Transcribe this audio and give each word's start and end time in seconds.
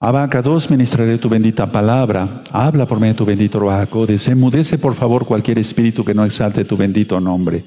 2, 0.00 0.70
ministraré 0.70 1.18
tu 1.18 1.28
bendita 1.28 1.70
palabra. 1.70 2.42
Habla 2.52 2.86
por 2.86 2.98
medio 2.98 3.12
de 3.12 3.18
tu 3.18 3.26
bendito 3.26 3.58
Ruajacodes. 3.58 4.28
Enmudece, 4.28 4.78
por 4.78 4.94
favor, 4.94 5.26
cualquier 5.26 5.58
espíritu 5.58 6.06
que 6.06 6.14
no 6.14 6.24
exalte 6.24 6.64
tu 6.64 6.74
bendito 6.74 7.20
nombre. 7.20 7.66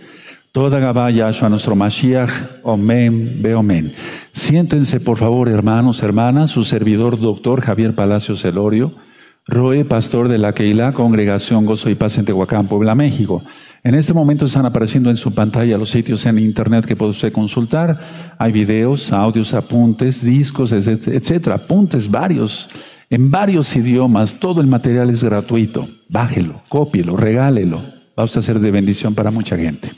Toda 0.52 0.80
Gabaya 0.80 1.30
a 1.30 1.50
nuestro 1.50 1.76
Mashiach. 1.76 2.32
Omen, 2.64 3.40
ve 3.44 3.54
omen. 3.54 3.92
Siéntense, 4.32 5.00
por 5.00 5.18
favor, 5.18 5.48
hermanos, 5.48 6.02
hermanas. 6.02 6.50
Su 6.50 6.64
servidor, 6.64 7.20
doctor 7.20 7.62
Javier 7.62 7.94
Palacio 7.94 8.36
Celorio. 8.36 8.96
Roe, 9.46 9.86
pastor 9.86 10.28
de 10.28 10.40
la 10.40 10.54
Keilah, 10.54 10.94
Congregación 10.94 11.68
Gozo 11.68 11.92
y 11.92 11.96
Paz 11.96 12.18
en 12.18 12.26
Tehuacán, 12.26 12.66
Puebla, 12.66 12.96
México. 12.96 13.44
En 13.86 13.96
este 13.96 14.14
momento 14.14 14.46
están 14.46 14.66
apareciendo 14.66 15.10
en 15.10 15.18
su 15.18 15.34
pantalla 15.34 15.78
los 15.78 15.90
sitios 15.90 16.26
en 16.26 16.40
internet 16.40 16.86
que 16.86 16.96
puede 16.96 17.12
usted 17.12 17.34
consultar. 17.34 18.00
Hay 18.38 18.54
videos, 18.54 19.12
audios, 19.12 19.54
apuntes, 19.54 20.24
discos, 20.24 20.72
etcétera, 20.72 21.56
apuntes 21.56 22.10
varios, 22.10 22.70
en 23.10 23.30
varios 23.30 23.76
idiomas. 23.76 24.36
Todo 24.40 24.62
el 24.62 24.68
material 24.68 25.10
es 25.10 25.22
gratuito. 25.22 25.90
Bájelo, 26.08 26.62
cópielo, 26.70 27.18
regálelo. 27.18 27.84
Va 28.18 28.24
a 28.24 28.28
ser 28.28 28.62
de 28.62 28.72
bendición 28.72 29.16
para 29.16 29.32
mucha 29.32 29.58
gente. 29.58 29.92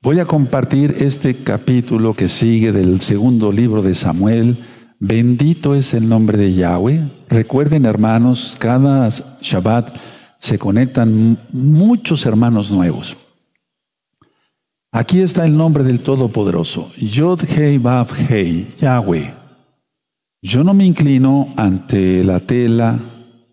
Voy 0.00 0.20
a 0.20 0.24
compartir 0.24 0.98
este 1.00 1.34
capítulo 1.34 2.14
que 2.14 2.28
sigue 2.28 2.70
del 2.70 3.00
segundo 3.00 3.50
libro 3.50 3.82
de 3.82 3.96
Samuel. 3.96 4.58
Bendito 5.00 5.74
es 5.74 5.94
el 5.94 6.08
nombre 6.08 6.38
de 6.38 6.54
Yahweh. 6.54 7.10
Recuerden, 7.28 7.86
hermanos, 7.86 8.56
cada 8.56 9.08
Shabbat 9.40 10.11
se 10.42 10.58
conectan 10.58 11.38
muchos 11.52 12.26
hermanos 12.26 12.72
nuevos. 12.72 13.16
Aquí 14.90 15.20
está 15.20 15.44
el 15.44 15.56
nombre 15.56 15.84
del 15.84 16.00
Todopoderoso, 16.00 16.90
Yod 16.96 17.44
Hei 17.44 17.78
Vav 17.78 18.08
Hei, 18.28 18.66
Yahweh. 18.80 19.32
Yo 20.42 20.64
no 20.64 20.74
me 20.74 20.84
inclino 20.84 21.54
ante 21.56 22.24
la 22.24 22.40
tela, 22.40 22.98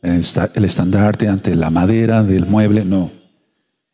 el 0.02 0.66
estandarte, 0.66 1.28
ante 1.28 1.56
la 1.56 1.70
madera 1.70 2.24
del 2.24 2.48
mueble, 2.48 2.84
no. 2.84 3.12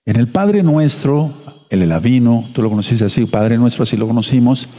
En 0.05 0.15
el 0.15 0.29
Padre 0.29 0.63
Nuestro, 0.63 1.33
el 1.69 1.81
Elavino, 1.81 2.49
tú 2.53 2.61
lo 2.61 2.69
conociste 2.69 3.03
así, 3.03 3.25
Padre 3.25 3.57
Nuestro, 3.57 3.83
así 3.83 3.97
lo 3.97 4.07
conocimos, 4.07 4.69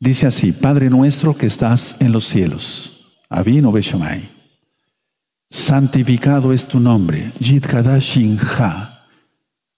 dice 0.00 0.26
así, 0.26 0.50
Padre 0.50 0.90
Nuestro 0.90 1.36
que 1.36 1.46
estás 1.46 1.98
en 2.00 2.10
los 2.10 2.24
cielos, 2.24 3.14
Avino 3.28 3.70
Beshamai 3.70 4.33
santificado 5.54 6.52
es 6.52 6.66
tu 6.66 6.80
nombre, 6.80 7.30
Yid 7.38 7.64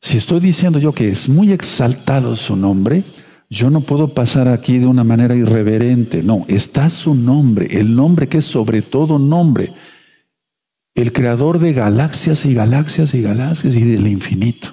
Si 0.00 0.16
estoy 0.16 0.40
diciendo 0.40 0.78
yo 0.78 0.92
que 0.92 1.10
es 1.10 1.28
muy 1.28 1.52
exaltado 1.52 2.34
su 2.34 2.56
nombre, 2.56 3.04
yo 3.50 3.68
no 3.68 3.82
puedo 3.82 4.14
pasar 4.14 4.48
aquí 4.48 4.78
de 4.78 4.86
una 4.86 5.04
manera 5.04 5.34
irreverente. 5.34 6.22
No, 6.22 6.46
está 6.48 6.88
su 6.88 7.14
nombre, 7.14 7.78
el 7.78 7.94
nombre 7.94 8.26
que 8.26 8.38
es 8.38 8.46
sobre 8.46 8.80
todo 8.80 9.18
nombre, 9.18 9.74
el 10.94 11.12
creador 11.12 11.58
de 11.58 11.74
galaxias 11.74 12.46
y 12.46 12.54
galaxias 12.54 13.12
y 13.12 13.20
galaxias 13.20 13.76
y 13.76 13.84
del 13.84 14.06
infinito. 14.06 14.68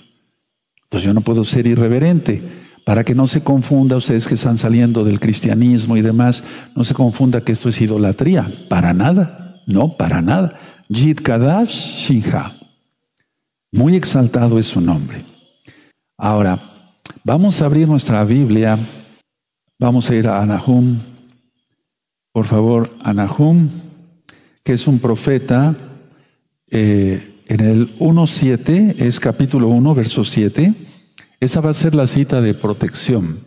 Entonces 0.83 1.05
yo 1.05 1.13
no 1.13 1.19
puedo 1.19 1.43
ser 1.43 1.67
irreverente. 1.67 2.63
Para 2.85 3.03
que 3.03 3.15
no 3.15 3.27
se 3.27 3.41
confunda 3.41 3.97
ustedes 3.97 4.27
que 4.27 4.35
están 4.35 4.57
saliendo 4.57 5.03
del 5.03 5.19
cristianismo 5.19 5.97
y 5.97 6.01
demás, 6.01 6.45
no 6.75 6.85
se 6.85 6.93
confunda 6.93 7.41
que 7.41 7.51
esto 7.51 7.67
es 7.67 7.81
idolatría. 7.81 8.49
Para 8.69 8.93
nada, 8.93 9.61
no, 9.67 9.95
para 9.97 10.21
nada. 10.21 10.59
Yid 10.93 11.21
Kadash. 11.21 12.11
Muy 13.71 13.95
exaltado 13.95 14.59
es 14.59 14.67
su 14.67 14.79
nombre. 14.79 15.25
Ahora, 16.17 16.59
vamos 17.23 17.61
a 17.61 17.65
abrir 17.65 17.87
nuestra 17.87 18.23
Biblia. 18.23 18.77
Vamos 19.79 20.09
a 20.09 20.15
ir 20.15 20.27
a 20.27 20.41
Anahum. 20.41 20.99
Por 22.31 22.45
favor, 22.45 22.95
Anahum, 23.01 23.69
que 24.63 24.73
es 24.73 24.87
un 24.87 24.99
profeta. 24.99 25.75
Eh, 26.69 27.41
en 27.47 27.59
el 27.59 27.97
1.7, 27.99 29.01
es 29.01 29.19
capítulo 29.19 29.69
1, 29.69 29.95
verso 29.95 30.23
7. 30.23 30.73
Esa 31.39 31.59
va 31.59 31.71
a 31.71 31.73
ser 31.73 31.95
la 31.95 32.05
cita 32.05 32.39
de 32.39 32.53
protección. 32.53 33.39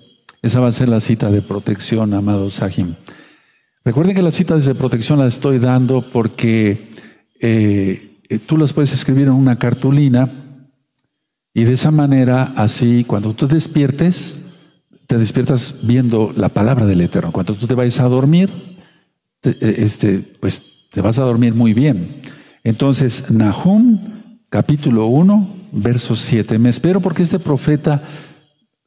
Esa 0.42 0.60
va 0.60 0.68
a 0.68 0.72
ser 0.72 0.88
la 0.88 1.00
cita 1.00 1.30
de 1.30 1.42
protección, 1.42 2.12
amado 2.12 2.50
Sahim. 2.50 2.94
Recuerden 3.84 4.16
que 4.16 4.22
las 4.22 4.34
citas 4.34 4.64
de 4.64 4.74
protección 4.74 5.20
las 5.20 5.34
estoy 5.34 5.60
dando 5.60 6.10
porque 6.10 6.90
eh, 7.40 8.18
eh, 8.28 8.38
tú 8.38 8.56
las 8.56 8.72
puedes 8.72 8.92
escribir 8.92 9.28
en 9.28 9.34
una 9.34 9.58
cartulina 9.58 10.30
y 11.54 11.64
de 11.64 11.72
esa 11.72 11.90
manera, 11.90 12.52
así, 12.56 13.04
cuando 13.04 13.32
tú 13.32 13.48
despiertes, 13.48 14.36
te 15.06 15.16
despiertas 15.16 15.80
viendo 15.84 16.32
la 16.36 16.50
palabra 16.50 16.84
del 16.84 17.00
Eterno. 17.00 17.32
Cuando 17.32 17.54
tú 17.54 17.66
te 17.66 17.74
vayas 17.74 18.00
a 18.00 18.08
dormir, 18.08 18.50
eh, 19.42 19.74
este, 19.78 20.18
pues 20.18 20.88
te 20.90 21.00
vas 21.00 21.18
a 21.18 21.22
dormir 21.22 21.54
muy 21.54 21.72
bien. 21.72 22.20
Entonces, 22.62 23.30
Nahum, 23.30 23.98
capítulo 24.50 25.06
1, 25.06 25.56
verso 25.72 26.14
7. 26.14 26.58
Me 26.58 26.68
espero 26.68 27.00
porque 27.00 27.22
este 27.22 27.38
profeta 27.38 28.02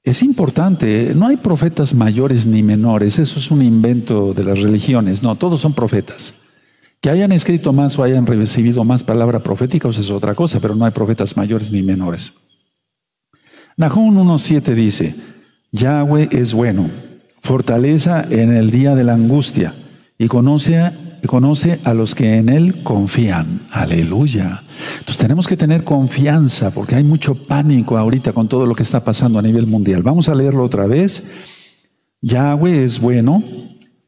es 0.04 0.22
importante. 0.22 1.14
No 1.16 1.28
hay 1.28 1.38
profetas 1.38 1.94
mayores 1.94 2.46
ni 2.46 2.62
menores. 2.62 3.20
Eso 3.20 3.40
es 3.40 3.50
un 3.52 3.62
invento 3.62 4.34
de 4.34 4.44
las 4.44 4.60
religiones. 4.60 5.24
No, 5.24 5.36
todos 5.36 5.62
son 5.62 5.74
profetas. 5.74 6.34
Que 7.02 7.10
hayan 7.10 7.32
escrito 7.32 7.72
más 7.72 7.98
o 7.98 8.04
hayan 8.04 8.26
recibido 8.26 8.84
más 8.84 9.04
palabra 9.04 9.40
profética, 9.40 9.88
pues 9.88 10.00
es 10.00 10.12
otra 10.12 10.36
cosa, 10.36 10.60
pero 10.60 10.76
no 10.76 10.86
hay 10.86 10.92
profetas 10.92 11.38
mayores 11.38 11.72
ni 11.72 11.82
menores. 11.82 12.34
Nahum 13.78 14.14
1.7 14.18 14.74
dice, 14.74 15.16
Yahweh 15.72 16.28
es 16.32 16.54
bueno, 16.54 16.90
fortaleza 17.42 18.26
en 18.30 18.54
el 18.54 18.70
día 18.70 18.96
de 18.96 19.06
la 19.06 19.14
angustia 19.14 19.74
y 20.18 20.28
conoce, 20.28 20.92
conoce 21.26 21.80
a 21.86 21.94
los 21.94 22.14
que 22.14 22.36
en 22.36 22.50
Él 22.50 22.84
confían. 22.84 23.62
Aleluya. 23.72 24.64
Entonces 25.00 25.18
tenemos 25.18 25.48
que 25.48 25.56
tener 25.56 25.86
confianza 25.86 26.72
porque 26.72 26.96
hay 26.96 27.06
mucho 27.06 27.36
pánico 27.36 27.98
ahorita 27.98 28.34
con 28.34 28.50
todo 28.50 28.66
lo 28.66 28.76
que 28.76 28.84
está 28.84 29.06
pasando 29.06 29.40
a 29.40 29.42
nivel 29.42 29.68
mundial. 29.68 30.04
Vamos 30.04 30.28
a 30.28 30.36
leerlo 30.36 30.66
otra 30.66 30.86
vez. 30.86 31.24
Yahweh 32.22 32.84
es 32.84 33.00
bueno, 33.00 33.42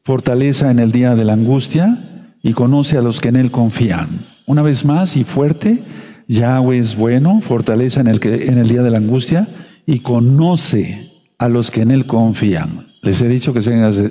fortaleza 0.04 0.70
en 0.70 0.78
el 0.78 0.92
día 0.92 1.14
de 1.14 1.24
la 1.24 1.32
angustia 1.32 1.98
y 2.42 2.52
conoce 2.52 2.98
a 2.98 3.02
los 3.02 3.20
que 3.20 3.28
en 3.28 3.36
Él 3.36 3.50
confían. 3.50 4.26
Una 4.46 4.62
vez 4.62 4.84
más 4.84 5.16
y 5.16 5.24
fuerte, 5.24 5.82
Yahweh 6.28 6.78
es 6.78 6.96
bueno, 6.96 7.40
fortaleza 7.40 8.00
en 8.00 8.08
el, 8.08 8.20
que, 8.20 8.46
en 8.46 8.58
el 8.58 8.68
día 8.68 8.82
de 8.82 8.90
la 8.90 8.98
angustia 8.98 9.48
y 9.86 10.00
conoce 10.00 11.10
a 11.38 11.48
los 11.48 11.70
que 11.70 11.82
en 11.82 11.90
Él 11.90 12.06
confían. 12.06 12.86
Les 13.02 13.20
he 13.20 13.28
dicho 13.28 13.52
que 13.52 13.62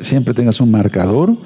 siempre 0.04 0.34
tengas 0.34 0.62
un 0.62 0.72
marcador. 0.72 1.38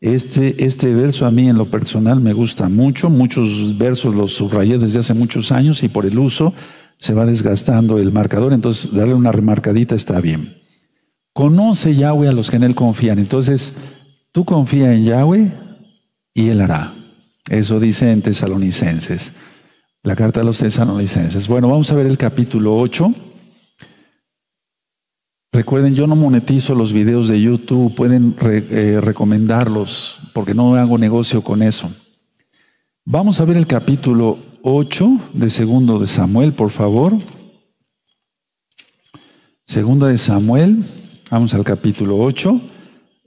Este, 0.00 0.64
este 0.64 0.94
verso 0.94 1.26
a 1.26 1.30
mí 1.30 1.48
en 1.48 1.58
lo 1.58 1.70
personal 1.70 2.20
me 2.20 2.32
gusta 2.32 2.68
mucho. 2.68 3.10
Muchos 3.10 3.76
versos 3.78 4.14
los 4.14 4.32
subrayé 4.32 4.78
desde 4.78 5.00
hace 5.00 5.14
muchos 5.14 5.52
años 5.52 5.82
y 5.82 5.88
por 5.88 6.06
el 6.06 6.18
uso 6.18 6.52
se 6.98 7.14
va 7.14 7.24
desgastando 7.24 7.98
el 7.98 8.12
marcador. 8.12 8.52
Entonces 8.52 8.92
darle 8.92 9.14
una 9.14 9.32
remarcadita 9.32 9.94
está 9.94 10.20
bien. 10.20 10.56
Conoce 11.32 11.94
Yahweh 11.94 12.28
a 12.28 12.32
los 12.32 12.50
que 12.50 12.56
en 12.56 12.64
Él 12.64 12.74
confían. 12.74 13.18
Entonces, 13.18 13.76
tú 14.32 14.44
confía 14.44 14.92
en 14.92 15.04
Yahweh, 15.04 15.50
y 16.34 16.48
Él 16.48 16.60
hará. 16.60 16.94
Eso 17.48 17.80
dice 17.80 18.10
en 18.10 18.22
Tesalonicenses, 18.22 19.32
la 20.02 20.16
carta 20.16 20.40
de 20.40 20.46
los 20.46 20.58
Tesalonicenses. 20.58 21.48
Bueno, 21.48 21.68
vamos 21.68 21.90
a 21.90 21.94
ver 21.94 22.06
el 22.06 22.16
capítulo 22.16 22.76
8. 22.76 23.12
Recuerden, 25.52 25.96
yo 25.96 26.06
no 26.06 26.14
monetizo 26.14 26.76
los 26.76 26.92
videos 26.92 27.26
de 27.26 27.40
YouTube, 27.40 27.94
pueden 27.94 28.36
eh, 28.40 29.00
recomendarlos 29.00 30.20
porque 30.32 30.54
no 30.54 30.76
hago 30.76 30.96
negocio 30.96 31.42
con 31.42 31.62
eso. 31.62 31.90
Vamos 33.04 33.40
a 33.40 33.44
ver 33.44 33.56
el 33.56 33.66
capítulo 33.66 34.38
8 34.62 35.18
de 35.32 35.50
segundo 35.50 35.98
de 35.98 36.06
Samuel, 36.06 36.52
por 36.52 36.70
favor. 36.70 37.14
Segunda 39.66 40.06
de 40.06 40.18
Samuel, 40.18 40.84
vamos 41.30 41.52
al 41.54 41.64
capítulo 41.64 42.18
8. 42.18 42.60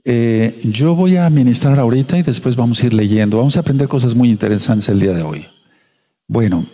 Eh, 0.04 0.60
yo 0.64 0.94
voy 0.94 1.16
a 1.16 1.30
ministrar 1.30 1.78
ahorita 1.78 2.18
y 2.18 2.22
después 2.22 2.56
vamos 2.56 2.82
a 2.82 2.86
ir 2.86 2.94
leyendo. 2.94 3.38
Vamos 3.38 3.56
a 3.56 3.60
aprender 3.60 3.88
cosas 3.88 4.14
muy 4.14 4.30
interesantes 4.30 4.88
el 4.88 5.00
día 5.00 5.14
de 5.14 5.22
hoy. 5.22 5.46
Bueno, 6.28 6.66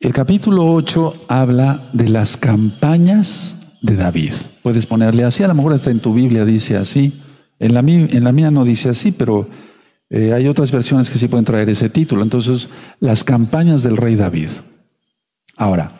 el 0.00 0.12
capítulo 0.12 0.72
8 0.72 1.26
habla 1.28 1.90
de 1.92 2.08
las 2.08 2.36
campañas 2.36 3.56
de 3.82 3.96
David. 3.96 4.32
Puedes 4.62 4.86
ponerle 4.86 5.24
así, 5.24 5.42
a 5.42 5.48
lo 5.48 5.54
mejor 5.54 5.74
hasta 5.74 5.90
en 5.90 6.00
tu 6.00 6.14
Biblia 6.14 6.44
dice 6.44 6.76
así. 6.76 7.12
En 7.58 7.74
la, 7.74 7.82
mía 7.82 8.50
no 8.50 8.64
dice 8.64 8.88
así, 8.88 9.12
pero 9.12 9.48
eh, 10.08 10.32
hay 10.32 10.46
otras 10.46 10.70
versiones 10.70 11.10
que 11.10 11.18
sí 11.18 11.28
pueden 11.28 11.44
traer 11.44 11.68
ese 11.68 11.90
título. 11.90 12.22
Entonces, 12.22 12.68
las 13.00 13.24
campañas 13.24 13.82
del 13.82 13.96
rey 13.96 14.14
David. 14.14 14.50
Ahora, 15.56 15.98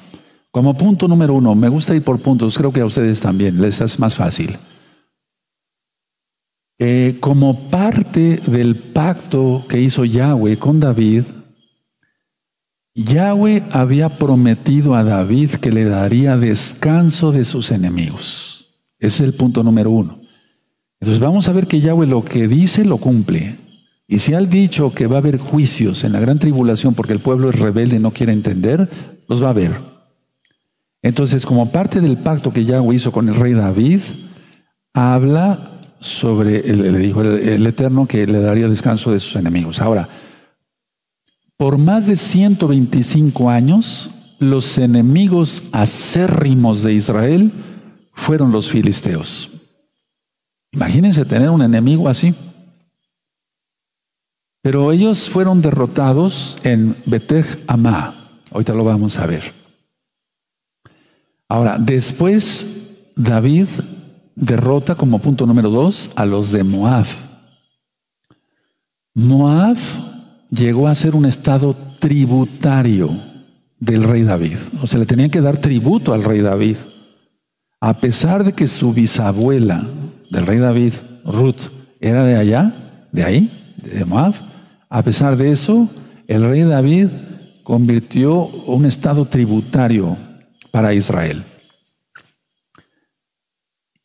como 0.50 0.76
punto 0.76 1.08
número 1.08 1.34
uno, 1.34 1.54
me 1.54 1.68
gusta 1.68 1.94
ir 1.94 2.02
por 2.02 2.20
puntos, 2.20 2.56
creo 2.56 2.72
que 2.72 2.80
a 2.80 2.86
ustedes 2.86 3.20
también, 3.20 3.60
les 3.60 3.80
es 3.80 3.98
más 3.98 4.14
fácil. 4.14 4.56
Eh, 6.80 7.16
como 7.18 7.70
parte 7.70 8.40
del 8.46 8.76
pacto 8.76 9.64
que 9.68 9.80
hizo 9.80 10.04
Yahweh 10.04 10.58
con 10.58 10.78
David, 10.78 11.24
Yahweh 12.94 13.64
había 13.70 14.16
prometido 14.16 14.94
a 14.94 15.02
David 15.02 15.50
que 15.52 15.72
le 15.72 15.84
daría 15.84 16.36
descanso 16.36 17.32
de 17.32 17.44
sus 17.44 17.72
enemigos. 17.72 18.82
Ese 18.98 19.24
es 19.24 19.32
el 19.32 19.34
punto 19.34 19.62
número 19.62 19.90
uno. 19.90 20.20
Entonces 21.00 21.20
vamos 21.20 21.48
a 21.48 21.52
ver 21.52 21.66
que 21.66 21.80
Yahweh 21.80 22.06
lo 22.06 22.24
que 22.24 22.48
dice 22.48 22.84
lo 22.84 22.98
cumple. 22.98 23.56
Y 24.06 24.20
si 24.20 24.34
han 24.34 24.48
dicho 24.48 24.94
que 24.94 25.06
va 25.06 25.16
a 25.16 25.18
haber 25.18 25.38
juicios 25.38 26.04
en 26.04 26.12
la 26.12 26.20
gran 26.20 26.38
tribulación 26.38 26.94
porque 26.94 27.12
el 27.12 27.20
pueblo 27.20 27.50
es 27.50 27.58
rebelde 27.58 27.96
y 27.96 28.00
no 28.00 28.12
quiere 28.12 28.32
entender, 28.32 28.88
los 29.28 29.42
va 29.42 29.48
a 29.48 29.50
haber. 29.50 29.80
Entonces, 31.02 31.44
como 31.44 31.70
parte 31.70 32.00
del 32.00 32.18
pacto 32.18 32.52
que 32.52 32.64
Yahweh 32.64 32.96
hizo 32.96 33.12
con 33.12 33.28
el 33.28 33.34
rey 33.34 33.52
David, 33.52 34.00
habla 34.92 35.77
sobre, 36.00 36.62
le 36.62 36.98
dijo 36.98 37.22
el, 37.22 37.66
Eterno 37.66 38.06
que 38.06 38.26
le 38.26 38.40
daría 38.40 38.68
descanso 38.68 39.12
de 39.12 39.20
sus 39.20 39.36
enemigos. 39.36 39.80
Ahora, 39.80 40.08
por 41.56 41.78
más 41.78 42.06
de 42.06 42.16
125 42.16 43.50
años, 43.50 44.10
los 44.38 44.78
enemigos 44.78 45.64
acérrimos 45.72 46.82
de 46.82 46.94
Israel 46.94 47.52
fueron 48.12 48.52
los 48.52 48.70
filisteos. 48.70 49.50
Imagínense 50.72 51.24
tener 51.24 51.50
un 51.50 51.62
enemigo 51.62 52.08
así. 52.08 52.34
Pero 54.62 54.92
ellos 54.92 55.30
fueron 55.30 55.62
derrotados 55.62 56.58
en 56.62 56.96
Betej 57.06 57.58
Amá. 57.66 58.42
Ahorita 58.50 58.74
lo 58.74 58.84
vamos 58.84 59.18
a 59.18 59.26
ver. 59.26 59.52
Ahora, 61.48 61.78
después 61.78 63.10
David 63.16 63.68
derrota 64.38 64.94
como 64.94 65.18
punto 65.18 65.46
número 65.46 65.70
dos 65.70 66.10
a 66.14 66.24
los 66.24 66.52
de 66.52 66.64
Moab. 66.64 67.06
Moab 69.14 69.76
llegó 70.50 70.86
a 70.86 70.94
ser 70.94 71.16
un 71.16 71.26
estado 71.26 71.74
tributario 71.98 73.10
del 73.80 74.04
rey 74.04 74.22
David. 74.22 74.58
O 74.80 74.86
sea, 74.86 75.00
le 75.00 75.06
tenían 75.06 75.30
que 75.30 75.40
dar 75.40 75.58
tributo 75.58 76.14
al 76.14 76.24
rey 76.24 76.40
David. 76.40 76.76
A 77.80 77.98
pesar 77.98 78.44
de 78.44 78.52
que 78.52 78.66
su 78.66 78.92
bisabuela 78.92 79.84
del 80.30 80.46
rey 80.46 80.58
David, 80.58 80.94
Ruth, 81.24 81.70
era 82.00 82.24
de 82.24 82.36
allá, 82.36 83.08
de 83.12 83.24
ahí, 83.24 83.76
de 83.82 84.04
Moab, 84.04 84.34
a 84.88 85.02
pesar 85.02 85.36
de 85.36 85.50
eso, 85.50 85.88
el 86.26 86.44
rey 86.44 86.62
David 86.62 87.08
convirtió 87.64 88.46
un 88.46 88.86
estado 88.86 89.24
tributario 89.24 90.16
para 90.70 90.94
Israel. 90.94 91.44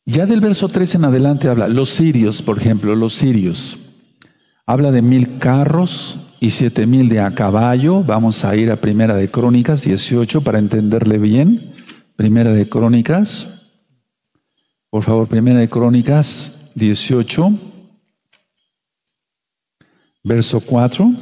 Ya 0.05 0.25
del 0.25 0.41
verso 0.41 0.67
3 0.67 0.95
en 0.95 1.05
adelante 1.05 1.47
habla, 1.47 1.69
los 1.69 1.89
sirios, 1.89 2.41
por 2.41 2.57
ejemplo, 2.57 2.93
los 2.95 3.13
sirios, 3.13 3.77
habla 4.65 4.91
de 4.91 5.01
mil 5.01 5.37
carros 5.37 6.19
y 6.41 6.49
siete 6.49 6.85
mil 6.85 7.07
de 7.07 7.21
a 7.21 7.31
caballo. 7.31 8.03
Vamos 8.03 8.43
a 8.43 8.53
ir 8.57 8.69
a 8.69 8.75
Primera 8.75 9.15
de 9.15 9.29
Crónicas 9.29 9.83
18 9.83 10.41
para 10.41 10.59
entenderle 10.59 11.17
bien. 11.17 11.73
Primera 12.17 12.51
de 12.51 12.67
Crónicas, 12.67 13.71
por 14.89 15.03
favor, 15.03 15.29
Primera 15.29 15.59
de 15.59 15.69
Crónicas 15.69 16.71
18, 16.75 17.53
verso 20.25 20.59
4. 20.59 21.13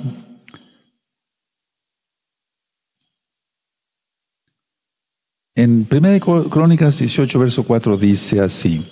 En 5.56 5.88
1 5.92 6.50
Crónicas 6.50 6.98
18, 6.98 7.40
verso 7.40 7.64
4 7.64 7.98
dice 7.98 8.40
así. 8.40 8.86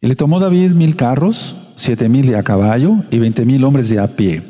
Y 0.00 0.06
le 0.06 0.14
tomó 0.14 0.38
David 0.38 0.72
mil 0.72 0.94
carros, 0.94 1.56
siete 1.76 2.08
mil 2.08 2.26
de 2.26 2.36
a 2.36 2.42
caballo 2.42 3.04
y 3.10 3.18
veinte 3.18 3.44
mil 3.44 3.64
hombres 3.64 3.88
de 3.88 3.98
a 3.98 4.16
pie. 4.16 4.42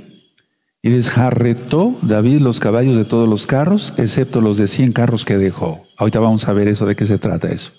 Y 0.82 0.90
desjarretó 0.90 1.96
David 2.02 2.40
los 2.40 2.60
caballos 2.60 2.96
de 2.96 3.04
todos 3.04 3.28
los 3.28 3.46
carros, 3.46 3.94
excepto 3.96 4.40
los 4.40 4.58
de 4.58 4.68
cien 4.68 4.92
carros 4.92 5.24
que 5.24 5.38
dejó. 5.38 5.84
Ahorita 5.96 6.20
vamos 6.20 6.46
a 6.46 6.52
ver 6.52 6.68
eso, 6.68 6.86
de 6.86 6.96
qué 6.96 7.06
se 7.06 7.18
trata 7.18 7.48
eso. 7.48 7.72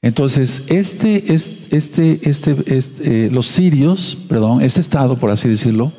Entonces, 0.00 0.64
este, 0.68 1.32
este, 1.32 2.20
este, 2.26 2.74
este, 2.76 3.30
los 3.30 3.46
sirios, 3.46 4.16
perdón, 4.28 4.60
este 4.62 4.80
estado, 4.80 5.16
por 5.16 5.30
así 5.30 5.48
decirlo, 5.48 5.92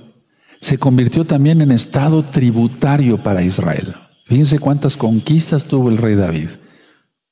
se 0.63 0.77
convirtió 0.77 1.25
también 1.25 1.60
en 1.60 1.74
estado 1.74 2.24
tributario 2.24 3.21
para 3.21 3.44
Israel. 3.44 3.95
Fíjense 4.24 4.60
cuántas 4.60 4.95
conquistas 4.95 5.65
tuvo 5.65 5.89
el 5.89 5.98
rey 5.98 6.15
David. 6.15 6.48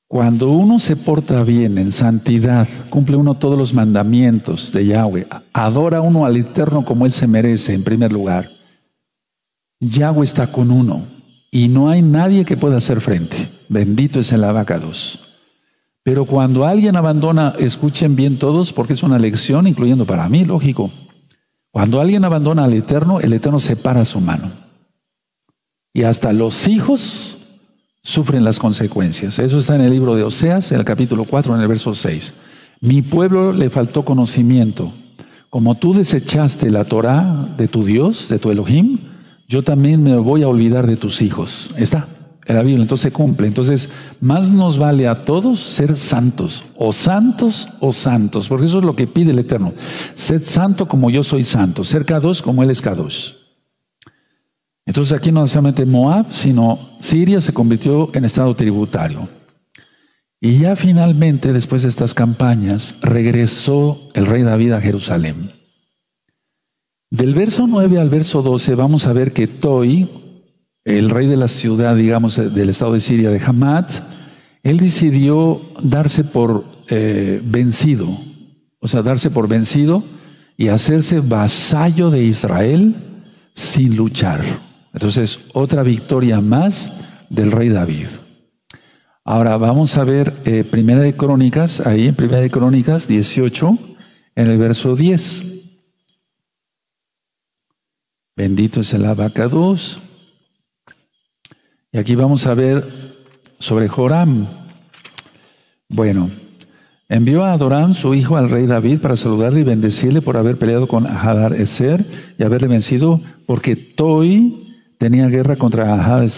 Cuando 0.09 0.51
uno 0.51 0.79
se 0.79 0.97
porta 0.97 1.41
bien 1.45 1.77
en 1.77 1.93
santidad, 1.93 2.67
cumple 2.89 3.15
uno 3.15 3.35
todos 3.35 3.57
los 3.57 3.73
mandamientos 3.73 4.73
de 4.73 4.85
Yahweh, 4.87 5.27
adora 5.53 6.01
uno 6.01 6.25
al 6.25 6.35
Eterno 6.35 6.83
como 6.83 7.05
Él 7.05 7.13
se 7.13 7.25
merece 7.25 7.73
en 7.73 7.85
primer 7.85 8.11
lugar, 8.11 8.49
Yahweh 9.79 10.25
está 10.25 10.47
con 10.47 10.69
uno 10.69 11.05
y 11.51 11.69
no 11.69 11.89
hay 11.89 12.01
nadie 12.01 12.43
que 12.43 12.57
pueda 12.57 12.75
hacer 12.75 12.99
frente. 12.99 13.49
Bendito 13.69 14.19
es 14.19 14.33
el 14.33 14.43
abacados. 14.43 15.31
Pero 16.03 16.25
cuando 16.25 16.65
alguien 16.65 16.97
abandona, 16.97 17.53
escuchen 17.59 18.17
bien 18.17 18.39
todos, 18.39 18.73
porque 18.73 18.91
es 18.91 19.03
una 19.03 19.19
lección, 19.19 19.67
incluyendo 19.67 20.05
para 20.05 20.27
mí, 20.27 20.43
lógico. 20.43 20.91
Cuando 21.71 22.01
alguien 22.01 22.25
abandona 22.25 22.65
al 22.65 22.73
Eterno, 22.73 23.19
el 23.19 23.33
Eterno 23.33 23.59
separa 23.59 24.03
su 24.05 24.19
mano. 24.19 24.51
Y 25.93 26.03
hasta 26.03 26.33
los 26.33 26.67
hijos 26.67 27.39
sufren 28.03 28.43
las 28.43 28.59
consecuencias. 28.59 29.39
Eso 29.39 29.57
está 29.57 29.75
en 29.75 29.81
el 29.81 29.91
libro 29.91 30.15
de 30.15 30.23
Oseas, 30.23 30.71
en 30.71 30.79
el 30.79 30.85
capítulo 30.85 31.25
4, 31.25 31.55
en 31.55 31.61
el 31.61 31.67
verso 31.67 31.93
6. 31.93 32.33
Mi 32.81 33.01
pueblo 33.01 33.51
le 33.53 33.69
faltó 33.69 34.03
conocimiento. 34.03 34.93
Como 35.49 35.75
tú 35.75 35.93
desechaste 35.93 36.71
la 36.71 36.85
Torah 36.85 37.53
de 37.57 37.67
tu 37.67 37.83
Dios, 37.83 38.27
de 38.29 38.39
tu 38.39 38.51
Elohim, 38.51 38.99
yo 39.47 39.63
también 39.63 40.01
me 40.01 40.15
voy 40.15 40.43
a 40.43 40.47
olvidar 40.47 40.87
de 40.87 40.95
tus 40.95 41.21
hijos. 41.21 41.71
Está 41.77 42.07
la 42.45 42.63
Biblia, 42.63 42.81
entonces 42.81 43.03
se 43.03 43.11
cumple. 43.11 43.47
Entonces, 43.47 43.89
más 44.19 44.51
nos 44.51 44.77
vale 44.77 45.07
a 45.07 45.25
todos 45.25 45.59
ser 45.59 45.95
santos, 45.95 46.63
o 46.75 46.91
santos 46.91 47.69
o 47.79 47.91
santos, 47.93 48.49
porque 48.49 48.65
eso 48.65 48.79
es 48.79 48.83
lo 48.83 48.95
que 48.95 49.07
pide 49.07 49.31
el 49.31 49.39
Eterno. 49.39 49.73
Sed 50.15 50.41
santo 50.41 50.87
como 50.87 51.09
yo 51.09 51.23
soy 51.23 51.43
santo, 51.43 51.83
ser 51.83 52.05
Kadosh 52.05 52.41
como 52.41 52.63
Él 52.63 52.71
es 52.71 52.81
Kadosh. 52.81 53.33
Entonces 54.85 55.17
aquí 55.17 55.31
no 55.31 55.45
solamente 55.47 55.85
Moab, 55.85 56.31
sino 56.31 56.79
Siria 56.99 57.39
se 57.39 57.53
convirtió 57.53 58.09
en 58.13 58.25
estado 58.25 58.55
tributario. 58.55 59.29
Y 60.39 60.57
ya 60.57 60.75
finalmente, 60.75 61.53
después 61.53 61.83
de 61.83 61.89
estas 61.89 62.15
campañas, 62.15 62.95
regresó 63.01 64.09
el 64.15 64.25
rey 64.25 64.41
David 64.41 64.71
a 64.71 64.81
Jerusalén. 64.81 65.51
Del 67.11 67.35
verso 67.35 67.67
9 67.67 67.99
al 67.99 68.09
verso 68.09 68.41
12 68.41 68.73
vamos 68.73 69.05
a 69.05 69.13
ver 69.13 69.33
que 69.33 69.45
Toi, 69.45 70.09
el 70.83 71.09
rey 71.09 71.27
de 71.27 71.37
la 71.37 71.47
ciudad, 71.47 71.95
digamos, 71.95 72.37
del 72.37 72.69
estado 72.69 72.93
de 72.93 72.99
Siria, 72.99 73.29
de 73.29 73.41
Hamat, 73.45 73.91
él 74.63 74.77
decidió 74.77 75.61
darse 75.81 76.23
por 76.23 76.63
eh, 76.87 77.41
vencido, 77.43 78.07
o 78.79 78.87
sea, 78.87 79.01
darse 79.01 79.29
por 79.29 79.47
vencido 79.47 80.03
y 80.57 80.67
hacerse 80.67 81.19
vasallo 81.19 82.09
de 82.09 82.23
Israel 82.23 82.95
sin 83.53 83.95
luchar. 83.95 84.41
Entonces, 84.93 85.39
otra 85.53 85.83
victoria 85.83 86.41
más 86.41 86.91
del 87.29 87.51
rey 87.51 87.69
David. 87.69 88.07
Ahora 89.23 89.57
vamos 89.57 89.97
a 89.97 90.03
ver 90.03 90.33
eh, 90.45 90.63
Primera 90.63 91.01
de 91.01 91.13
Crónicas, 91.13 91.79
ahí 91.85 92.07
en 92.07 92.15
Primera 92.15 92.41
de 92.41 92.49
Crónicas 92.49 93.07
18, 93.07 93.77
en 94.35 94.47
el 94.49 94.57
verso 94.57 94.95
10. 94.95 95.43
Bendito 98.35 98.81
es 98.81 98.93
el 98.93 99.05
abacados. 99.05 99.99
Y 101.91 101.97
aquí 101.97 102.15
vamos 102.15 102.47
a 102.47 102.53
ver 102.53 102.85
sobre 103.59 103.89
Joram. 103.89 104.47
Bueno, 105.89 106.29
envió 107.09 107.43
a 107.43 107.51
Adorán, 107.51 107.93
su 107.93 108.13
hijo, 108.13 108.37
al 108.37 108.49
rey 108.49 108.65
David 108.65 109.01
para 109.01 109.17
saludarle 109.17 109.59
y 109.59 109.63
bendecirle 109.63 110.21
por 110.21 110.37
haber 110.37 110.57
peleado 110.57 110.87
con 110.87 111.05
Hadar 111.05 111.53
Eser 111.53 112.05
y 112.37 112.43
haberle 112.43 112.69
vencido, 112.69 113.19
porque 113.45 113.75
Toi 113.75 114.61
tenía 114.97 115.27
guerra 115.27 115.57
contra 115.57 115.93
Hadar 115.95 116.29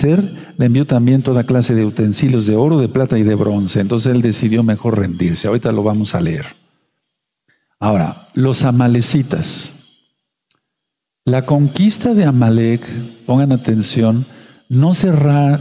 le 0.57 0.65
envió 0.65 0.87
también 0.87 1.21
toda 1.21 1.45
clase 1.45 1.75
de 1.75 1.85
utensilios 1.85 2.47
de 2.47 2.55
oro, 2.55 2.79
de 2.79 2.89
plata 2.89 3.19
y 3.19 3.23
de 3.23 3.35
bronce. 3.35 3.79
Entonces 3.79 4.11
él 4.11 4.21
decidió 4.21 4.63
mejor 4.63 4.97
rendirse. 4.97 5.47
Ahorita 5.47 5.71
lo 5.71 5.83
vamos 5.83 6.15
a 6.15 6.21
leer. 6.21 6.45
Ahora, 7.79 8.29
los 8.33 8.63
amalecitas. 8.63 9.73
La 11.25 11.45
conquista 11.45 12.13
de 12.13 12.25
Amalek, 12.25 12.85
pongan 13.25 13.51
atención, 13.51 14.25
no 14.73 14.95
se, 14.95 15.11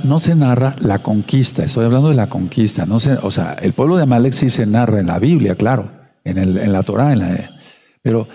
no 0.04 0.18
se 0.18 0.34
narra 0.34 0.74
la 0.80 1.00
conquista, 1.00 1.62
estoy 1.64 1.84
hablando 1.84 2.08
de 2.08 2.14
la 2.14 2.28
conquista, 2.28 2.86
no 2.86 2.98
se, 2.98 3.12
o 3.12 3.30
sea, 3.30 3.52
el 3.60 3.74
pueblo 3.74 3.96
de 3.96 4.04
Amalek 4.04 4.32
sí 4.32 4.48
se 4.48 4.64
narra 4.64 5.00
en 5.00 5.06
la 5.06 5.18
Biblia, 5.18 5.54
claro, 5.54 5.90
en, 6.24 6.38
el, 6.38 6.56
en 6.56 6.72
la 6.72 6.82
Torah, 6.82 7.14
pero 8.00 8.26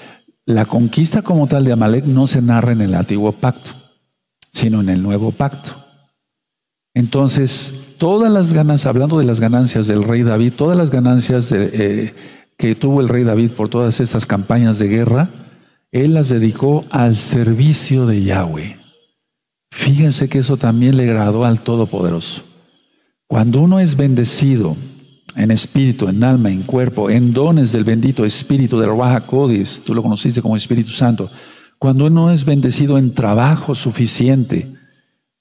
la 0.45 0.65
conquista 0.65 1.23
como 1.23 1.47
tal 1.47 1.63
de 1.63 1.71
Amalek 1.71 2.05
no 2.05 2.27
se 2.27 2.43
narra 2.43 2.73
en 2.73 2.81
el 2.81 2.93
antiguo 2.93 3.31
pacto, 3.31 3.71
sino 4.51 4.81
en 4.81 4.89
el 4.89 5.01
nuevo 5.01 5.31
pacto. 5.31 5.83
Entonces, 6.93 7.95
todas 7.97 8.31
las 8.31 8.53
ganancias, 8.53 8.85
hablando 8.85 9.17
de 9.17 9.25
las 9.25 9.39
ganancias 9.39 9.87
del 9.87 10.03
rey 10.03 10.21
David, 10.21 10.53
todas 10.55 10.77
las 10.77 10.91
ganancias 10.91 11.51
eh, 11.51 12.13
que 12.55 12.75
tuvo 12.75 13.01
el 13.01 13.09
rey 13.09 13.23
David 13.23 13.51
por 13.53 13.69
todas 13.69 13.99
estas 13.99 14.27
campañas 14.27 14.77
de 14.77 14.87
guerra, 14.87 15.29
él 15.91 16.13
las 16.13 16.29
dedicó 16.29 16.85
al 16.91 17.15
servicio 17.15 18.05
de 18.05 18.21
Yahweh. 18.23 18.86
Fíjense 19.77 20.27
que 20.27 20.39
eso 20.39 20.57
también 20.57 20.97
le 20.97 21.03
agradó 21.03 21.45
al 21.45 21.61
Todopoderoso. 21.61 22.41
Cuando 23.27 23.61
uno 23.61 23.79
es 23.79 23.95
bendecido 23.95 24.75
en 25.35 25.51
espíritu, 25.51 26.07
en 26.07 26.23
alma, 26.23 26.49
en 26.49 26.63
cuerpo, 26.63 27.11
en 27.11 27.31
dones 27.31 27.71
del 27.71 27.83
bendito 27.83 28.25
Espíritu 28.25 28.79
del 28.79 28.97
Raja 28.97 29.21
Codis, 29.27 29.83
tú 29.85 29.93
lo 29.93 30.01
conociste 30.01 30.41
como 30.41 30.57
Espíritu 30.57 30.89
Santo. 30.89 31.29
Cuando 31.77 32.07
uno 32.07 32.31
es 32.31 32.43
bendecido 32.43 32.97
en 32.97 33.13
trabajo 33.13 33.75
suficiente, 33.75 34.67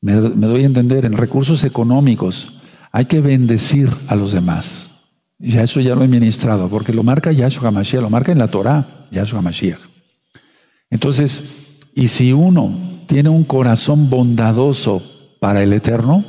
me, 0.02 0.12
doy 0.12 0.64
a 0.64 0.66
entender, 0.66 1.07
en 1.07 1.14
recursos 1.14 1.64
económicos, 1.64 2.61
hay 2.93 3.07
que 3.07 3.23
bendecir 3.23 3.88
a 4.07 4.16
los 4.16 4.33
demás. 4.33 4.90
Y 5.40 5.57
eso 5.57 5.81
ya 5.81 5.95
lo 5.95 6.05
he 6.05 6.09
ministrado, 6.09 6.69
porque 6.69 6.93
lo 6.93 7.02
marca 7.02 7.33
Yahshua 7.33 7.69
HaMashiach, 7.69 8.02
lo 8.02 8.11
marca 8.11 8.33
en 8.33 8.38
la 8.38 8.49
Torah, 8.49 9.07
Yahshua 9.11 9.38
HaMashiach. 9.38 9.81
Entonces, 10.90 11.43
y 11.95 12.09
si 12.09 12.35
uno 12.35 12.96
tiene 13.07 13.29
un 13.29 13.45
corazón 13.45 14.11
bondadoso 14.11 15.03
para 15.41 15.63
el 15.63 15.73
Eterno, 15.73 16.25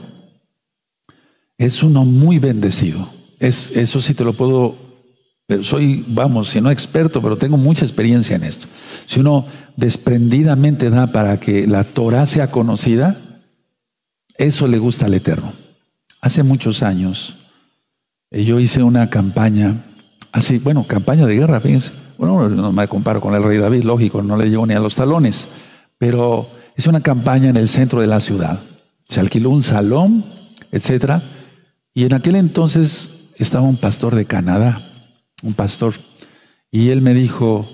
es 1.57 1.84
uno 1.84 2.05
muy 2.05 2.39
bendecido. 2.39 3.07
Es, 3.39 3.75
eso 3.75 4.01
sí 4.01 4.13
te 4.13 4.24
lo 4.24 4.34
puedo, 4.34 4.75
soy, 5.62 6.05
vamos, 6.07 6.50
si 6.50 6.62
no 6.62 6.72
experto, 6.72 7.22
pero 7.22 7.38
tengo 7.38 7.57
mucha 7.57 7.86
experiencia 7.86 8.36
en 8.36 8.43
esto. 8.43 8.67
Si 9.05 9.19
uno 9.19 9.46
desprendidamente 9.75 10.89
da 10.89 11.07
para 11.12 11.39
que 11.39 11.67
la 11.67 11.84
Torah 11.84 12.25
sea 12.25 12.51
conocida, 12.51 13.17
eso 14.38 14.67
le 14.67 14.77
gusta 14.77 15.05
al 15.05 15.13
Eterno. 15.13 15.53
Hace 16.22 16.43
muchos 16.43 16.84
años, 16.84 17.38
eh, 18.31 18.43
yo 18.43 18.60
hice 18.60 18.84
una 18.84 19.10
campaña, 19.10 19.86
así, 20.31 20.60
bueno, 20.60 20.86
campaña 20.88 21.25
de 21.25 21.36
guerra, 21.36 21.60
fíjense. 21.60 21.91
Bueno, 22.17 22.50
no 22.50 22.72
me 22.72 22.88
comparo 22.88 23.22
con 23.22 23.36
el 23.36 23.43
rey 23.43 23.60
David, 23.60 23.84
lógico, 23.84 24.24
no 24.24 24.38
le 24.38 24.50
llegó 24.50 24.65
ni 24.65 24.74
a 24.74 24.79
los 24.79 24.96
talones, 24.96 25.48
pero 26.00 26.50
hice 26.77 26.89
una 26.89 27.01
campaña 27.01 27.50
en 27.50 27.57
el 27.57 27.67
centro 27.67 28.01
de 28.01 28.07
la 28.07 28.19
ciudad. 28.19 28.62
Se 29.10 29.19
alquiló 29.19 29.50
un 29.50 29.63
salón, 29.63 30.24
etcétera, 30.72 31.24
y 31.93 32.05
en 32.05 32.13
aquel 32.13 32.36
entonces 32.36 33.31
estaba 33.36 33.65
un 33.65 33.77
pastor 33.77 34.15
de 34.15 34.25
Canadá, 34.25 34.91
un 35.41 35.53
pastor, 35.53 35.96
y 36.72 36.89
él 36.89 37.01
me 37.01 37.13
dijo, 37.13 37.67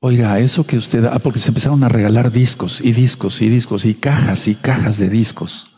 oiga, 0.00 0.38
eso 0.38 0.64
que 0.64 0.78
usted, 0.78 1.04
ah, 1.04 1.18
porque 1.18 1.40
se 1.40 1.48
empezaron 1.48 1.84
a 1.84 1.88
regalar 1.88 2.32
discos 2.32 2.80
y 2.80 2.92
discos 2.92 3.42
y 3.42 3.48
discos 3.48 3.84
y 3.84 3.94
cajas 3.94 4.48
y 4.48 4.54
cajas 4.54 4.98
de 4.98 5.10
discos. 5.10 5.72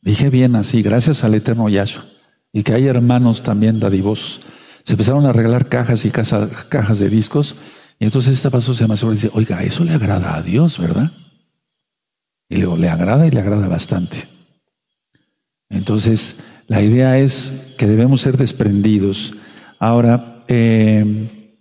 Dije 0.00 0.30
bien 0.30 0.56
así, 0.56 0.82
gracias 0.82 1.24
al 1.24 1.34
eterno 1.34 1.68
Yahshua. 1.68 2.04
Y 2.52 2.62
que 2.62 2.72
hay 2.72 2.86
hermanos 2.86 3.42
también 3.42 3.80
dadivosos. 3.80 4.40
Se 4.84 4.94
empezaron 4.94 5.26
a 5.26 5.32
regalar 5.32 5.68
cajas 5.68 6.04
y 6.06 6.10
cajas 6.10 6.98
de 7.00 7.10
discos. 7.10 7.56
Y 7.98 8.04
entonces 8.04 8.32
esta 8.32 8.50
pasó 8.50 8.72
se 8.72 8.86
me 8.86 8.94
y 8.94 9.10
dice, 9.10 9.30
oiga, 9.34 9.62
eso 9.62 9.84
le 9.84 9.92
agrada 9.92 10.36
a 10.36 10.42
Dios, 10.42 10.78
¿verdad? 10.78 11.10
Y 12.48 12.54
le 12.54 12.60
digo, 12.60 12.76
le 12.76 12.88
agrada 12.88 13.26
y 13.26 13.30
le 13.30 13.40
agrada 13.40 13.68
bastante. 13.68 14.28
Entonces, 15.68 16.36
la 16.68 16.82
idea 16.82 17.18
es 17.18 17.74
que 17.76 17.86
debemos 17.86 18.20
ser 18.20 18.36
desprendidos. 18.36 19.34
Ahora, 19.78 20.40
eh, 20.48 21.54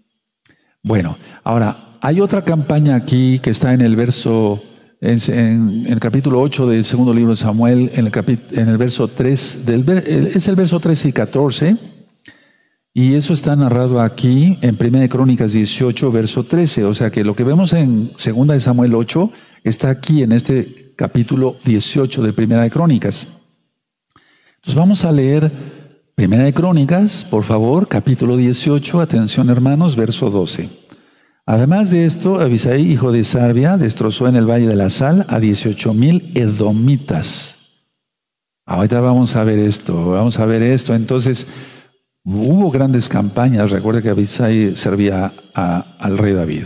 bueno, 0.84 1.18
ahora, 1.44 1.98
hay 2.02 2.22
otra 2.22 2.46
campaña 2.46 2.96
aquí 2.96 3.40
que 3.40 3.50
está 3.50 3.74
en 3.74 3.82
el 3.82 3.96
verso 3.96 4.62
en, 5.02 5.86
el 5.88 6.00
capítulo 6.00 6.42
8 6.42 6.68
del 6.68 6.84
segundo 6.84 7.14
libro 7.14 7.32
de 7.32 7.36
Samuel, 7.36 7.92
en 7.94 8.06
el, 8.68 8.78
verso 8.78 9.08
3, 9.08 9.66
del, 9.66 9.84
verso 9.84 10.80
13 10.80 11.10
y 11.10 11.12
14, 11.12 11.78
y 12.94 13.14
eso 13.16 13.34
está 13.34 13.56
narrado 13.56 14.02
aquí 14.02 14.58
en 14.62 14.78
1 14.80 15.10
Crónicas 15.10 15.54
18, 15.54 16.12
verso 16.12 16.44
13, 16.44 16.86
o 16.86 16.94
sea 16.94 17.12
que 17.12 17.24
lo 17.24 17.36
que 17.36 17.44
vemos 17.44 17.74
en 17.74 18.12
segunda 18.16 18.54
de 18.54 18.60
Samuel 18.60 18.96
8 18.96 19.32
está 19.70 19.90
aquí 19.90 20.22
en 20.22 20.32
este 20.32 20.94
capítulo 20.96 21.58
18 21.66 22.22
de 22.22 22.34
Primera 22.34 22.62
de 22.62 22.70
Crónicas. 22.70 23.28
Entonces 24.58 24.76
vamos 24.76 25.04
a 25.04 25.12
leer 25.12 25.52
Primera 26.14 26.44
de 26.44 26.54
Crónicas, 26.54 27.26
por 27.26 27.44
favor, 27.44 27.88
capítulo 27.88 28.38
18, 28.38 29.02
atención 29.02 29.50
hermanos, 29.50 29.96
verso 29.96 30.30
12. 30.30 30.70
Además 31.48 31.92
de 31.92 32.06
esto, 32.06 32.40
Abisai, 32.40 32.82
hijo 32.82 33.12
de 33.12 33.24
Sarbia, 33.24 33.78
destrozó 33.78 34.28
en 34.28 34.36
el 34.36 34.50
Valle 34.50 34.68
de 34.68 34.76
la 34.76 34.90
Sal 34.90 35.26
a 35.30 35.40
18 35.40 35.94
mil 35.94 36.32
edomitas. 36.36 37.58
Ahorita 38.68 39.02
vamos 39.02 39.36
a 39.36 39.44
ver 39.44 39.60
esto, 39.60 40.12
vamos 40.12 40.40
a 40.40 40.46
ver 40.46 40.62
esto. 40.62 40.94
Entonces, 40.96 41.48
hubo 42.24 42.72
grandes 42.72 43.10
campañas. 43.10 43.72
Recuerda 43.72 44.02
que 44.02 44.10
Abisai 44.10 44.76
servía 44.76 45.34
al 45.54 46.18
rey 46.18 46.34
David. 46.34 46.66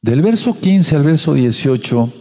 Del 0.00 0.22
verso 0.22 0.56
15 0.58 0.94
al 0.94 1.02
verso 1.02 1.34
18, 1.34 2.12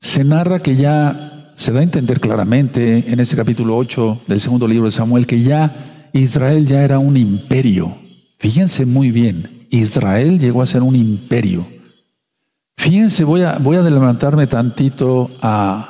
se 0.00 0.24
narra 0.24 0.58
que 0.58 0.74
ya 0.74 1.52
se 1.54 1.70
da 1.70 1.80
a 1.80 1.82
entender 1.82 2.18
claramente 2.18 3.12
en 3.12 3.20
este 3.20 3.36
capítulo 3.36 3.76
8 3.76 4.22
del 4.26 4.40
segundo 4.40 4.66
libro 4.66 4.86
de 4.86 4.90
Samuel 4.90 5.26
que 5.26 5.42
ya 5.42 6.08
Israel 6.14 6.66
ya 6.66 6.82
era 6.82 6.98
un 6.98 7.18
imperio. 7.18 7.98
Fíjense 8.38 8.86
muy 8.86 9.10
bien, 9.10 9.66
Israel 9.68 10.38
llegó 10.38 10.62
a 10.62 10.66
ser 10.66 10.82
un 10.82 10.96
imperio. 10.96 11.66
Fíjense, 12.78 13.24
voy 13.24 13.42
a, 13.42 13.58
voy 13.58 13.76
a 13.76 13.80
adelantarme 13.80 14.46
tantito 14.46 15.30
a, 15.42 15.88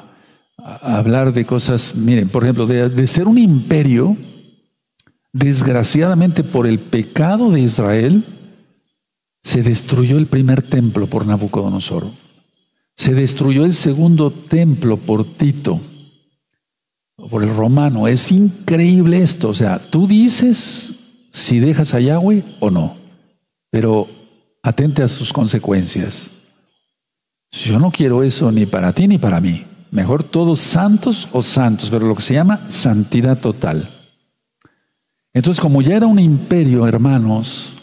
hablar 0.59 1.33
de 1.33 1.47
cosas, 1.47 1.95
miren, 1.95 2.29
por 2.29 2.43
ejemplo, 2.43 2.67
de, 2.67 2.89
de 2.89 3.07
ser 3.07 3.29
un 3.29 3.39
imperio, 3.39 4.17
desgraciadamente 5.33 6.45
por 6.45 6.67
el 6.67 6.79
pecado 6.81 7.51
de 7.51 7.61
Israel, 7.61 8.25
se 9.43 9.63
destruyó 9.63 10.19
el 10.19 10.27
primer 10.27 10.63
templo 10.63 11.07
por 11.07 11.27
Nabucodonosor. 11.27 12.07
Se 12.97 13.15
destruyó 13.15 13.65
el 13.65 13.75
segundo 13.75 14.31
templo 14.31 14.97
por 14.97 15.37
Tito, 15.37 15.81
por 17.31 17.43
el 17.43 17.55
romano. 17.55 18.07
Es 18.07 18.31
increíble 18.31 19.23
esto. 19.23 19.49
O 19.49 19.55
sea, 19.55 19.79
tú 19.79 20.07
dices 20.07 20.95
si 21.31 21.61
dejas 21.61 21.95
a 21.95 22.01
Yahweh 22.01 22.45
o 22.61 22.71
no 22.71 23.03
pero 23.73 24.07
atente 24.63 25.03
a 25.03 25.09
sus 25.09 25.33
consecuencias. 25.33 26.31
Yo 27.51 27.81
no 27.81 27.91
quiero 27.91 28.23
eso 28.23 28.53
ni 28.53 28.67
para 28.67 28.93
ti 28.93 29.09
ni 29.09 29.17
para 29.17 29.41
mí. 29.41 29.67
Mejor 29.91 30.23
todos 30.23 30.61
santos 30.61 31.27
o 31.33 31.43
santos, 31.43 31.89
pero 31.91 32.07
lo 32.07 32.15
que 32.15 32.23
se 32.23 32.35
llama 32.35 32.69
santidad 32.69 33.39
total. 33.39 33.91
Entonces, 35.33 35.61
como 35.61 35.81
ya 35.81 35.97
era 35.97 36.07
un 36.07 36.19
imperio, 36.19 36.87
hermanos, 36.87 37.75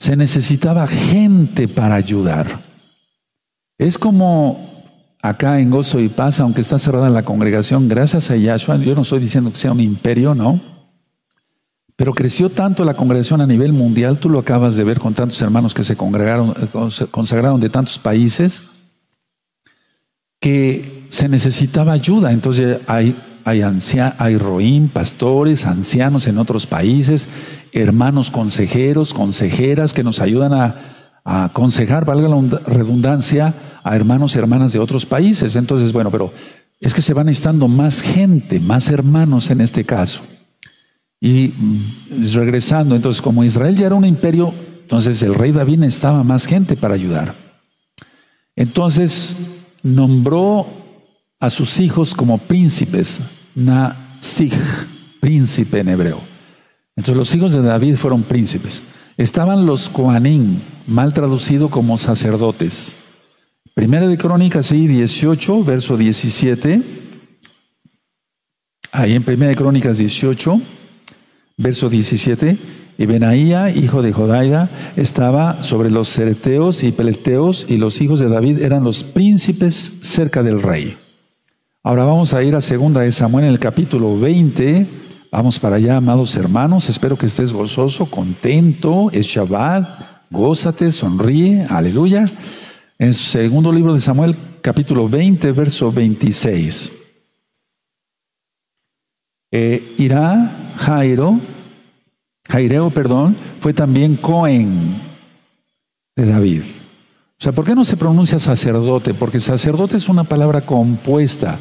se 0.00 0.16
necesitaba 0.16 0.86
gente 0.86 1.68
para 1.68 1.94
ayudar. 1.94 2.62
Es 3.76 3.98
como 3.98 4.88
acá 5.20 5.60
en 5.60 5.70
Gozo 5.70 6.00
y 6.00 6.08
Paz, 6.08 6.40
aunque 6.40 6.62
está 6.62 6.78
cerrada 6.78 7.10
la 7.10 7.22
congregación, 7.22 7.86
gracias 7.86 8.30
a 8.30 8.36
Yahshua, 8.36 8.78
yo 8.78 8.94
no 8.94 9.02
estoy 9.02 9.20
diciendo 9.20 9.50
que 9.50 9.58
sea 9.58 9.72
un 9.72 9.80
imperio, 9.80 10.34
no. 10.34 10.58
Pero 11.96 12.14
creció 12.14 12.48
tanto 12.48 12.82
la 12.82 12.94
congregación 12.94 13.42
a 13.42 13.46
nivel 13.46 13.74
mundial, 13.74 14.16
tú 14.16 14.30
lo 14.30 14.38
acabas 14.38 14.74
de 14.74 14.84
ver 14.84 14.98
con 14.98 15.12
tantos 15.12 15.40
hermanos 15.42 15.74
que 15.74 15.84
se 15.84 15.96
congregaron, 15.96 16.54
eh, 16.58 17.06
consagraron 17.10 17.60
de 17.60 17.68
tantos 17.68 17.98
países, 17.98 18.62
que 20.40 21.04
se 21.10 21.28
necesitaba 21.28 21.92
ayuda. 21.92 22.32
Entonces 22.32 22.78
hay, 22.86 23.14
hay, 23.44 23.60
hay 23.60 24.38
roín, 24.38 24.88
pastores, 24.88 25.66
ancianos 25.66 26.26
en 26.26 26.38
otros 26.38 26.66
países, 26.66 27.28
hermanos 27.72 28.30
consejeros, 28.30 29.14
consejeras 29.14 29.92
que 29.92 30.04
nos 30.04 30.20
ayudan 30.20 30.54
a, 30.54 30.96
aconsejar, 31.22 32.04
valga 32.04 32.28
la 32.28 32.58
redundancia, 32.66 33.54
a 33.84 33.94
hermanos 33.94 34.34
y 34.34 34.38
hermanas 34.38 34.72
de 34.72 34.78
otros 34.78 35.06
países. 35.06 35.54
Entonces, 35.54 35.92
bueno, 35.92 36.10
pero 36.10 36.32
es 36.80 36.94
que 36.94 37.02
se 37.02 37.12
van 37.12 37.26
necesitando 37.26 37.68
más 37.68 38.00
gente, 38.00 38.58
más 38.58 38.88
hermanos 38.88 39.50
en 39.50 39.60
este 39.60 39.84
caso. 39.84 40.22
Y 41.20 41.52
mm, 41.56 42.32
regresando, 42.32 42.96
entonces 42.96 43.20
como 43.20 43.44
Israel 43.44 43.76
ya 43.76 43.86
era 43.86 43.94
un 43.94 44.06
imperio, 44.06 44.54
entonces 44.80 45.22
el 45.22 45.34
rey 45.34 45.52
David 45.52 45.78
necesitaba 45.78 46.24
más 46.24 46.46
gente 46.46 46.76
para 46.76 46.94
ayudar. 46.94 47.34
Entonces 48.56 49.36
nombró 49.82 50.66
a 51.38 51.50
sus 51.50 51.80
hijos 51.80 52.14
como 52.14 52.38
príncipes, 52.38 53.20
Nasig, 53.54 54.52
príncipe 55.20 55.80
en 55.80 55.88
hebreo. 55.90 56.29
Entonces 57.00 57.16
los 57.16 57.34
hijos 57.34 57.52
de 57.54 57.62
David 57.62 57.96
fueron 57.96 58.22
príncipes. 58.22 58.82
Estaban 59.16 59.64
los 59.64 59.88
Koanim, 59.88 60.60
mal 60.86 61.12
traducido 61.12 61.70
como 61.70 61.96
sacerdotes. 61.96 62.94
Primera 63.74 64.06
de 64.06 64.18
Crónicas, 64.18 64.66
sí, 64.66 64.86
18, 64.86 65.64
verso 65.64 65.96
17. 65.96 66.82
Ahí 68.92 69.14
en 69.14 69.22
Primera 69.22 69.48
de 69.48 69.56
Crónicas 69.56 69.96
18 69.96 70.60
verso 71.60 71.90
17, 71.90 72.56
y 72.96 73.06
Benaía, 73.06 73.70
hijo 73.70 74.02
de 74.02 74.12
Jodaida, 74.12 74.70
estaba 74.96 75.62
sobre 75.62 75.90
los 75.90 76.08
cereteos 76.08 76.82
y 76.82 76.92
peleteos, 76.92 77.66
y 77.68 77.76
los 77.76 78.00
hijos 78.00 78.20
de 78.20 78.28
David 78.28 78.62
eran 78.62 78.82
los 78.84 79.04
príncipes 79.04 79.74
cerca 80.00 80.42
del 80.42 80.62
rey. 80.62 80.96
Ahora 81.82 82.04
vamos 82.04 82.32
a 82.32 82.42
ir 82.42 82.54
a 82.54 82.60
segunda 82.60 83.02
de 83.02 83.12
Samuel 83.12 83.44
en 83.44 83.52
el 83.52 83.58
capítulo 83.58 84.18
20. 84.18 85.09
Vamos 85.30 85.58
para 85.58 85.76
allá, 85.76 85.96
amados 85.96 86.34
hermanos. 86.36 86.88
Espero 86.88 87.16
que 87.16 87.26
estés 87.26 87.52
gozoso, 87.52 88.06
contento. 88.06 89.10
Es 89.12 89.26
Shabbat. 89.26 90.28
Gózate, 90.30 90.90
sonríe. 90.90 91.64
Aleluya. 91.68 92.24
En 92.98 93.14
su 93.14 93.24
segundo 93.24 93.72
libro 93.72 93.94
de 93.94 94.00
Samuel, 94.00 94.36
capítulo 94.60 95.08
20, 95.08 95.52
verso 95.52 95.92
26. 95.92 96.92
Eh, 99.52 99.94
irá 99.98 100.72
Jairo 100.76 101.40
Jaireo, 102.50 102.90
perdón, 102.90 103.36
fue 103.60 103.72
también 103.72 104.16
Cohen 104.16 105.00
de 106.16 106.26
David. 106.26 106.62
O 106.62 107.42
sea, 107.42 107.52
¿por 107.52 107.64
qué 107.64 107.74
no 107.74 107.84
se 107.84 107.96
pronuncia 107.96 108.38
sacerdote? 108.38 109.14
Porque 109.14 109.40
sacerdote 109.40 109.96
es 109.96 110.08
una 110.08 110.24
palabra 110.24 110.62
compuesta. 110.62 111.58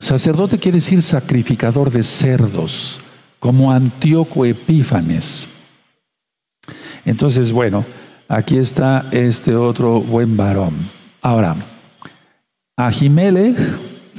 Sacerdote 0.00 0.58
quiere 0.58 0.76
decir 0.76 1.02
sacrificador 1.02 1.90
de 1.90 2.02
cerdos, 2.04 3.00
como 3.40 3.72
Antíoco 3.72 4.44
Epífanes. 4.44 5.48
Entonces, 7.04 7.50
bueno, 7.50 7.84
aquí 8.28 8.58
está 8.58 9.08
este 9.10 9.56
otro 9.56 10.00
buen 10.00 10.36
varón. 10.36 10.88
Ahora, 11.20 11.56
Ahimelech 12.76 13.56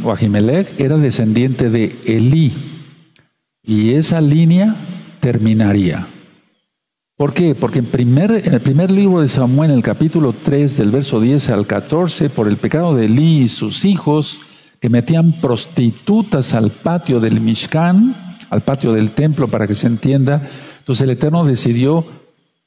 o 0.03 0.11
Ahimelech 0.11 0.79
era 0.79 0.97
descendiente 0.97 1.69
de 1.69 1.97
Elí 2.05 2.53
y 3.63 3.93
esa 3.93 4.19
línea 4.19 4.75
terminaría. 5.21 6.07
¿Por 7.15 7.33
qué? 7.33 7.55
Porque 7.55 7.79
en, 7.79 7.85
primer, 7.85 8.31
en 8.31 8.53
el 8.53 8.61
primer 8.61 8.91
libro 8.91 9.21
de 9.21 9.27
Samuel, 9.27 9.71
en 9.71 9.77
el 9.77 9.83
capítulo 9.83 10.33
3, 10.33 10.77
del 10.77 10.91
verso 10.91 11.21
10 11.21 11.49
al 11.49 11.67
14, 11.67 12.29
por 12.29 12.47
el 12.47 12.57
pecado 12.57 12.95
de 12.95 13.05
Elí 13.05 13.43
y 13.43 13.47
sus 13.49 13.85
hijos, 13.85 14.39
que 14.79 14.89
metían 14.89 15.33
prostitutas 15.33 16.53
al 16.53 16.71
patio 16.71 17.19
del 17.19 17.41
Mishkan, 17.41 18.37
al 18.49 18.61
patio 18.61 18.93
del 18.93 19.11
templo, 19.11 19.47
para 19.47 19.67
que 19.67 19.75
se 19.75 19.87
entienda, 19.87 20.41
entonces 20.79 21.03
el 21.03 21.11
Eterno 21.11 21.45
decidió 21.45 22.05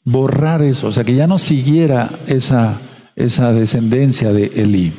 borrar 0.04 0.62
eso, 0.62 0.88
o 0.88 0.92
sea, 0.92 1.04
que 1.04 1.14
ya 1.14 1.26
no 1.26 1.38
siguiera 1.38 2.10
esa, 2.26 2.80
esa 3.16 3.52
descendencia 3.52 4.32
de 4.32 4.46
Elí. 4.54 4.92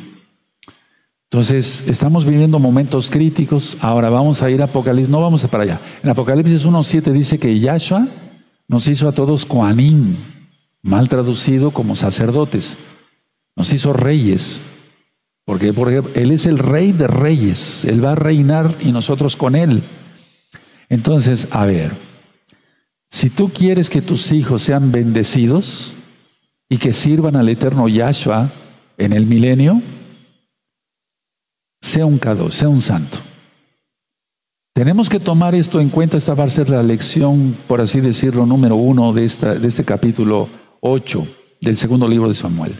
Entonces, 1.34 1.86
estamos 1.88 2.26
viviendo 2.26 2.60
momentos 2.60 3.10
críticos. 3.10 3.78
Ahora 3.82 4.12
vamos 4.12 4.44
a 4.44 4.52
ir 4.52 4.62
a 4.62 4.66
Apocalipsis, 4.66 5.10
no 5.10 5.20
vamos 5.20 5.44
a 5.44 5.48
para 5.48 5.64
allá. 5.64 5.82
En 6.04 6.10
Apocalipsis 6.12 6.64
1.7 6.64 7.12
dice 7.12 7.40
que 7.40 7.60
Yahshua 7.60 8.08
nos 8.68 8.88
hizo 8.88 9.10
a 9.10 9.14
todos 9.14 9.44
Koanim, 9.44 10.16
mal 10.84 11.10
traducido 11.10 11.72
como 11.72 11.96
sacerdotes. 11.96 12.78
Nos 13.56 13.74
hizo 13.74 13.94
reyes. 13.94 14.62
Porque, 15.46 15.74
porque 15.74 16.02
Él 16.20 16.32
es 16.32 16.46
el 16.46 16.58
rey 16.58 16.92
de 16.92 17.08
reyes. 17.08 17.86
Él 17.86 18.04
va 18.04 18.14
a 18.14 18.16
reinar 18.16 18.76
y 18.80 18.92
nosotros 18.92 19.36
con 19.36 19.56
Él. 19.56 19.84
Entonces, 20.90 21.48
a 21.52 21.66
ver, 21.66 21.92
si 23.10 23.30
tú 23.30 23.50
quieres 23.50 23.90
que 23.90 24.02
tus 24.02 24.32
hijos 24.32 24.62
sean 24.64 24.92
bendecidos 24.92 25.96
y 26.70 26.78
que 26.78 26.94
sirvan 26.94 27.36
al 27.36 27.50
eterno 27.50 27.88
Yahshua 27.88 28.50
en 28.98 29.14
el 29.14 29.26
milenio, 29.26 29.82
sea 31.82 32.06
un 32.06 32.18
cado, 32.18 32.50
sea 32.50 32.70
un 32.70 32.82
santo. 32.82 33.18
Tenemos 34.74 35.10
que 35.10 35.20
tomar 35.20 35.54
esto 35.54 35.80
en 35.80 35.90
cuenta, 35.90 36.18
esta 36.18 36.34
va 36.34 36.46
a 36.46 36.50
ser 36.50 36.70
la 36.70 36.82
lección, 36.82 37.56
por 37.68 37.82
así 37.82 38.02
decirlo, 38.02 38.46
número 38.46 38.76
uno 38.76 39.14
de, 39.14 39.26
esta, 39.26 39.54
de 39.54 39.68
este 39.68 39.84
capítulo 39.84 40.50
8 40.82 41.28
del 41.62 41.78
segundo 41.78 42.08
libro 42.08 42.28
de 42.28 42.34
Samuel. 42.34 42.74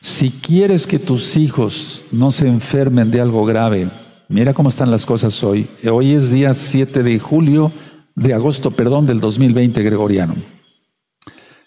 Si 0.00 0.30
quieres 0.30 0.86
que 0.86 0.98
tus 0.98 1.36
hijos 1.36 2.04
no 2.12 2.30
se 2.30 2.48
enfermen 2.48 3.10
de 3.10 3.20
algo 3.20 3.44
grave, 3.44 3.90
mira 4.28 4.54
cómo 4.54 4.68
están 4.68 4.90
las 4.90 5.06
cosas 5.06 5.42
hoy. 5.42 5.66
Hoy 5.90 6.12
es 6.12 6.30
día 6.30 6.54
7 6.54 7.02
de 7.02 7.18
julio, 7.18 7.72
de 8.14 8.34
agosto, 8.34 8.70
perdón, 8.70 9.06
del 9.06 9.20
2020 9.20 9.82
gregoriano. 9.82 10.34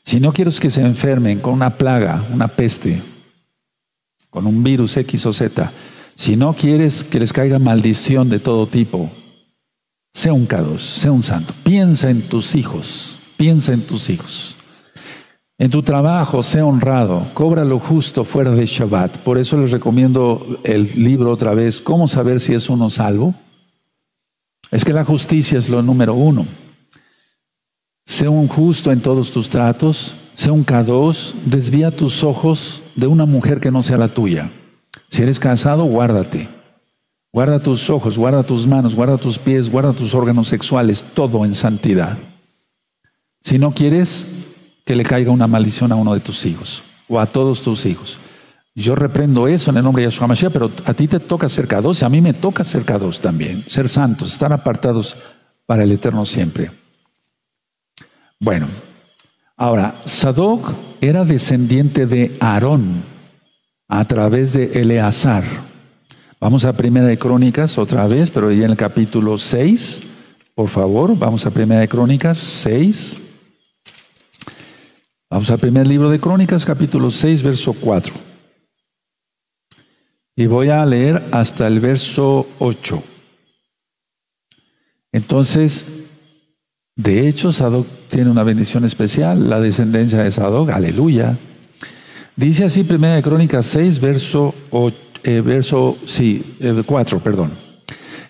Si 0.04 0.20
no 0.20 0.32
quieres 0.32 0.60
que 0.60 0.70
se 0.70 0.82
enfermen 0.82 1.40
con 1.40 1.54
una 1.54 1.78
plaga, 1.78 2.26
una 2.34 2.48
peste, 2.48 3.02
con 4.30 4.48
un 4.48 4.64
virus 4.64 4.98
X 4.98 5.26
o 5.26 5.34
Z, 5.34 5.72
si 6.16 6.36
no 6.36 6.54
quieres 6.54 7.04
que 7.04 7.20
les 7.20 7.32
caiga 7.32 7.60
maldición 7.60 8.30
de 8.30 8.40
todo 8.40 8.68
tipo, 8.68 9.12
sea 10.14 10.34
un 10.34 10.48
cados, 10.48 10.84
sea 10.84 11.12
un 11.12 11.22
santo. 11.22 11.54
Piensa 11.64 12.10
en 12.10 12.24
tus 12.24 12.56
hijos, 12.56 13.20
piensa 13.38 13.74
en 13.74 13.82
tus 13.82 14.10
hijos. 14.10 14.57
En 15.60 15.72
tu 15.72 15.82
trabajo, 15.82 16.44
sea 16.44 16.66
honrado, 16.66 17.32
cobra 17.34 17.66
lo 17.66 17.80
justo 17.80 18.24
fuera 18.24 18.52
de 18.52 18.66
Shabbat. 18.66 19.18
Por 19.20 19.40
eso 19.40 19.58
les 19.58 19.72
recomiendo 19.72 20.60
el 20.64 20.92
libro 21.02 21.32
otra 21.32 21.56
vez, 21.56 21.82
¿Cómo 21.82 22.08
saber 22.08 22.40
si 22.40 22.54
es 22.54 22.70
uno 22.70 22.92
salvo? 22.92 23.34
Es 24.70 24.86
que 24.86 24.94
la 24.94 25.04
justicia 25.04 25.58
es 25.58 25.68
lo 25.68 25.82
número 25.82 26.14
uno. 26.14 26.46
Sea 28.06 28.30
un 28.30 28.48
justo 28.48 28.92
en 28.92 29.02
todos 29.02 29.32
tus 29.32 29.50
tratos, 29.50 30.16
sea 30.36 30.54
un 30.54 30.64
cados, 30.64 31.34
desvía 31.46 31.90
tus 31.90 32.24
ojos 32.24 32.84
de 32.96 33.08
una 33.08 33.26
mujer 33.26 33.60
que 33.60 33.72
no 33.72 33.82
sea 33.82 33.98
la 33.98 34.10
tuya. 34.10 34.52
Si 35.10 35.24
eres 35.24 35.40
casado, 35.40 35.86
guárdate. 35.86 36.48
Guarda 37.34 37.60
tus 37.60 37.90
ojos, 37.90 38.18
guarda 38.18 38.44
tus 38.44 38.68
manos, 38.68 38.94
guarda 38.96 39.18
tus 39.18 39.40
pies, 39.40 39.70
guarda 39.72 39.94
tus 39.94 40.14
órganos 40.14 40.48
sexuales, 40.48 41.04
todo 41.16 41.46
en 41.46 41.56
santidad. 41.56 42.18
Si 43.42 43.58
no 43.58 43.72
quieres 43.72 44.28
que 44.88 44.96
le 44.96 45.04
caiga 45.04 45.32
una 45.32 45.48
maldición 45.48 45.92
a 45.92 45.96
uno 45.96 46.14
de 46.14 46.22
tus 46.22 46.46
hijos 46.46 46.82
o 47.10 47.20
a 47.20 47.26
todos 47.26 47.62
tus 47.62 47.86
hijos. 47.86 48.18
Yo 48.74 48.96
reprendo 48.96 49.46
eso 49.46 49.70
en 49.70 49.78
el 49.78 49.84
nombre 49.84 50.02
de 50.02 50.10
Yahshua 50.10 50.28
Mashiach, 50.28 50.54
pero 50.54 50.72
a 50.86 50.94
ti 50.94 51.10
te 51.10 51.20
toca 51.20 51.50
ser 51.50 51.68
K2 51.68 52.02
y 52.02 52.06
a 52.06 52.10
mí 52.10 52.22
me 52.22 52.34
toca 52.34 52.64
ser 52.64 52.86
K2 52.86 53.20
también, 53.20 53.66
ser 53.68 53.90
santos, 53.90 54.32
estar 54.32 54.54
apartados 54.54 55.18
para 55.66 55.84
el 55.84 55.92
eterno 55.92 56.24
siempre. 56.24 56.72
Bueno, 58.40 58.68
ahora, 59.58 60.02
Sadoc 60.06 60.74
era 61.02 61.26
descendiente 61.26 62.06
de 62.06 62.38
Aarón 62.40 63.04
a 63.90 64.06
través 64.06 64.54
de 64.54 64.80
Eleazar. 64.80 65.44
Vamos 66.40 66.64
a 66.64 66.72
Primera 66.72 67.08
de 67.08 67.18
Crónicas 67.18 67.78
otra 67.78 68.08
vez, 68.08 68.30
pero 68.30 68.54
ya 68.54 68.64
en 68.64 68.72
el 68.72 68.78
capítulo 68.78 69.38
6, 69.38 70.02
por 70.56 70.70
favor, 70.70 71.18
vamos 71.18 71.46
a 71.46 71.52
Primera 71.52 71.82
de 71.82 71.90
Crónicas 71.90 72.38
6. 72.38 73.27
Vamos 75.30 75.52
al 75.52 75.60
primer 75.60 75.86
libro 75.86 76.10
de 76.10 76.20
Crónicas, 76.20 76.66
capítulo 76.66 77.12
6, 77.12 77.44
verso 77.44 77.74
4. 77.74 78.14
Y 80.38 80.46
voy 80.46 80.70
a 80.70 80.86
leer 80.86 81.22
hasta 81.32 81.68
el 81.68 81.82
verso 81.82 82.48
8. 82.60 83.04
Entonces, 85.12 85.86
de 86.96 87.28
hecho, 87.28 87.52
Sadoc 87.52 87.88
tiene 88.08 88.30
una 88.30 88.44
bendición 88.44 88.86
especial, 88.86 89.50
la 89.50 89.60
descendencia 89.60 90.24
de 90.24 90.32
Sadoc, 90.32 90.70
aleluya. 90.70 91.38
Dice 92.38 92.64
así 92.64 92.84
Primera 92.86 93.16
de 93.16 93.24
Crónicas 93.24 93.66
6, 93.66 94.00
verso 94.00 94.56
8. 94.70 94.98
Eh, 95.24 95.42
verso 95.42 95.98
sí, 96.06 96.58
4, 96.86 97.18
eh, 97.18 97.22
perdón. 97.22 97.52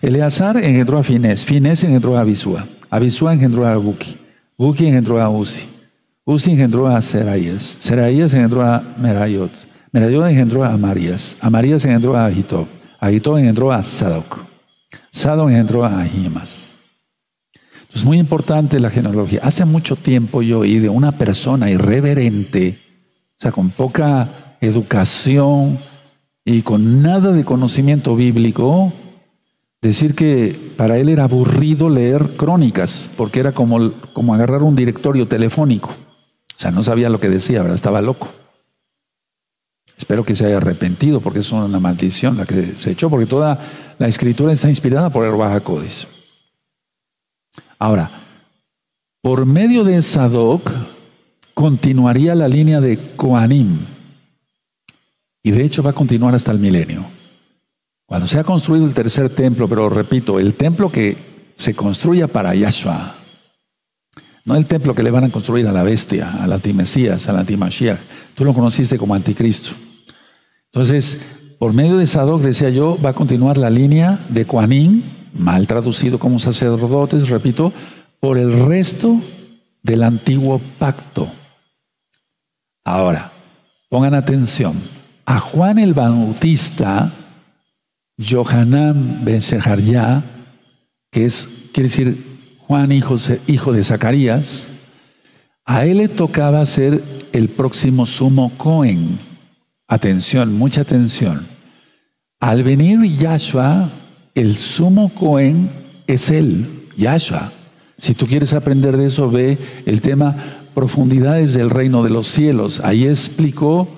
Eleazar 0.02 0.56
engendró 0.56 0.98
a 0.98 1.04
Finés, 1.04 1.44
Finés 1.44 1.84
engendró 1.84 2.16
a 2.16 2.22
Abisúa, 2.22 2.66
Abisúa 2.90 3.34
engendró 3.34 3.66
a 3.66 3.76
Buki, 3.76 4.16
Buki 4.56 4.86
engendró 4.86 5.20
a 5.20 5.28
Uzi, 5.28 5.68
Uzi 6.30 6.50
engendró 6.50 6.86
a 6.86 7.00
Seraías, 7.00 7.78
Seraías 7.80 8.34
engendró 8.34 8.60
a 8.60 8.82
Merayot, 8.98 9.50
Merayot 9.92 10.26
engendró 10.26 10.62
a 10.62 10.74
Amarías, 10.74 11.38
Amarías 11.40 11.82
engendró 11.86 12.14
a 12.18 12.26
Agitob, 12.26 12.66
Agitob 13.00 13.38
engendró 13.38 13.72
a 13.72 13.82
Sadoc, 13.82 14.44
Sadoc 15.10 15.48
engendró 15.48 15.86
a 15.86 16.02
Ahimas. 16.02 16.74
Es 17.94 18.04
muy 18.04 18.18
importante 18.18 18.78
la 18.78 18.90
genealogía. 18.90 19.40
Hace 19.42 19.64
mucho 19.64 19.96
tiempo 19.96 20.42
yo 20.42 20.58
oí 20.58 20.78
de 20.80 20.90
una 20.90 21.12
persona 21.12 21.70
irreverente, 21.70 22.78
o 23.38 23.40
sea, 23.40 23.50
con 23.50 23.70
poca 23.70 24.58
educación, 24.60 25.78
y 26.44 26.60
con 26.60 27.00
nada 27.00 27.32
de 27.32 27.46
conocimiento 27.46 28.14
bíblico, 28.16 28.92
decir 29.80 30.14
que 30.14 30.74
para 30.76 30.98
él 30.98 31.08
era 31.08 31.24
aburrido 31.24 31.88
leer 31.88 32.36
crónicas, 32.36 33.10
porque 33.16 33.40
era 33.40 33.52
como, 33.52 33.94
como 34.12 34.34
agarrar 34.34 34.62
un 34.62 34.76
directorio 34.76 35.26
telefónico. 35.26 35.88
Sea, 36.58 36.72
no 36.72 36.82
sabía 36.82 37.08
lo 37.08 37.20
que 37.20 37.28
decía, 37.28 37.62
¿verdad? 37.62 37.76
Estaba 37.76 38.02
loco. 38.02 38.28
Espero 39.96 40.24
que 40.24 40.34
se 40.34 40.44
haya 40.44 40.56
arrepentido, 40.56 41.20
porque 41.20 41.38
es 41.38 41.52
una 41.52 41.78
maldición 41.78 42.36
la 42.36 42.46
que 42.46 42.76
se 42.76 42.90
echó, 42.90 43.08
porque 43.08 43.26
toda 43.26 43.60
la 43.96 44.08
escritura 44.08 44.52
está 44.52 44.68
inspirada 44.68 45.08
por 45.08 45.24
el 45.24 45.36
Baja 45.36 45.62
Ahora, 47.78 48.10
por 49.22 49.46
medio 49.46 49.84
de 49.84 50.02
Sadoc 50.02 50.68
continuaría 51.54 52.34
la 52.34 52.48
línea 52.48 52.80
de 52.80 52.98
Koanim. 53.14 53.78
Y 55.44 55.52
de 55.52 55.62
hecho 55.62 55.84
va 55.84 55.90
a 55.90 55.94
continuar 55.94 56.34
hasta 56.34 56.50
el 56.50 56.58
milenio. 56.58 57.06
Cuando 58.04 58.26
se 58.26 58.40
ha 58.40 58.42
construido 58.42 58.84
el 58.84 58.94
tercer 58.94 59.30
templo, 59.30 59.68
pero 59.68 59.88
repito, 59.88 60.40
el 60.40 60.54
templo 60.54 60.90
que 60.90 61.52
se 61.54 61.76
construya 61.76 62.26
para 62.26 62.52
Yahshua, 62.56 63.17
no 64.48 64.56
el 64.56 64.64
templo 64.64 64.94
que 64.94 65.02
le 65.02 65.10
van 65.10 65.24
a 65.24 65.28
construir 65.28 65.66
a 65.66 65.72
la 65.72 65.82
bestia, 65.82 66.42
al 66.42 66.50
antimesías, 66.54 67.28
al 67.28 67.36
antimashiach. 67.36 68.00
Tú 68.34 68.46
lo 68.46 68.54
conociste 68.54 68.96
como 68.96 69.14
anticristo. 69.14 69.72
Entonces, 70.72 71.20
por 71.58 71.74
medio 71.74 71.98
de 71.98 72.06
Sadoc, 72.06 72.40
decía 72.40 72.70
yo, 72.70 72.98
va 73.04 73.10
a 73.10 73.12
continuar 73.12 73.58
la 73.58 73.68
línea 73.68 74.18
de 74.30 74.46
Kuanín, 74.46 75.04
mal 75.34 75.66
traducido 75.66 76.18
como 76.18 76.38
sacerdotes, 76.38 77.28
repito, 77.28 77.74
por 78.20 78.38
el 78.38 78.64
resto 78.64 79.20
del 79.82 80.02
antiguo 80.02 80.62
pacto. 80.78 81.30
Ahora, 82.84 83.32
pongan 83.90 84.14
atención. 84.14 84.80
A 85.26 85.40
Juan 85.40 85.78
el 85.78 85.92
Bautista, 85.92 87.12
Johanan 88.18 89.26
Ben 89.26 89.42
que 91.10 91.24
es, 91.26 91.48
quiere 91.70 91.90
decir 91.90 92.37
Juan, 92.68 92.92
hijo, 92.92 93.16
hijo 93.46 93.72
de 93.72 93.82
Zacarías, 93.82 94.70
a 95.64 95.86
él 95.86 95.96
le 95.96 96.08
tocaba 96.08 96.66
ser 96.66 97.02
el 97.32 97.48
próximo 97.48 98.04
sumo 98.04 98.52
Cohen. 98.58 99.18
Atención, 99.86 100.52
mucha 100.52 100.82
atención. 100.82 101.46
Al 102.40 102.64
venir 102.64 103.00
Yahshua, 103.16 103.90
el 104.34 104.54
sumo 104.54 105.08
Cohen 105.14 105.70
es 106.06 106.28
él, 106.28 106.66
Yahshua. 106.94 107.52
Si 107.96 108.12
tú 108.12 108.26
quieres 108.26 108.52
aprender 108.52 108.98
de 108.98 109.06
eso, 109.06 109.30
ve 109.30 109.56
el 109.86 110.02
tema 110.02 110.36
profundidades 110.74 111.54
del 111.54 111.70
reino 111.70 112.02
de 112.02 112.10
los 112.10 112.26
cielos. 112.28 112.82
Ahí 112.84 113.06
explicó 113.06 113.88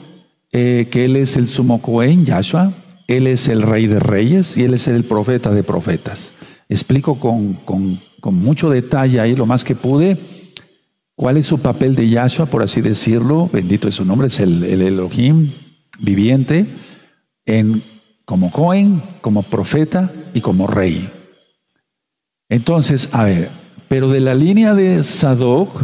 eh, 0.53 0.87
que 0.93 1.07
Él 1.07 1.17
es 1.17 1.37
el 1.37 1.49
sumo 1.49 1.83
Cohen, 1.83 2.25
Yahshua, 2.25 2.73
Él 3.09 3.27
es 3.27 3.49
el 3.49 3.63
rey 3.63 3.89
de 3.89 3.99
reyes 3.99 4.57
y 4.57 4.63
Él 4.63 4.75
es 4.75 4.87
el 4.87 5.03
profeta 5.03 5.51
de 5.51 5.65
profetas. 5.65 6.35
Explico 6.69 7.17
con, 7.17 7.55
con, 7.65 8.01
mucho 8.25 8.71
detalle 8.71 9.21
ahí 9.21 9.35
lo 9.35 9.47
más 9.47 9.65
que 9.65 9.75
pude. 9.75 10.19
Cuál 11.15 11.37
es 11.37 11.47
su 11.47 11.59
papel 11.59 11.95
de 11.95 12.09
Yahshua, 12.09 12.47
por 12.47 12.63
así 12.63 12.81
decirlo, 12.81 13.49
bendito 13.53 13.89
es 13.89 13.95
su 13.95 14.05
nombre, 14.05 14.29
es 14.29 14.41
el, 14.41 14.65
el 14.65 14.81
Elohim 14.83 15.53
viviente, 15.99 16.67
en, 17.47 17.83
como 18.25 18.51
Cohen, 18.51 19.03
como 19.21 19.43
profeta 19.43 20.13
y 20.33 20.41
como 20.41 20.67
rey. 20.67 21.11
Entonces, 22.49 23.09
a 23.13 23.25
ver, 23.25 23.51
pero 23.89 24.09
de 24.09 24.21
la 24.21 24.35
línea 24.35 24.75
de 24.75 25.03
Sadoc, 25.03 25.83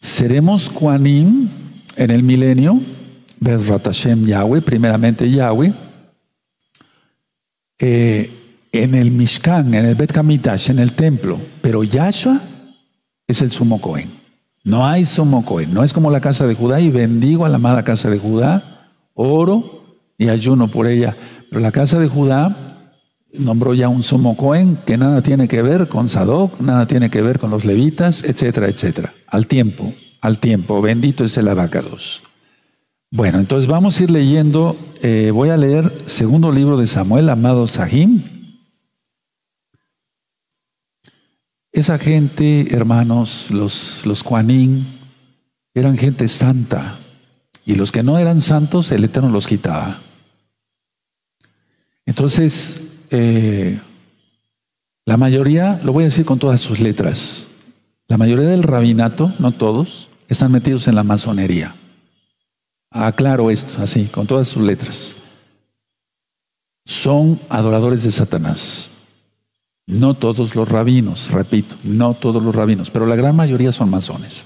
seremos 0.00 0.68
Kuanim 0.68 1.48
en 1.96 2.10
el 2.10 2.22
milenio, 2.22 2.80
Bezrat 3.40 3.84
Hashem 3.84 4.24
Yahweh, 4.24 4.62
primeramente 4.62 5.30
Yahweh, 5.30 5.72
eh, 7.78 8.30
en 8.74 8.96
el 8.96 9.12
Mishkan, 9.12 9.72
en 9.72 9.84
el 9.84 9.94
Bet 9.94 10.10
Kamitash, 10.10 10.70
en 10.70 10.80
el 10.80 10.94
templo, 10.94 11.38
pero 11.62 11.84
Yahshua 11.84 12.40
es 13.28 13.40
el 13.40 13.52
sumo 13.52 13.80
Cohen. 13.80 14.10
No 14.64 14.84
hay 14.84 15.04
sumo 15.04 15.44
Cohen, 15.44 15.72
no 15.72 15.84
es 15.84 15.92
como 15.92 16.10
la 16.10 16.20
casa 16.20 16.44
de 16.44 16.56
Judá 16.56 16.80
y 16.80 16.90
bendigo 16.90 17.44
a 17.44 17.48
la 17.48 17.56
amada 17.56 17.84
casa 17.84 18.10
de 18.10 18.18
Judá, 18.18 18.90
oro 19.14 19.84
y 20.18 20.28
ayuno 20.28 20.68
por 20.68 20.88
ella, 20.88 21.16
pero 21.50 21.60
la 21.60 21.70
casa 21.70 22.00
de 22.00 22.08
Judá 22.08 22.90
nombró 23.32 23.74
ya 23.74 23.88
un 23.88 24.02
sumo 24.02 24.36
Cohen 24.36 24.78
que 24.84 24.98
nada 24.98 25.22
tiene 25.22 25.46
que 25.46 25.62
ver 25.62 25.86
con 25.86 26.08
Sadoc, 26.08 26.60
nada 26.60 26.88
tiene 26.88 27.10
que 27.10 27.22
ver 27.22 27.38
con 27.38 27.50
los 27.50 27.64
levitas, 27.64 28.24
etcétera, 28.24 28.66
etcétera. 28.66 29.12
Al 29.28 29.46
tiempo, 29.46 29.94
al 30.20 30.40
tiempo. 30.40 30.82
Bendito 30.82 31.22
es 31.22 31.36
el 31.38 31.46
abacados. 31.46 32.24
Bueno, 33.12 33.38
entonces 33.38 33.68
vamos 33.68 34.00
a 34.00 34.02
ir 34.02 34.10
leyendo. 34.10 34.76
Eh, 35.00 35.30
voy 35.32 35.50
a 35.50 35.56
leer 35.56 35.92
segundo 36.06 36.50
libro 36.50 36.76
de 36.76 36.88
Samuel, 36.88 37.28
amado 37.28 37.68
Sahim. 37.68 38.33
Esa 41.74 41.98
gente, 41.98 42.72
hermanos, 42.72 43.50
los, 43.50 44.06
los 44.06 44.24
eran 45.74 45.98
gente 45.98 46.28
santa. 46.28 47.00
Y 47.66 47.74
los 47.74 47.90
que 47.90 48.04
no 48.04 48.16
eran 48.16 48.40
santos, 48.40 48.92
el 48.92 49.02
Eterno 49.02 49.28
los 49.28 49.48
quitaba. 49.48 50.00
Entonces, 52.06 52.92
eh, 53.10 53.80
la 55.04 55.16
mayoría, 55.16 55.80
lo 55.82 55.92
voy 55.92 56.04
a 56.04 56.06
decir 56.06 56.24
con 56.24 56.38
todas 56.38 56.60
sus 56.60 56.78
letras, 56.78 57.48
la 58.06 58.18
mayoría 58.18 58.46
del 58.46 58.62
rabinato, 58.62 59.34
no 59.40 59.50
todos, 59.50 60.10
están 60.28 60.52
metidos 60.52 60.86
en 60.86 60.94
la 60.94 61.02
masonería. 61.02 61.74
Aclaro 62.92 63.50
esto 63.50 63.82
así, 63.82 64.04
con 64.04 64.28
todas 64.28 64.46
sus 64.46 64.62
letras. 64.62 65.16
Son 66.84 67.40
adoradores 67.48 68.04
de 68.04 68.12
Satanás. 68.12 68.93
No 69.86 70.14
todos 70.14 70.54
los 70.54 70.68
rabinos, 70.68 71.30
repito, 71.30 71.76
no 71.84 72.14
todos 72.14 72.42
los 72.42 72.54
rabinos, 72.54 72.90
pero 72.90 73.06
la 73.06 73.16
gran 73.16 73.36
mayoría 73.36 73.72
son 73.72 73.90
masones. 73.90 74.44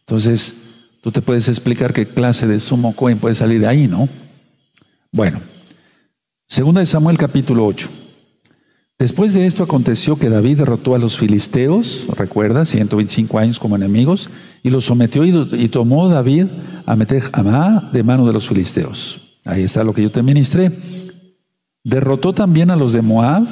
Entonces, 0.00 0.54
tú 1.02 1.12
te 1.12 1.20
puedes 1.20 1.48
explicar 1.48 1.92
qué 1.92 2.06
clase 2.06 2.46
de 2.46 2.60
sumo 2.60 2.96
cohen 2.96 3.18
puede 3.18 3.34
salir 3.34 3.60
de 3.60 3.66
ahí, 3.66 3.86
¿no? 3.86 4.08
Bueno, 5.12 5.40
Segunda 6.48 6.78
de 6.78 6.86
Samuel 6.86 7.18
capítulo 7.18 7.66
8. 7.66 7.88
Después 8.98 9.34
de 9.34 9.46
esto 9.46 9.64
aconteció 9.64 10.16
que 10.16 10.30
David 10.30 10.58
derrotó 10.58 10.94
a 10.94 10.98
los 10.98 11.18
filisteos, 11.18 12.06
recuerda, 12.16 12.64
125 12.64 13.38
años 13.40 13.58
como 13.58 13.74
enemigos, 13.74 14.30
y 14.62 14.70
los 14.70 14.84
sometió 14.84 15.24
y, 15.24 15.68
tomó 15.68 16.08
David 16.08 16.46
a 16.86 16.94
meter 16.94 17.24
Amá 17.32 17.90
de 17.92 18.04
mano 18.04 18.26
de 18.26 18.32
los 18.32 18.48
filisteos. 18.48 19.20
Ahí 19.44 19.64
está 19.64 19.82
lo 19.82 19.92
que 19.92 20.02
yo 20.02 20.10
te 20.12 20.22
ministré. 20.22 20.70
Derrotó 21.86 22.34
también 22.34 22.72
a 22.72 22.76
los 22.76 22.92
de 22.92 23.00
Moab, 23.00 23.46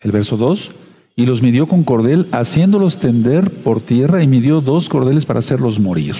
el 0.00 0.10
verso 0.10 0.38
2, 0.38 0.70
y 1.14 1.26
los 1.26 1.42
midió 1.42 1.66
con 1.66 1.84
cordel, 1.84 2.26
haciéndolos 2.32 2.98
tender 2.98 3.50
por 3.50 3.82
tierra, 3.82 4.22
y 4.22 4.26
midió 4.26 4.62
dos 4.62 4.88
cordeles 4.88 5.26
para 5.26 5.40
hacerlos 5.40 5.78
morir, 5.78 6.16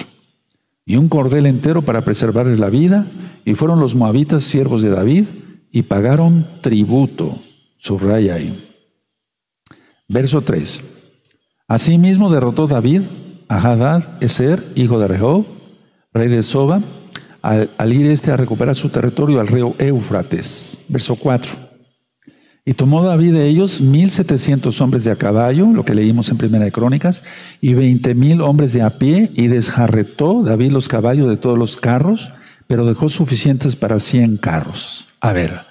y 0.85 0.97
un 0.97 1.09
cordel 1.09 1.47
entero 1.47 1.81
para 1.81 2.05
preservarles 2.05 2.59
la 2.59 2.69
vida, 2.69 3.07
y 3.43 3.55
fueron 3.55 3.79
los 3.79 3.95
moabitas 3.95 4.43
siervos 4.43 4.83
de 4.83 4.91
David, 4.91 5.25
y 5.71 5.81
pagaron 5.81 6.45
tributo. 6.61 7.41
Subraya 7.77 8.35
ahí. 8.35 8.63
Verso 10.07 10.41
3. 10.41 10.83
Asimismo 11.67 12.29
derrotó 12.29 12.67
David 12.67 13.01
a 13.47 13.57
Hadad 13.57 14.21
Eser, 14.21 14.63
hijo 14.75 14.99
de 14.99 15.07
Rehob, 15.07 15.43
rey 16.13 16.27
de 16.27 16.43
Soba, 16.43 16.83
al, 17.47 17.93
ir 17.93 18.07
este 18.07 18.31
a 18.31 18.37
recuperar 18.37 18.75
su 18.75 18.89
territorio 18.89 19.39
al 19.39 19.47
río 19.47 19.73
Éufrates. 19.79 20.79
Verso 20.89 21.15
4. 21.15 21.67
Y 22.65 22.73
tomó 22.73 23.01
David 23.01 23.33
de 23.33 23.47
ellos 23.47 23.79
mil 23.79 24.11
setecientos 24.11 24.81
hombres 24.81 25.05
de 25.05 25.11
a 25.11 25.15
caballo, 25.15 25.67
lo 25.67 25.85
que 25.85 25.95
leímos 25.95 26.27
en 26.27 26.37
Primera 26.37 26.65
de 26.65 26.73
Crónicas, 26.73 27.23
y 27.61 27.73
veinte 27.73 28.13
mil 28.13 28.41
hombres 28.41 28.73
de 28.73 28.81
a 28.81 28.97
pie, 28.97 29.31
y 29.33 29.47
desjarretó 29.47 30.43
David 30.43 30.71
los 30.71 30.89
caballos 30.89 31.29
de 31.29 31.37
todos 31.37 31.57
los 31.57 31.77
carros, 31.77 32.33
pero 32.67 32.85
dejó 32.85 33.07
suficientes 33.07 33.77
para 33.77 33.99
cien 33.99 34.35
carros. 34.35 35.07
A 35.21 35.31
ver, 35.31 35.61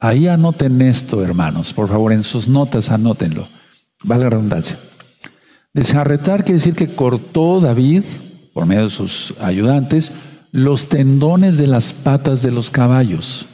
ahí 0.00 0.26
anoten 0.26 0.82
esto, 0.82 1.22
hermanos, 1.22 1.72
por 1.72 1.88
favor, 1.88 2.12
en 2.12 2.24
sus 2.24 2.48
notas 2.48 2.90
anótenlo. 2.90 3.48
Vale 4.02 4.24
la 4.24 4.30
redundancia. 4.30 4.80
Desjarretar 5.72 6.44
quiere 6.44 6.58
decir 6.58 6.74
que 6.74 6.92
cortó 6.92 7.60
David, 7.60 8.02
por 8.52 8.66
medio 8.66 8.82
de 8.82 8.90
sus 8.90 9.34
ayudantes, 9.40 10.10
los 10.52 10.88
tendones 10.88 11.56
de 11.56 11.66
las 11.66 11.92
patas 11.92 12.42
de 12.42 12.50
los 12.50 12.70
caballos, 12.70 13.46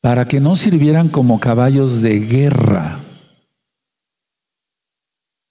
para 0.00 0.28
que 0.28 0.40
no 0.40 0.56
sirvieran 0.56 1.08
como 1.08 1.40
caballos 1.40 2.02
de 2.02 2.20
guerra, 2.20 3.00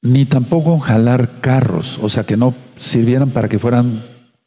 ni 0.02 0.26
tampoco 0.26 0.80
jalar 0.80 1.42
carros, 1.42 2.00
o 2.02 2.10
sea, 2.10 2.24
que 2.24 2.38
no 2.38 2.54
sirvieran 2.76 3.32
para 3.32 3.50
que 3.50 3.60
fueran 3.60 4.06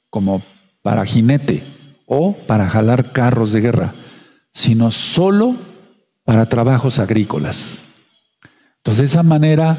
como 0.08 0.42
para 0.82 1.04
jinete 1.04 1.62
o 2.06 2.32
para 2.32 2.68
jalar 2.68 3.12
carros 3.12 3.52
de 3.52 3.60
guerra 3.60 3.94
sino 4.52 4.90
solo 4.90 5.56
para 6.24 6.48
trabajos 6.48 6.98
agrícolas. 6.98 7.82
Entonces, 8.78 8.98
de 8.98 9.06
esa 9.06 9.22
manera, 9.22 9.78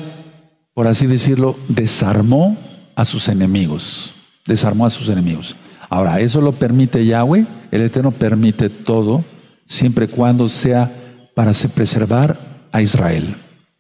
por 0.74 0.88
así 0.88 1.08
decirlo, 1.08 1.58
desarmó 1.68 2.58
a 2.96 3.06
sus 3.06 3.30
enemigos. 3.30 4.14
Desarmó 4.46 4.86
a 4.86 4.90
sus 4.90 5.10
enemigos. 5.10 5.56
Ahora, 5.92 6.22
eso 6.22 6.40
lo 6.40 6.54
permite 6.54 7.06
Yahweh, 7.06 7.46
el 7.70 7.82
Eterno 7.82 8.12
permite 8.12 8.70
todo, 8.70 9.26
siempre 9.66 10.06
y 10.06 10.08
cuando 10.08 10.48
sea 10.48 10.90
para 11.36 11.52
preservar 11.76 12.40
a 12.72 12.82
Israel. 12.82 13.36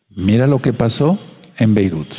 Mira 0.10 0.46
lo 0.46 0.62
que 0.62 0.74
pasó 0.74 1.18
en 1.58 1.74
Beirut. 1.74 2.10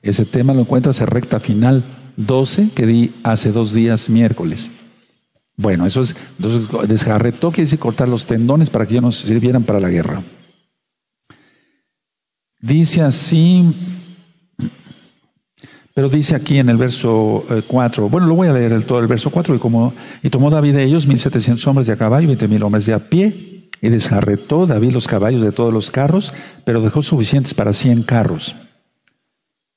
Ese 0.00 0.24
tema 0.24 0.54
lo 0.54 0.60
encuentras 0.60 0.98
en 1.02 1.08
recta 1.08 1.40
final 1.40 1.84
12 2.16 2.70
que 2.74 2.86
di 2.86 3.14
hace 3.22 3.52
dos 3.52 3.74
días 3.74 4.08
miércoles. 4.08 4.70
Bueno, 5.58 5.84
eso 5.84 6.00
es, 6.00 6.16
entonces 6.38 6.88
desgarretó 6.88 7.50
quiere 7.50 7.66
decir 7.66 7.78
cortar 7.78 8.08
los 8.08 8.24
tendones 8.24 8.70
para 8.70 8.86
que 8.86 8.94
ellos 8.94 9.02
nos 9.02 9.16
sirvieran 9.16 9.64
para 9.64 9.78
la 9.78 9.90
guerra. 9.90 10.22
Dice 12.60 13.02
así, 13.02 13.62
pero 15.96 16.10
dice 16.10 16.36
aquí 16.36 16.58
en 16.58 16.68
el 16.68 16.76
verso 16.76 17.46
4, 17.66 18.04
eh, 18.04 18.08
bueno, 18.10 18.26
lo 18.26 18.34
voy 18.34 18.48
a 18.48 18.52
leer 18.52 18.82
todo 18.82 18.98
el 18.98 19.06
verso 19.06 19.30
4, 19.30 19.54
y, 19.54 19.58
como, 19.58 19.94
y 20.22 20.28
tomó 20.28 20.50
David 20.50 20.74
de 20.74 20.82
ellos 20.82 21.06
1700 21.06 21.66
hombres 21.66 21.86
de 21.86 21.94
a 21.94 21.96
caballo, 21.96 22.26
20 22.26 22.48
mil 22.48 22.62
hombres 22.64 22.84
de 22.84 22.92
a 22.92 22.98
pie, 22.98 23.70
y 23.80 23.88
desgarretó 23.88 24.66
David 24.66 24.90
los 24.90 25.08
caballos 25.08 25.40
de 25.40 25.52
todos 25.52 25.72
los 25.72 25.90
carros, 25.90 26.34
pero 26.66 26.82
dejó 26.82 27.00
suficientes 27.00 27.54
para 27.54 27.72
100 27.72 28.02
carros. 28.02 28.56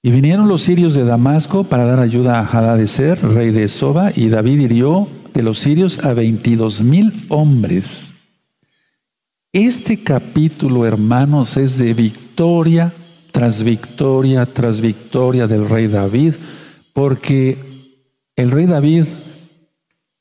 Y 0.04 0.12
vinieron 0.12 0.50
los 0.50 0.62
sirios 0.62 0.94
de 0.94 1.06
Damasco 1.06 1.64
para 1.64 1.86
dar 1.86 2.02
ayuda 2.02 2.42
a 2.42 2.46
Hadadezer, 2.46 3.22
rey 3.22 3.52
de 3.52 3.70
Soba, 3.70 4.12
y 4.14 4.28
David 4.28 4.60
hirió 4.60 5.08
de 5.34 5.42
los 5.42 5.60
sirios 5.60 6.00
a 6.00 6.14
22 6.14 6.82
mil 6.82 7.14
hombres. 7.30 8.14
Este 9.54 10.04
capítulo, 10.04 10.86
hermanos, 10.86 11.56
es 11.56 11.78
de 11.78 11.94
victoria 11.94 12.94
tras 13.32 13.64
victoria 13.64 14.46
tras 14.46 14.82
victoria 14.82 15.48
del 15.48 15.70
rey 15.70 15.88
David, 15.88 16.36
porque 16.94 17.58
el 18.36 18.52
rey 18.52 18.66
David, 18.66 19.06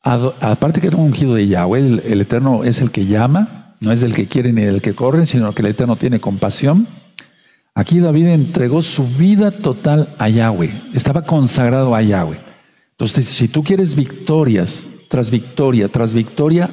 aparte 0.02 0.80
que 0.80 0.88
era 0.88 0.96
un 0.96 1.04
ungido 1.04 1.34
de 1.34 1.48
Yahweh, 1.48 2.02
el, 2.04 2.20
Eterno 2.20 2.64
es 2.64 2.80
el 2.80 2.90
que 2.90 3.06
llama, 3.06 3.76
no 3.80 3.92
es 3.92 4.02
el 4.02 4.14
que 4.14 4.26
quiere 4.26 4.52
ni 4.52 4.62
el 4.62 4.82
que 4.82 4.94
corre, 4.94 5.26
sino 5.26 5.52
que 5.52 5.62
el 5.62 5.68
Eterno 5.68 5.96
tiene 5.96 6.20
compasión. 6.20 6.86
Aquí 7.74 8.00
David 8.00 8.26
entregó 8.26 8.82
su 8.82 9.06
vida 9.06 9.50
total 9.50 10.08
a 10.18 10.28
Yahweh, 10.28 10.72
estaba 10.94 11.22
consagrado 11.22 11.94
a 11.94 12.02
Yahweh. 12.02 12.38
Entonces, 12.90 13.28
si 13.28 13.46
tú 13.46 13.62
quieres 13.62 13.94
victorias 13.94 14.88
tras 15.08 15.30
victoria 15.30 15.88
tras 15.88 16.12
victoria, 16.12 16.70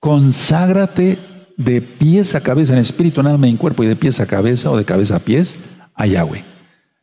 conságrate 0.00 1.18
de 1.56 1.82
pies 1.82 2.34
a 2.34 2.40
cabeza, 2.40 2.72
en 2.72 2.78
espíritu, 2.78 3.20
en 3.20 3.26
alma 3.26 3.46
y 3.46 3.50
en 3.50 3.56
cuerpo, 3.56 3.82
y 3.82 3.86
de 3.86 3.96
pies 3.96 4.20
a 4.20 4.26
cabeza 4.26 4.70
o 4.70 4.76
de 4.76 4.84
cabeza 4.84 5.16
a 5.16 5.20
pies 5.20 5.58
a 5.94 6.06
Yahweh. 6.06 6.44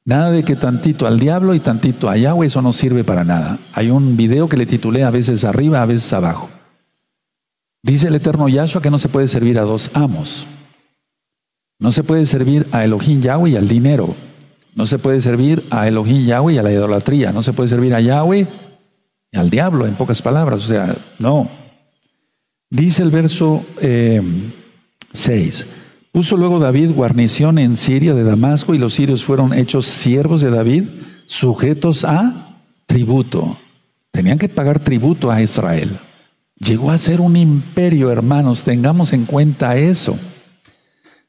Nada 0.05 0.31
de 0.31 0.43
que 0.43 0.55
tantito 0.55 1.05
al 1.05 1.19
diablo 1.19 1.53
y 1.53 1.59
tantito 1.59 2.09
a 2.09 2.17
Yahweh, 2.17 2.47
eso 2.47 2.61
no 2.61 2.73
sirve 2.73 3.03
para 3.03 3.23
nada. 3.23 3.59
Hay 3.73 3.91
un 3.91 4.17
video 4.17 4.49
que 4.49 4.57
le 4.57 4.65
titulé 4.65 5.03
a 5.03 5.11
veces 5.11 5.45
arriba, 5.45 5.81
a 5.81 5.85
veces 5.85 6.11
abajo. 6.13 6.49
Dice 7.83 8.07
el 8.07 8.15
eterno 8.15 8.49
Yahshua 8.49 8.81
que 8.81 8.89
no 8.89 8.97
se 8.97 9.09
puede 9.09 9.27
servir 9.27 9.59
a 9.59 9.63
dos 9.63 9.91
amos. 9.93 10.47
No 11.79 11.91
se 11.91 12.03
puede 12.03 12.25
servir 12.25 12.67
a 12.71 12.83
Elohim 12.83 13.21
Yahweh 13.21 13.51
y 13.51 13.55
al 13.55 13.67
dinero. 13.67 14.15
No 14.75 14.85
se 14.85 14.99
puede 14.99 15.21
servir 15.21 15.63
a 15.69 15.87
Elohim 15.87 16.25
Yahweh 16.25 16.55
y 16.55 16.57
a 16.57 16.63
la 16.63 16.71
idolatría. 16.71 17.31
No 17.31 17.41
se 17.41 17.53
puede 17.53 17.69
servir 17.69 17.93
a 17.93 18.01
Yahweh 18.01 18.47
y 19.31 19.37
al 19.37 19.49
diablo, 19.49 19.85
en 19.85 19.95
pocas 19.95 20.21
palabras. 20.21 20.63
O 20.63 20.67
sea, 20.67 20.95
no. 21.19 21.49
Dice 22.69 23.03
el 23.03 23.09
verso 23.09 23.65
6. 23.79 23.81
Eh, 23.81 25.65
Puso 26.11 26.37
luego 26.37 26.59
David 26.59 26.91
guarnición 26.91 27.59
en 27.59 27.77
Siria 27.77 28.13
de 28.15 28.23
Damasco 28.23 28.73
y 28.73 28.79
los 28.79 28.95
sirios 28.95 29.23
fueron 29.23 29.53
hechos 29.53 29.85
siervos 29.85 30.41
de 30.41 30.49
David, 30.49 30.85
sujetos 31.27 32.03
a 32.03 32.57
tributo. 32.87 33.57
Tenían 34.11 34.39
que 34.39 34.49
pagar 34.49 34.79
tributo 34.79 35.29
a 35.29 35.41
Israel. 35.41 35.99
Llegó 36.55 36.89
a 36.91 36.97
ser 36.97 37.21
un 37.21 37.37
imperio, 37.37 38.11
hermanos, 38.11 38.63
tengamos 38.63 39.13
en 39.13 39.25
cuenta 39.25 39.77
eso. 39.77 40.17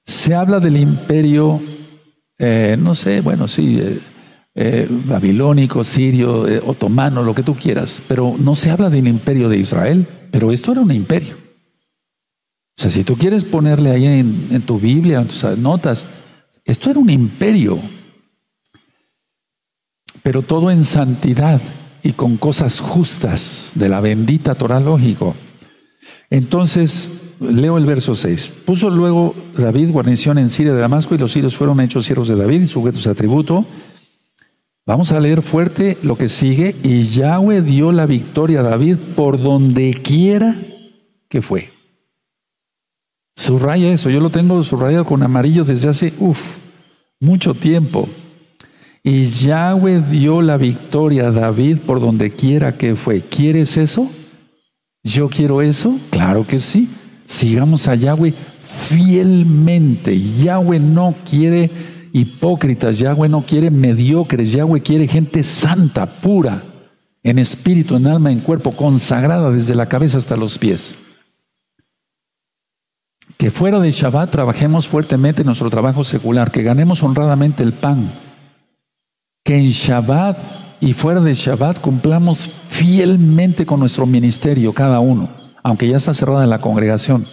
Se 0.05 0.35
habla 0.35 0.61
del 0.61 0.79
imperio, 0.79 1.61
eh, 2.39 2.77
no 2.79 2.95
sé, 2.95 3.21
bueno, 3.21 3.47
sí, 3.47 3.79
eh, 3.81 4.01
eh, 4.55 4.87
babilónico, 4.89 5.85
sirio, 5.85 6.47
otomano, 6.67 7.23
lo 7.23 7.35
que 7.35 7.43
tú 7.43 7.55
quieras, 7.55 8.03
pero 8.09 8.37
no 8.39 8.55
se 8.57 8.71
habla 8.71 8.91
del 8.91 9.09
imperio 9.09 9.49
de 9.49 9.59
Israel, 9.59 10.07
pero 10.31 10.53
esto 10.53 10.73
era 10.73 10.81
un 10.81 10.91
imperio. 10.91 11.37
O 12.77 12.83
sea, 12.83 12.91
si 12.91 13.05
tú 13.05 13.17
quieres 13.17 13.45
ponerle 13.45 13.91
ahí 13.91 14.07
en, 14.07 14.49
en 14.51 14.63
tu 14.63 14.79
Biblia, 14.79 15.21
en 15.21 15.29
tus 15.29 15.45
notas, 15.59 16.07
esto 16.65 16.91
era 16.91 16.99
un 16.99 17.11
imperio, 17.11 17.79
pero 20.23 20.43
todo 20.43 20.71
en 20.71 20.85
santidad 20.85 21.61
y 22.03 22.13
con 22.13 22.37
cosas 22.37 22.81
justas 22.81 23.73
de 23.75 23.89
la 23.89 24.01
bendita 24.01 24.55
Torah 24.55 24.81
lógico. 24.81 25.35
Entonces, 26.31 27.31
Leo 27.41 27.79
el 27.79 27.87
verso 27.87 28.15
6. 28.15 28.53
Puso 28.67 28.91
luego 28.91 29.35
David 29.57 29.91
guarnición 29.91 30.37
en 30.37 30.51
Siria 30.51 30.75
de 30.75 30.81
Damasco 30.81 31.15
y 31.15 31.19
los 31.19 31.33
sirios 31.33 31.57
fueron 31.57 31.81
hechos 31.81 32.05
siervos 32.05 32.29
de 32.29 32.37
David 32.37 32.63
y 32.63 32.67
sujetos 32.67 33.07
a 33.07 33.15
tributo. 33.15 33.67
Vamos 34.91 35.13
a 35.13 35.21
leer 35.21 35.41
fuerte 35.41 35.99
lo 36.03 36.17
que 36.17 36.29
sigue. 36.29 36.75
Y 36.83 37.03
Yahweh 37.03 37.63
dio 37.63 37.93
la 37.93 38.07
victoria 38.07 38.59
a 38.59 38.65
David 38.65 38.97
por 39.15 39.41
donde 39.41 39.95
quiera 40.03 40.57
que 41.29 41.43
fue. 41.43 41.71
Subraya 43.37 43.93
eso. 43.93 44.11
Yo 44.11 44.19
lo 44.19 44.31
tengo 44.31 44.65
subrayado 44.65 45.05
con 45.05 45.23
amarillo 45.23 45.65
desde 45.65 45.91
hace, 45.91 46.13
uff, 46.19 46.57
mucho 47.21 47.55
tiempo. 47.55 48.09
Y 49.05 49.27
Yahweh 49.27 50.01
dio 50.11 50.43
la 50.43 50.57
victoria 50.57 51.29
a 51.29 51.31
David 51.31 51.79
por 51.87 52.01
donde 52.01 52.33
quiera 52.33 52.77
que 52.77 52.97
fue. 52.97 53.21
¿Quieres 53.21 53.77
eso? 53.77 54.11
¿Yo 55.05 55.29
quiero 55.29 55.63
eso? 55.63 55.97
Claro 56.11 56.45
que 56.45 56.59
sí. 56.59 56.91
Sigamos 57.27 57.87
a 57.87 57.95
Yahweh 57.95 58.35
fielmente. 58.89 60.21
Yahweh 60.21 60.81
no 60.81 61.15
quiere 61.25 61.71
hipócritas, 62.13 62.99
Yahweh 62.99 63.29
no 63.29 63.43
quiere 63.43 63.71
mediocres, 63.71 64.53
Yahweh 64.53 64.81
quiere 64.81 65.07
gente 65.07 65.43
santa, 65.43 66.07
pura, 66.07 66.63
en 67.23 67.39
espíritu, 67.39 67.97
en 67.97 68.07
alma, 68.07 68.33
en 68.33 68.41
cuerpo, 68.41 68.73
consagrada 68.73 69.51
desde 69.51 69.75
la 69.75 69.87
cabeza 69.87 70.19
hasta 70.19 70.37
los 70.37 70.59
pies. 70.59 70.99
Que 73.37 73.51
fuera 73.51 73.79
de 73.79 73.91
Shabbat 73.91 74.31
trabajemos 74.31 74.87
fuertemente 74.87 75.43
en 75.43 75.47
nuestro 75.47 75.71
trabajo 75.71 76.05
secular, 76.05 76.51
que 76.51 76.63
ganemos 76.63 77.03
honradamente 77.03 77.63
el 77.63 77.73
pan. 77.73 78.13
Que 79.45 79.57
en 79.57 79.71
Shabbat 79.71 80.39
y 80.81 80.93
fuera 80.93 81.21
de 81.21 81.35
Shabbat 81.35 81.81
cumplamos 81.81 82.51
fielmente 82.69 83.65
con 83.65 83.81
nuestro 83.81 84.07
ministerio 84.07 84.73
cada 84.73 85.01
uno 85.01 85.41
aunque 85.63 85.89
ya 85.89 85.97
está 85.97 86.15
cerrada 86.15 86.47
la 86.47 86.61
congregación. 86.61 87.27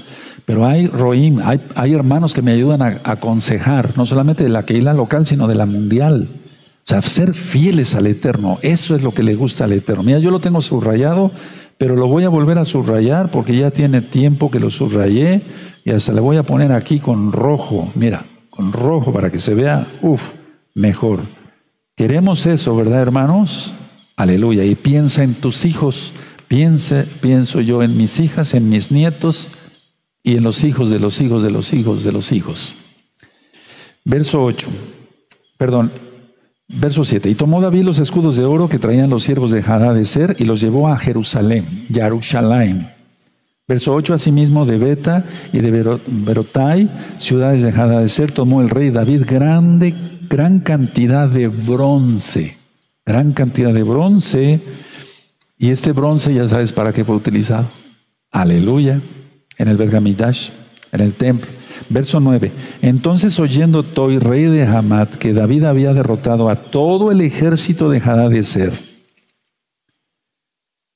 Pero 0.48 0.66
hay 0.66 0.88
Roim, 0.88 1.40
hay, 1.44 1.94
hermanos 1.94 2.34
que 2.34 2.42
me 2.42 2.54
ayudan 2.54 2.82
a, 2.82 3.02
aconsejar, 3.04 3.98
no 3.98 4.06
solamente 4.06 4.46
de 4.46 4.50
la 4.50 4.64
Keila 4.64 4.94
local, 4.94 5.26
sino 5.26 5.46
de 5.46 5.56
la 5.56 5.66
mundial. 5.66 6.30
O 6.32 6.86
sea, 6.86 7.02
ser 7.02 7.34
fieles 7.34 7.96
al 7.96 8.08
Eterno, 8.08 8.58
eso 8.62 8.96
es 8.96 9.04
lo 9.04 9.14
que 9.14 9.24
le 9.24 9.36
gusta 9.36 9.66
al 9.66 9.74
Eterno. 9.74 10.04
Mira, 10.04 10.20
yo 10.20 10.32
lo 10.32 10.40
tengo 10.40 10.62
subrayado, 10.62 11.32
pero 11.78 11.98
lo 11.98 12.08
voy 12.08 12.24
a 12.24 12.30
volver 12.30 12.60
a 12.60 12.64
subrayar 12.64 13.30
porque 13.30 13.58
ya 13.58 13.72
tiene 13.72 14.00
tiempo 14.00 14.50
que 14.50 14.62
lo 14.62 14.70
subrayé 14.70 15.42
y 15.84 15.92
hasta 15.92 16.14
le 16.14 16.22
voy 16.22 16.38
a 16.38 16.44
poner 16.44 16.72
aquí 16.72 17.00
con 17.00 17.34
rojo, 17.34 17.92
mira, 17.94 18.26
con 18.50 18.72
rojo 18.72 19.12
para 19.12 19.30
que 19.30 19.40
se 19.40 19.54
vea, 19.54 19.86
uff, 20.02 20.22
mejor. 20.74 21.20
Queremos 21.94 22.46
eso, 22.46 22.74
¿verdad, 22.74 23.02
hermanos? 23.02 23.74
Aleluya. 24.16 24.64
Y 24.64 24.76
piensa 24.76 25.24
en 25.24 25.34
tus 25.34 25.66
hijos 25.66 26.14
Piense, 26.48 27.04
pienso 27.20 27.60
yo 27.60 27.84
en 27.84 27.98
mis 27.98 28.20
hijas, 28.22 28.54
en 28.54 28.70
mis 28.70 28.90
nietos 28.90 29.50
y 30.28 30.36
en 30.36 30.44
los 30.44 30.66
hijos 30.66 30.90
de 30.90 31.00
los 31.00 31.22
hijos 31.22 31.42
de 31.42 31.52
los 31.52 31.74
hijos 31.74 32.04
de 32.04 32.12
los 32.12 32.34
hijos. 32.34 32.76
Verso 34.04 34.44
8, 34.44 34.68
perdón, 35.58 35.90
verso 36.68 37.06
7. 37.06 37.30
Y 37.30 37.36
tomó 37.36 37.62
David 37.62 37.84
los 37.84 37.98
escudos 38.00 38.36
de 38.36 38.44
oro 38.44 38.68
que 38.68 38.78
traían 38.78 39.10
los 39.10 39.24
siervos 39.24 39.52
de 39.52 39.64
Ser 40.04 40.36
y 40.38 40.44
los 40.44 40.60
llevó 40.60 40.90
a 40.90 40.98
Jerusalén, 40.98 41.64
Yarushalayim. 41.88 42.88
Verso 43.70 43.96
8, 43.96 44.16
asimismo 44.16 44.66
de 44.66 44.78
Beta 44.78 45.24
y 45.54 45.60
de 45.60 45.98
Berotai, 46.08 46.90
ciudades 47.20 47.64
de 47.64 48.10
Ser 48.10 48.34
tomó 48.34 48.62
el 48.62 48.70
rey 48.70 48.90
David 48.90 49.24
grande, 49.26 49.96
gran 50.30 50.60
cantidad 50.60 51.30
de 51.30 51.48
bronce, 51.48 52.58
gran 53.06 53.32
cantidad 53.32 53.74
de 53.74 53.84
bronce 53.84 54.60
y 55.58 55.70
este 55.70 55.94
bronce 55.94 56.34
ya 56.34 56.50
sabes 56.50 56.74
para 56.74 56.92
qué 56.92 57.06
fue 57.06 57.16
utilizado. 57.16 57.70
Aleluya. 58.30 59.00
En 59.58 59.68
el 59.68 59.78
Bergamidash, 59.78 60.50
en 60.92 61.02
el 61.02 61.14
templo. 61.14 61.50
Verso 61.90 62.20
9. 62.20 62.52
Entonces 62.82 63.40
oyendo 63.40 63.84
Toi, 63.84 64.20
rey 64.20 64.46
de 64.46 64.66
Hamad, 64.66 65.10
que 65.10 65.34
David 65.34 65.64
había 65.64 65.94
derrotado 65.94 66.50
a 66.50 66.56
todo 66.56 67.12
el 67.12 67.22
ejército 67.22 67.90
de 67.90 68.44
Ser, 68.44 68.74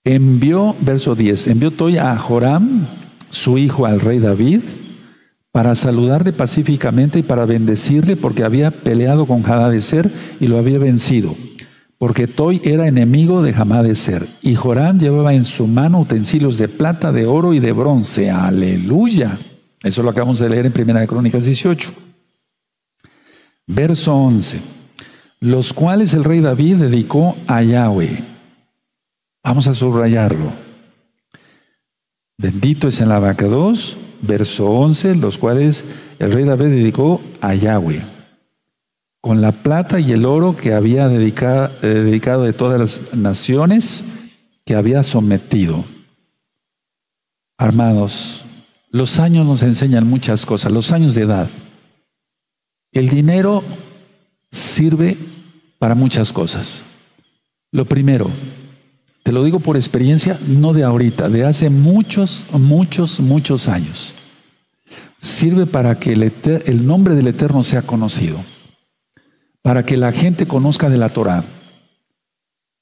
envió, 0.03 0.75
verso 0.81 1.15
10, 1.15 1.47
envió 1.47 1.71
Toi 1.71 1.97
a 1.97 2.17
Joram, 2.17 2.87
su 3.29 3.57
hijo 3.57 3.85
al 3.85 3.99
rey 3.99 4.19
David, 4.19 4.61
para 5.51 5.75
saludarle 5.75 6.33
pacíficamente 6.33 7.19
y 7.19 7.23
para 7.23 7.45
bendecirle 7.45 8.15
porque 8.15 8.43
había 8.43 8.71
peleado 8.71 9.25
con 9.25 9.43
Ser 9.81 10.09
y 10.39 10.47
lo 10.47 10.57
había 10.57 10.79
vencido 10.79 11.35
porque 12.01 12.25
Toy 12.25 12.59
era 12.63 12.87
enemigo 12.87 13.43
de 13.43 13.93
Ser, 13.93 14.27
y 14.41 14.55
Joram 14.55 14.97
llevaba 14.97 15.35
en 15.35 15.45
su 15.45 15.67
mano 15.67 15.99
utensilios 15.99 16.57
de 16.57 16.67
plata, 16.67 17.11
de 17.11 17.27
oro 17.27 17.53
y 17.53 17.59
de 17.59 17.73
bronce. 17.73 18.31
Aleluya. 18.31 19.37
Eso 19.83 20.01
lo 20.01 20.09
acabamos 20.09 20.39
de 20.39 20.49
leer 20.49 20.65
en 20.65 20.73
Primera 20.73 20.99
de 20.99 21.05
Crónicas 21.05 21.45
18. 21.45 21.93
Verso 23.67 24.15
11. 24.15 24.61
Los 25.41 25.73
cuales 25.73 26.15
el 26.15 26.23
rey 26.23 26.39
David 26.39 26.77
dedicó 26.77 27.37
a 27.45 27.61
Yahweh. 27.61 28.23
Vamos 29.43 29.67
a 29.67 29.75
subrayarlo. 29.75 30.51
Bendito 32.35 32.87
es 32.87 32.99
en 32.99 33.09
la 33.09 33.19
vaca 33.19 33.45
2, 33.45 33.97
verso 34.23 34.71
11, 34.71 35.17
los 35.17 35.37
cuales 35.37 35.85
el 36.17 36.31
rey 36.31 36.45
David 36.45 36.69
dedicó 36.69 37.21
a 37.41 37.53
Yahweh 37.53 38.20
con 39.21 39.39
la 39.39 39.51
plata 39.51 39.99
y 39.99 40.11
el 40.11 40.25
oro 40.25 40.55
que 40.55 40.73
había 40.73 41.07
dedicado, 41.07 41.71
eh, 41.83 41.87
dedicado 41.87 42.43
de 42.43 42.53
todas 42.53 42.79
las 42.79 43.15
naciones 43.15 44.03
que 44.65 44.75
había 44.75 45.03
sometido. 45.03 45.85
Armados, 47.57 48.45
los 48.89 49.19
años 49.19 49.45
nos 49.45 49.61
enseñan 49.61 50.09
muchas 50.09 50.45
cosas, 50.45 50.71
los 50.71 50.91
años 50.91 51.13
de 51.13 51.21
edad. 51.21 51.49
El 52.91 53.09
dinero 53.09 53.63
sirve 54.51 55.15
para 55.77 55.93
muchas 55.93 56.33
cosas. 56.33 56.83
Lo 57.71 57.85
primero, 57.85 58.29
te 59.21 59.31
lo 59.31 59.43
digo 59.43 59.59
por 59.59 59.77
experiencia, 59.77 60.37
no 60.47 60.73
de 60.73 60.83
ahorita, 60.83 61.29
de 61.29 61.45
hace 61.45 61.69
muchos, 61.69 62.45
muchos, 62.51 63.19
muchos 63.19 63.67
años. 63.67 64.15
Sirve 65.19 65.67
para 65.67 65.99
que 65.99 66.13
el, 66.13 66.23
el 66.65 66.87
nombre 66.87 67.13
del 67.13 67.27
Eterno 67.27 67.61
sea 67.61 67.83
conocido 67.83 68.43
para 69.61 69.85
que 69.85 69.97
la 69.97 70.11
gente 70.11 70.47
conozca 70.47 70.89
de 70.89 70.97
la 70.97 71.09
Torah, 71.09 71.43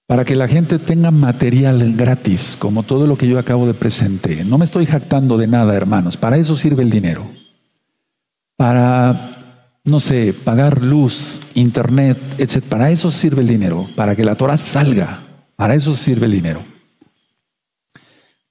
para 0.08 0.26
que 0.26 0.36
la 0.36 0.48
gente 0.48 0.80
tenga 0.80 1.12
material 1.12 1.96
gratis, 1.96 2.56
como 2.58 2.84
todo 2.84 3.08
lo 3.08 3.18
que 3.18 3.28
yo 3.28 3.38
acabo 3.38 3.68
de 3.68 3.74
presentar. 3.74 4.46
No 4.46 4.58
me 4.58 4.66
estoy 4.66 4.86
jactando 4.86 5.38
de 5.38 5.48
nada, 5.48 5.76
hermanos, 5.76 6.18
para 6.18 6.38
eso 6.38 6.56
sirve 6.56 6.84
el 6.84 6.90
dinero. 6.90 7.26
Para 8.56 9.40
no 9.84 10.00
sé, 10.00 10.34
pagar 10.34 10.82
luz, 10.82 11.42
internet, 11.56 12.18
etc. 12.38 12.64
Para 12.64 12.92
eso 12.92 13.12
sirve 13.12 13.42
el 13.42 13.48
dinero, 13.48 13.88
para 13.96 14.16
que 14.16 14.24
la 14.24 14.36
Torah 14.36 14.58
salga. 14.58 15.22
Para 15.56 15.76
eso 15.76 15.94
sirve 15.94 16.26
el 16.26 16.32
dinero. 16.32 16.62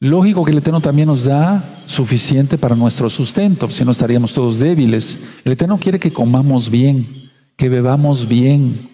Lógico 0.00 0.44
que 0.44 0.52
el 0.52 0.58
Eterno 0.58 0.80
también 0.80 1.08
nos 1.08 1.24
da 1.24 1.82
suficiente 1.84 2.56
para 2.56 2.76
nuestro 2.76 3.10
sustento, 3.10 3.68
si 3.70 3.84
no 3.84 3.90
estaríamos 3.90 4.32
todos 4.32 4.58
débiles. 4.58 5.18
El 5.44 5.52
Eterno 5.52 5.78
quiere 5.78 5.98
que 5.98 6.12
comamos 6.12 6.70
bien, 6.70 7.17
que 7.59 7.68
bebamos 7.68 8.29
bien, 8.29 8.88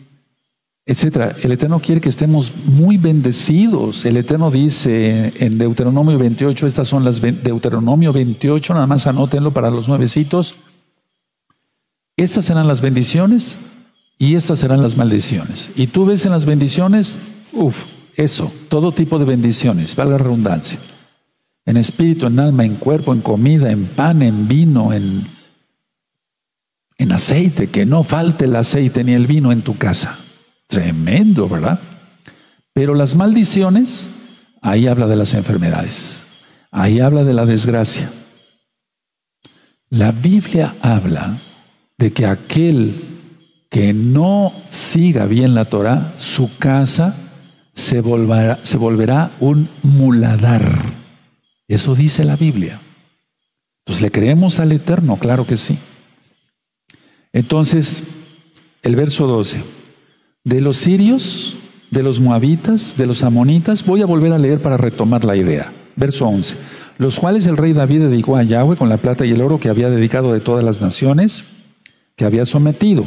etcétera. 0.86 1.36
El 1.42 1.52
Eterno 1.52 1.80
quiere 1.80 2.00
que 2.00 2.08
estemos 2.08 2.50
muy 2.64 2.96
bendecidos. 2.96 4.06
El 4.06 4.16
Eterno 4.16 4.50
dice 4.50 5.34
en 5.38 5.58
Deuteronomio 5.58 6.18
28, 6.18 6.66
estas 6.66 6.88
son 6.88 7.04
las 7.04 7.20
Deuteronomio 7.20 8.12
28, 8.12 8.72
nada 8.72 8.86
más 8.86 9.06
anótenlo 9.06 9.52
para 9.52 9.70
los 9.70 9.86
nuevecitos. 9.86 10.56
Estas 12.16 12.46
serán 12.46 12.66
las 12.66 12.80
bendiciones 12.80 13.58
y 14.18 14.34
estas 14.34 14.60
serán 14.60 14.82
las 14.82 14.96
maldiciones. 14.96 15.70
Y 15.76 15.88
tú 15.88 16.06
ves 16.06 16.24
en 16.24 16.32
las 16.32 16.46
bendiciones, 16.46 17.20
uff, 17.52 17.84
eso, 18.16 18.50
todo 18.70 18.92
tipo 18.92 19.18
de 19.18 19.26
bendiciones, 19.26 19.94
valga 19.94 20.16
redundancia. 20.16 20.80
En 21.66 21.76
espíritu, 21.76 22.28
en 22.28 22.40
alma, 22.40 22.64
en 22.64 22.76
cuerpo, 22.76 23.12
en 23.12 23.20
comida, 23.20 23.70
en 23.70 23.84
pan, 23.84 24.22
en 24.22 24.48
vino, 24.48 24.94
en, 24.94 25.26
en 27.04 27.12
aceite, 27.12 27.68
que 27.68 27.86
no 27.86 28.02
falte 28.02 28.46
el 28.46 28.56
aceite 28.56 29.04
ni 29.04 29.12
el 29.12 29.26
vino 29.26 29.52
en 29.52 29.62
tu 29.62 29.76
casa. 29.78 30.18
Tremendo, 30.66 31.48
¿verdad? 31.48 31.78
Pero 32.72 32.94
las 32.94 33.14
maldiciones, 33.14 34.10
ahí 34.60 34.88
habla 34.88 35.06
de 35.06 35.16
las 35.16 35.34
enfermedades, 35.34 36.26
ahí 36.70 37.00
habla 37.00 37.24
de 37.24 37.34
la 37.34 37.46
desgracia. 37.46 38.10
La 39.90 40.10
Biblia 40.10 40.74
habla 40.82 41.40
de 41.96 42.12
que 42.12 42.26
aquel 42.26 43.04
que 43.70 43.92
no 43.92 44.52
siga 44.70 45.26
bien 45.26 45.54
la 45.54 45.66
Torah, 45.66 46.14
su 46.16 46.56
casa 46.58 47.14
se 47.74 48.00
volverá, 48.00 48.58
se 48.62 48.78
volverá 48.78 49.30
un 49.40 49.68
muladar. 49.82 50.80
Eso 51.68 51.94
dice 51.94 52.24
la 52.24 52.36
Biblia. 52.36 52.80
Pues 53.84 54.00
le 54.00 54.10
creemos 54.10 54.58
al 54.58 54.72
Eterno, 54.72 55.16
claro 55.18 55.46
que 55.46 55.56
sí. 55.56 55.78
Entonces, 57.34 58.04
el 58.82 58.96
verso 58.96 59.26
12. 59.26 59.62
De 60.44 60.60
los 60.60 60.76
sirios, 60.76 61.56
de 61.90 62.04
los 62.04 62.20
moabitas, 62.20 62.96
de 62.96 63.06
los 63.06 63.24
amonitas, 63.24 63.84
voy 63.84 64.02
a 64.02 64.06
volver 64.06 64.32
a 64.32 64.38
leer 64.38 64.62
para 64.62 64.76
retomar 64.76 65.24
la 65.24 65.36
idea. 65.36 65.72
Verso 65.96 66.26
11. 66.26 66.56
Los 66.96 67.18
cuales 67.18 67.46
el 67.46 67.56
rey 67.56 67.72
David 67.72 68.02
dedicó 68.02 68.36
a 68.36 68.44
Yahweh 68.44 68.76
con 68.76 68.88
la 68.88 68.98
plata 68.98 69.26
y 69.26 69.32
el 69.32 69.42
oro 69.42 69.58
que 69.58 69.68
había 69.68 69.90
dedicado 69.90 70.32
de 70.32 70.40
todas 70.40 70.62
las 70.64 70.80
naciones 70.80 71.44
que 72.16 72.24
había 72.24 72.46
sometido. 72.46 73.04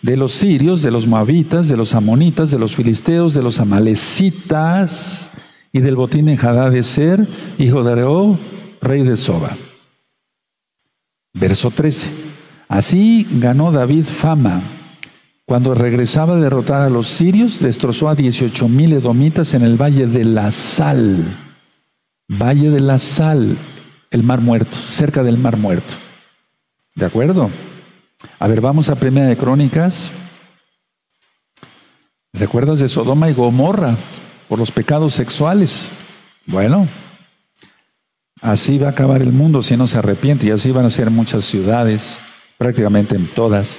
De 0.00 0.16
los 0.16 0.32
sirios, 0.32 0.80
de 0.80 0.90
los 0.90 1.06
moabitas, 1.06 1.68
de 1.68 1.76
los 1.76 1.94
amonitas, 1.94 2.50
de 2.50 2.58
los 2.58 2.76
filisteos, 2.76 3.34
de 3.34 3.42
los 3.42 3.60
amalecitas 3.60 5.28
y 5.70 5.80
del 5.80 5.96
botín 5.96 6.24
de 6.24 6.36
Hadad 6.36 6.70
de 6.70 6.82
Ser, 6.82 7.26
hijo 7.58 7.84
de 7.84 7.92
Areo, 7.92 8.38
rey 8.80 9.02
de 9.02 9.18
Soba. 9.18 9.54
Verso 11.34 11.70
13. 11.70 12.25
Así 12.68 13.26
ganó 13.30 13.72
David 13.72 14.04
fama 14.04 14.62
cuando 15.46 15.74
regresaba 15.74 16.34
a 16.34 16.40
derrotar 16.40 16.82
a 16.82 16.90
los 16.90 17.06
sirios, 17.06 17.60
destrozó 17.60 18.08
a 18.08 18.16
18 18.16 18.68
mil 18.68 18.92
edomitas 18.92 19.54
en 19.54 19.62
el 19.62 19.80
valle 19.80 20.08
de 20.08 20.24
la 20.24 20.50
Sal. 20.50 21.22
Valle 22.28 22.70
de 22.70 22.80
la 22.80 22.98
Sal, 22.98 23.56
el 24.10 24.24
mar 24.24 24.40
muerto, 24.40 24.76
cerca 24.76 25.22
del 25.22 25.38
mar 25.38 25.56
muerto. 25.56 25.94
¿De 26.96 27.06
acuerdo? 27.06 27.48
A 28.40 28.48
ver, 28.48 28.60
vamos 28.60 28.88
a 28.88 28.96
Primera 28.96 29.28
de 29.28 29.36
Crónicas. 29.36 30.10
¿Recuerdas 32.32 32.80
de 32.80 32.88
Sodoma 32.88 33.30
y 33.30 33.34
Gomorra 33.34 33.94
por 34.48 34.58
los 34.58 34.72
pecados 34.72 35.14
sexuales? 35.14 35.92
Bueno, 36.48 36.88
así 38.40 38.78
va 38.78 38.88
a 38.88 38.90
acabar 38.90 39.22
el 39.22 39.32
mundo 39.32 39.62
si 39.62 39.76
no 39.76 39.86
se 39.86 39.98
arrepiente 39.98 40.48
y 40.48 40.50
así 40.50 40.72
van 40.72 40.86
a 40.86 40.90
ser 40.90 41.10
muchas 41.10 41.44
ciudades, 41.44 42.18
prácticamente 42.58 43.16
en 43.16 43.26
todas. 43.26 43.78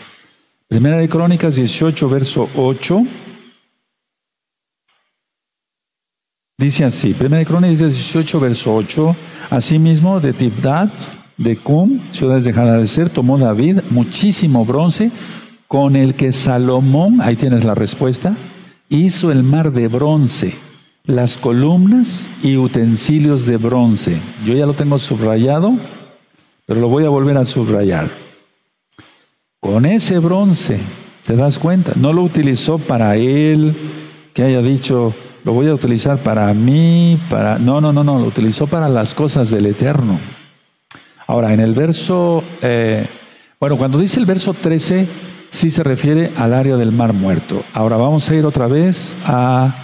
Primera 0.67 0.97
de 0.97 1.07
Crónicas 1.07 1.55
18, 1.55 2.09
verso 2.09 2.49
8. 2.55 3.03
Dice 6.57 6.85
así, 6.85 7.13
Primera 7.13 7.39
de 7.39 7.45
Crónicas 7.45 7.93
18, 7.93 8.39
verso 8.39 8.75
8. 8.75 9.15
Asimismo, 9.49 10.19
de 10.19 10.33
Tibdat, 10.33 10.91
de 11.37 11.55
Cum, 11.55 12.01
ciudades 12.11 12.43
dejadas 12.43 12.81
de 12.81 12.87
ser, 12.87 13.09
tomó 13.09 13.37
David 13.37 13.79
muchísimo 13.91 14.65
bronce, 14.65 15.11
con 15.67 15.95
el 15.95 16.15
que 16.15 16.31
Salomón, 16.31 17.21
ahí 17.21 17.35
tienes 17.35 17.63
la 17.63 17.75
respuesta, 17.75 18.35
hizo 18.89 19.31
el 19.31 19.43
mar 19.43 19.71
de 19.71 19.87
bronce, 19.87 20.55
las 21.05 21.37
columnas 21.37 22.29
y 22.43 22.57
utensilios 22.57 23.45
de 23.45 23.57
bronce. 23.57 24.17
Yo 24.45 24.53
ya 24.53 24.65
lo 24.65 24.73
tengo 24.73 24.99
subrayado, 24.99 25.73
pero 26.65 26.81
lo 26.81 26.89
voy 26.89 27.05
a 27.05 27.09
volver 27.09 27.37
a 27.37 27.45
subrayar. 27.45 28.26
Con 29.67 29.85
ese 29.85 30.19
bronce, 30.19 30.79
¿te 31.25 31.35
das 31.35 31.59
cuenta? 31.59 31.91
No 31.97 32.13
lo 32.13 32.23
utilizó 32.23 32.77
para 32.77 33.17
él, 33.17 33.75
que 34.33 34.43
haya 34.43 34.61
dicho, 34.61 35.13
lo 35.43 35.51
voy 35.51 35.67
a 35.67 35.73
utilizar 35.73 36.19
para 36.19 36.53
mí, 36.53 37.19
para... 37.29 37.59
No, 37.59 37.81
no, 37.81 37.91
no, 37.91 38.01
no, 38.01 38.17
lo 38.17 38.27
utilizó 38.27 38.67
para 38.67 38.87
las 38.87 39.13
cosas 39.13 39.51
del 39.51 39.65
Eterno. 39.65 40.19
Ahora, 41.27 41.53
en 41.53 41.59
el 41.59 41.73
verso, 41.73 42.45
eh, 42.61 43.05
bueno, 43.59 43.75
cuando 43.75 43.97
dice 43.97 44.21
el 44.21 44.25
verso 44.25 44.53
13, 44.53 45.05
sí 45.49 45.69
se 45.69 45.83
refiere 45.83 46.31
al 46.37 46.53
área 46.53 46.77
del 46.77 46.93
mar 46.93 47.11
muerto. 47.11 47.61
Ahora 47.73 47.97
vamos 47.97 48.29
a 48.29 48.35
ir 48.35 48.45
otra 48.45 48.67
vez 48.67 49.13
a 49.25 49.75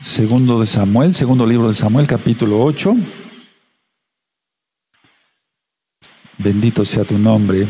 segundo 0.00 0.60
de 0.60 0.66
Samuel, 0.66 1.14
segundo 1.14 1.44
libro 1.48 1.66
de 1.66 1.74
Samuel, 1.74 2.06
capítulo 2.06 2.62
8. 2.62 2.94
Bendito 6.38 6.84
sea 6.84 7.02
tu 7.02 7.18
nombre. 7.18 7.66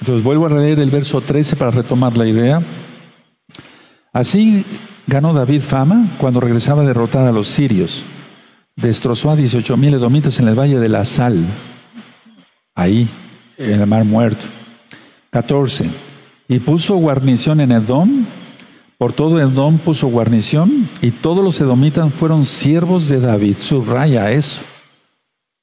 Entonces 0.00 0.24
vuelvo 0.24 0.46
a 0.46 0.50
leer 0.50 0.80
el 0.80 0.90
verso 0.90 1.20
13 1.20 1.56
para 1.56 1.70
retomar 1.70 2.16
la 2.16 2.26
idea. 2.26 2.62
Así 4.12 4.64
ganó 5.06 5.32
David 5.32 5.60
fama 5.60 6.08
cuando 6.18 6.40
regresaba 6.40 6.82
a 6.82 6.86
derrotar 6.86 7.26
a 7.26 7.32
los 7.32 7.48
sirios. 7.48 8.02
Destrozó 8.76 9.30
a 9.30 9.36
18 9.36 9.76
mil 9.76 9.94
edomitas 9.94 10.38
en 10.40 10.48
el 10.48 10.58
valle 10.58 10.78
de 10.78 10.88
la 10.88 11.04
Sal, 11.04 11.44
ahí, 12.74 13.08
en 13.58 13.80
el 13.80 13.86
mar 13.86 14.04
muerto. 14.04 14.46
14. 15.30 15.90
Y 16.48 16.58
puso 16.60 16.96
guarnición 16.96 17.60
en 17.60 17.72
Edom, 17.72 18.24
por 18.98 19.12
todo 19.12 19.38
Edom 19.38 19.78
puso 19.78 20.08
guarnición, 20.08 20.88
y 21.02 21.10
todos 21.10 21.44
los 21.44 21.60
edomitas 21.60 22.12
fueron 22.12 22.46
siervos 22.46 23.08
de 23.08 23.20
David. 23.20 23.56
Subraya 23.58 24.30
eso. 24.32 24.62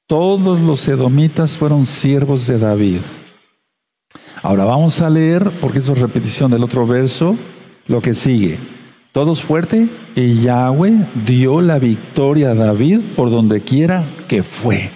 Todos 0.06 0.60
los 0.60 0.86
edomitas 0.88 1.58
fueron 1.58 1.84
siervos 1.84 2.46
de 2.46 2.58
David. 2.58 3.00
Ahora 4.42 4.64
vamos 4.64 5.00
a 5.00 5.10
leer, 5.10 5.50
porque 5.60 5.80
eso 5.80 5.92
es 5.92 5.98
repetición 5.98 6.50
del 6.50 6.62
otro 6.62 6.86
verso, 6.86 7.36
lo 7.86 8.00
que 8.00 8.14
sigue. 8.14 8.58
Todos 9.12 9.42
fuerte 9.42 9.88
y 10.14 10.40
Yahweh 10.42 10.94
dio 11.26 11.60
la 11.60 11.78
victoria 11.78 12.50
a 12.50 12.54
David 12.54 13.00
por 13.16 13.30
donde 13.30 13.62
quiera 13.62 14.04
que 14.28 14.42
fue. 14.42 14.90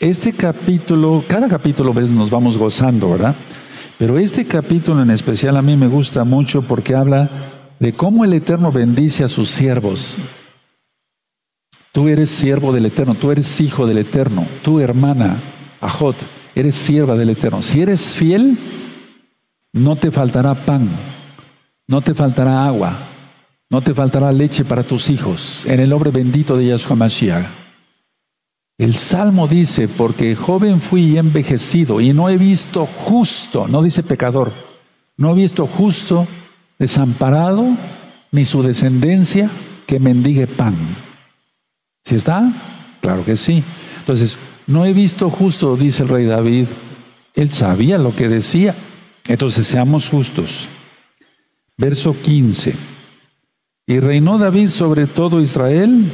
Este 0.00 0.32
capítulo, 0.32 1.24
cada 1.26 1.48
capítulo 1.48 1.92
nos 1.92 2.30
vamos 2.30 2.56
gozando, 2.56 3.10
¿verdad? 3.10 3.34
Pero 3.98 4.16
este 4.16 4.46
capítulo 4.46 5.02
en 5.02 5.10
especial 5.10 5.56
a 5.56 5.62
mí 5.62 5.76
me 5.76 5.88
gusta 5.88 6.24
mucho 6.24 6.62
porque 6.62 6.94
habla 6.94 7.28
de 7.80 7.92
cómo 7.92 8.24
el 8.24 8.32
Eterno 8.32 8.70
bendice 8.70 9.24
a 9.24 9.28
sus 9.28 9.50
siervos. 9.50 10.18
Tú 11.90 12.08
eres 12.08 12.30
siervo 12.30 12.72
del 12.72 12.86
Eterno, 12.86 13.16
tú 13.16 13.32
eres 13.32 13.60
hijo 13.60 13.86
del 13.86 13.98
Eterno, 13.98 14.46
tu 14.62 14.78
hermana, 14.78 15.36
Ajot, 15.80 16.16
eres 16.54 16.74
sierva 16.74 17.14
del 17.16 17.30
Eterno. 17.30 17.62
Si 17.62 17.80
eres 17.80 18.14
fiel, 18.14 18.56
no 19.72 19.96
te 19.96 20.10
faltará 20.10 20.54
pan, 20.54 20.88
no 21.86 22.00
te 22.00 22.14
faltará 22.14 22.66
agua, 22.66 22.96
no 23.70 23.82
te 23.82 23.94
faltará 23.94 24.32
leche 24.32 24.64
para 24.64 24.82
tus 24.82 25.10
hijos, 25.10 25.64
en 25.66 25.80
el 25.80 25.90
nombre 25.90 26.10
bendito 26.10 26.56
de 26.56 26.66
Yahshua 26.66 26.96
Mashiach. 26.96 27.46
El 28.78 28.94
Salmo 28.94 29.48
dice, 29.48 29.88
porque 29.88 30.36
joven 30.36 30.80
fui 30.80 31.02
y 31.02 31.18
envejecido 31.18 32.00
y 32.00 32.12
no 32.12 32.28
he 32.28 32.38
visto 32.38 32.86
justo, 32.86 33.66
no 33.66 33.82
dice 33.82 34.02
pecador, 34.04 34.52
no 35.16 35.32
he 35.32 35.34
visto 35.34 35.66
justo 35.66 36.26
desamparado 36.78 37.66
ni 38.30 38.44
su 38.44 38.62
descendencia 38.62 39.50
que 39.86 39.98
mendigue 39.98 40.46
pan. 40.46 40.76
¿Sí 42.04 42.14
está? 42.14 42.52
Claro 43.00 43.24
que 43.24 43.36
sí. 43.36 43.64
Entonces, 43.98 44.38
no 44.68 44.84
he 44.84 44.92
visto 44.92 45.30
justo, 45.30 45.76
dice 45.76 46.02
el 46.02 46.10
rey 46.10 46.26
David. 46.26 46.66
Él 47.34 47.52
sabía 47.52 47.96
lo 47.96 48.14
que 48.14 48.28
decía. 48.28 48.74
Entonces 49.26 49.66
seamos 49.66 50.10
justos. 50.10 50.68
Verso 51.78 52.14
15. 52.20 52.74
Y 53.86 54.00
reinó 54.00 54.36
David 54.36 54.68
sobre 54.68 55.06
todo 55.06 55.40
Israel, 55.40 56.04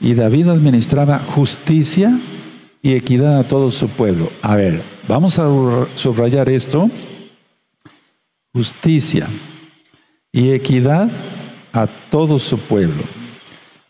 y 0.00 0.14
David 0.14 0.48
administraba 0.48 1.18
justicia 1.18 2.16
y 2.82 2.94
equidad 2.94 3.40
a 3.40 3.44
todo 3.44 3.72
su 3.72 3.88
pueblo. 3.88 4.30
A 4.42 4.54
ver, 4.54 4.80
vamos 5.08 5.40
a 5.40 5.48
subrayar 5.96 6.48
esto. 6.48 6.88
justicia 8.54 9.26
y 10.32 10.52
equidad 10.52 11.10
a 11.72 11.88
todo 12.10 12.38
su 12.38 12.58
pueblo. 12.58 13.02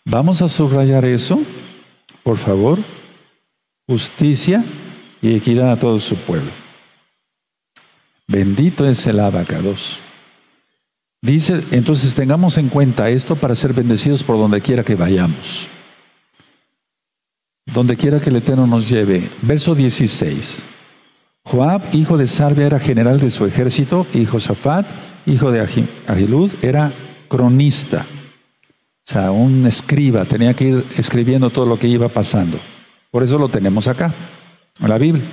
Vamos 0.07 0.41
a 0.41 0.49
subrayar 0.49 1.05
eso, 1.05 1.39
por 2.23 2.39
favor. 2.39 2.79
Justicia 3.89 4.63
y 5.23 5.35
equidad 5.35 5.73
a 5.73 5.79
todo 5.79 5.99
su 5.99 6.15
pueblo. 6.15 6.51
Bendito 8.27 8.87
es 8.87 9.07
el 9.07 9.19
abacados. 9.19 10.01
Dice, 11.23 11.65
entonces 11.71 12.15
tengamos 12.15 12.59
en 12.59 12.69
cuenta 12.69 13.09
esto 13.09 13.35
para 13.35 13.57
ser 13.57 13.73
bendecidos 13.73 14.23
por 14.23 14.37
donde 14.37 14.61
quiera 14.61 14.85
que 14.85 14.95
vayamos. 14.95 15.69
Donde 17.65 17.97
quiera 17.97 18.21
que 18.21 18.29
el 18.29 18.37
Eterno 18.37 18.67
nos 18.67 18.91
lleve. 18.91 19.27
Verso 19.41 19.75
16. 19.75 20.65
Joab, 21.45 21.83
hijo 21.95 22.19
de 22.19 22.27
Sarvia, 22.27 22.67
era 22.67 22.79
general 22.79 23.19
de 23.19 23.31
su 23.31 23.47
ejército, 23.47 24.07
y 24.13 24.27
Josafat, 24.27 24.87
hijo 25.25 25.51
de 25.51 25.67
Agilud, 26.07 26.53
era 26.61 26.93
cronista. 27.29 28.05
O 29.09 29.11
sea, 29.11 29.31
un 29.31 29.67
escriba, 29.67 30.27
tenía 30.27 30.53
que 30.53 30.65
ir 30.65 30.85
escribiendo 30.99 31.49
todo 31.49 31.65
lo 31.65 31.79
que 31.79 31.89
iba 31.89 32.09
pasando. 32.09 32.59
Por 33.11 33.23
eso 33.23 33.39
lo 33.39 33.49
tenemos 33.49 33.89
acá, 33.89 34.13
en 34.81 34.89
la 34.89 34.99
Biblia, 34.99 35.25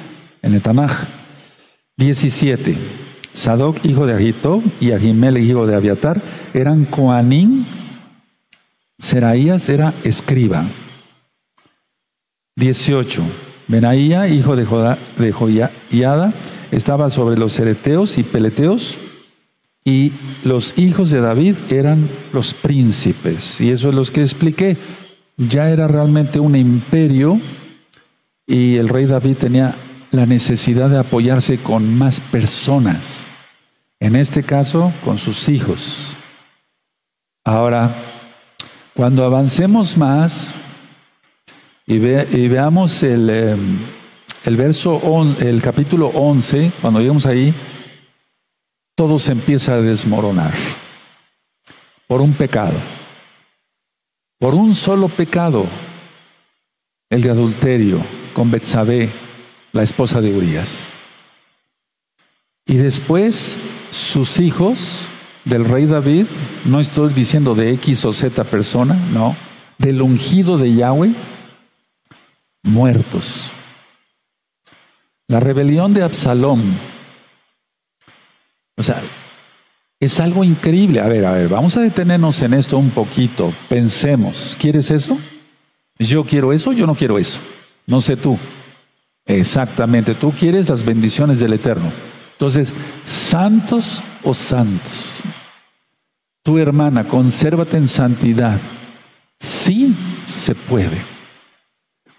en 0.41 0.53
el 0.53 0.61
Tanaj. 0.61 0.91
17. 1.97 2.78
Sadoc, 3.34 3.84
hijo 3.86 4.05
de 4.05 4.13
Agitob, 4.13 4.63
y 4.80 4.91
Ahimel, 4.91 5.38
hijo 5.38 5.67
de 5.67 5.76
Abiatar, 5.76 6.21
eran 6.53 6.86
Coanín. 6.86 7.65
Seraías 8.97 9.67
era 9.69 9.93
escriba. 10.03 10.65
18. 12.55 13.23
Benaía, 13.67 14.28
hijo 14.28 14.55
de, 14.55 14.65
Joda, 14.65 14.97
de 15.17 15.32
Joiada, 15.32 16.34
estaba 16.71 17.09
sobre 17.09 17.38
los 17.38 17.53
cereteos 17.53 18.17
y 18.17 18.23
peleteos, 18.23 18.97
y 19.84 20.13
los 20.43 20.78
hijos 20.78 21.09
de 21.09 21.21
David 21.21 21.55
eran 21.69 22.09
los 22.32 22.53
príncipes. 22.53 23.59
Y 23.61 23.71
eso 23.71 23.89
es 23.89 23.95
lo 23.95 24.03
que 24.03 24.21
expliqué. 24.21 24.78
Ya 25.38 25.69
era 25.69 25.88
realmente 25.88 26.39
un 26.39 26.55
imperio 26.55 27.39
y 28.47 28.77
el 28.77 28.89
rey 28.89 29.05
David 29.05 29.37
tenía 29.37 29.75
la 30.11 30.25
necesidad 30.25 30.89
de 30.89 30.99
apoyarse 30.99 31.57
con 31.57 31.97
más 31.97 32.19
personas. 32.19 33.25
En 33.99 34.15
este 34.15 34.43
caso, 34.43 34.91
con 35.03 35.17
sus 35.17 35.49
hijos. 35.49 36.15
Ahora, 37.43 37.93
cuando 38.93 39.23
avancemos 39.23 39.97
más, 39.97 40.53
y, 41.87 41.97
veamos 41.99 43.03
el, 43.03 43.29
em, 43.29 43.77
el 44.45 44.55
verso, 44.55 45.01
el 45.39 45.61
capítulo 45.61 46.07
11, 46.07 46.71
cuando 46.81 46.99
lleguemos 46.99 47.25
ahí, 47.25 47.53
todo 48.95 49.19
se 49.19 49.33
empieza 49.33 49.75
a 49.75 49.81
desmoronar 49.81 50.53
por 52.07 52.21
un 52.21 52.33
pecado, 52.33 52.77
por 54.39 54.55
un 54.55 54.73
solo 54.73 55.09
pecado, 55.09 55.65
el 57.09 57.21
de 57.21 57.29
adulterio 57.29 58.24
con 58.36 58.51
Betsabé, 58.51 59.09
la 59.71 59.81
esposa 59.81 60.19
de 60.19 60.36
Urias. 60.36 60.88
Y 62.67 62.75
después 62.75 63.57
sus 63.89 64.39
hijos 64.41 65.07
del 65.45 65.63
rey 65.63 65.86
David, 65.86 66.25
no 66.65 66.81
estoy 66.81 67.13
diciendo 67.13 67.55
de 67.55 67.71
X 67.71 68.03
o 68.03 68.11
Z 68.11 68.43
persona, 68.43 68.95
no, 69.13 69.38
del 69.77 70.01
ungido 70.01 70.57
de 70.57 70.75
Yahweh, 70.75 71.13
muertos. 72.63 73.51
La 75.27 75.39
rebelión 75.39 75.93
de 75.93 76.03
Absalón, 76.03 76.61
o 78.75 78.83
sea, 78.83 79.01
es 80.01 80.19
algo 80.19 80.43
increíble. 80.43 80.99
A 80.99 81.07
ver, 81.07 81.25
a 81.25 81.31
ver, 81.31 81.47
vamos 81.47 81.77
a 81.77 81.81
detenernos 81.81 82.41
en 82.41 82.53
esto 82.53 82.77
un 82.77 82.89
poquito. 82.89 83.53
Pensemos, 83.69 84.57
¿quieres 84.59 84.91
eso? 84.91 85.17
Yo 85.97 86.25
quiero 86.25 86.51
eso, 86.51 86.73
yo 86.73 86.86
no 86.86 86.95
quiero 86.95 87.17
eso. 87.17 87.39
No 87.88 88.01
sé 88.01 88.17
tú. 88.17 88.38
Exactamente, 89.25 90.13
tú 90.13 90.31
quieres 90.31 90.69
las 90.69 90.83
bendiciones 90.86 91.39
del 91.39 91.53
Eterno. 91.53 91.91
Entonces, 92.33 92.73
santos 93.05 94.03
o 94.23 94.33
santos. 94.33 95.23
Tu 96.43 96.59
hermana, 96.59 97.07
consérvate 97.07 97.77
en 97.77 97.88
santidad. 97.88 98.59
Sí 99.39 99.95
se 100.27 100.53
puede. 100.53 101.01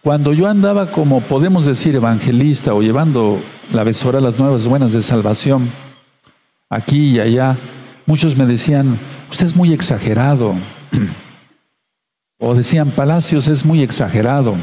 Cuando 0.03 0.33
yo 0.33 0.49
andaba 0.49 0.91
como 0.91 1.21
podemos 1.21 1.65
decir 1.65 1.95
evangelista 1.95 2.75
o 2.75 2.83
llevando 2.83 3.41
la 3.73 3.85
besora 3.85 4.21
las 4.21 4.39
nuevas 4.39 4.67
buenas 4.67 4.93
de 4.93 5.03
salvación, 5.03 5.69
aquí 6.71 7.17
y 7.17 7.21
allá, 7.21 7.57
muchos 8.07 8.37
me 8.37 8.47
decían, 8.47 8.99
usted 9.31 9.47
es 9.47 9.57
muy 9.57 9.73
exagerado. 9.73 10.55
o 12.39 12.55
decían, 12.55 12.91
Palacios 12.91 13.49
es 13.49 13.65
muy 13.65 13.83
exagerado. 13.83 14.57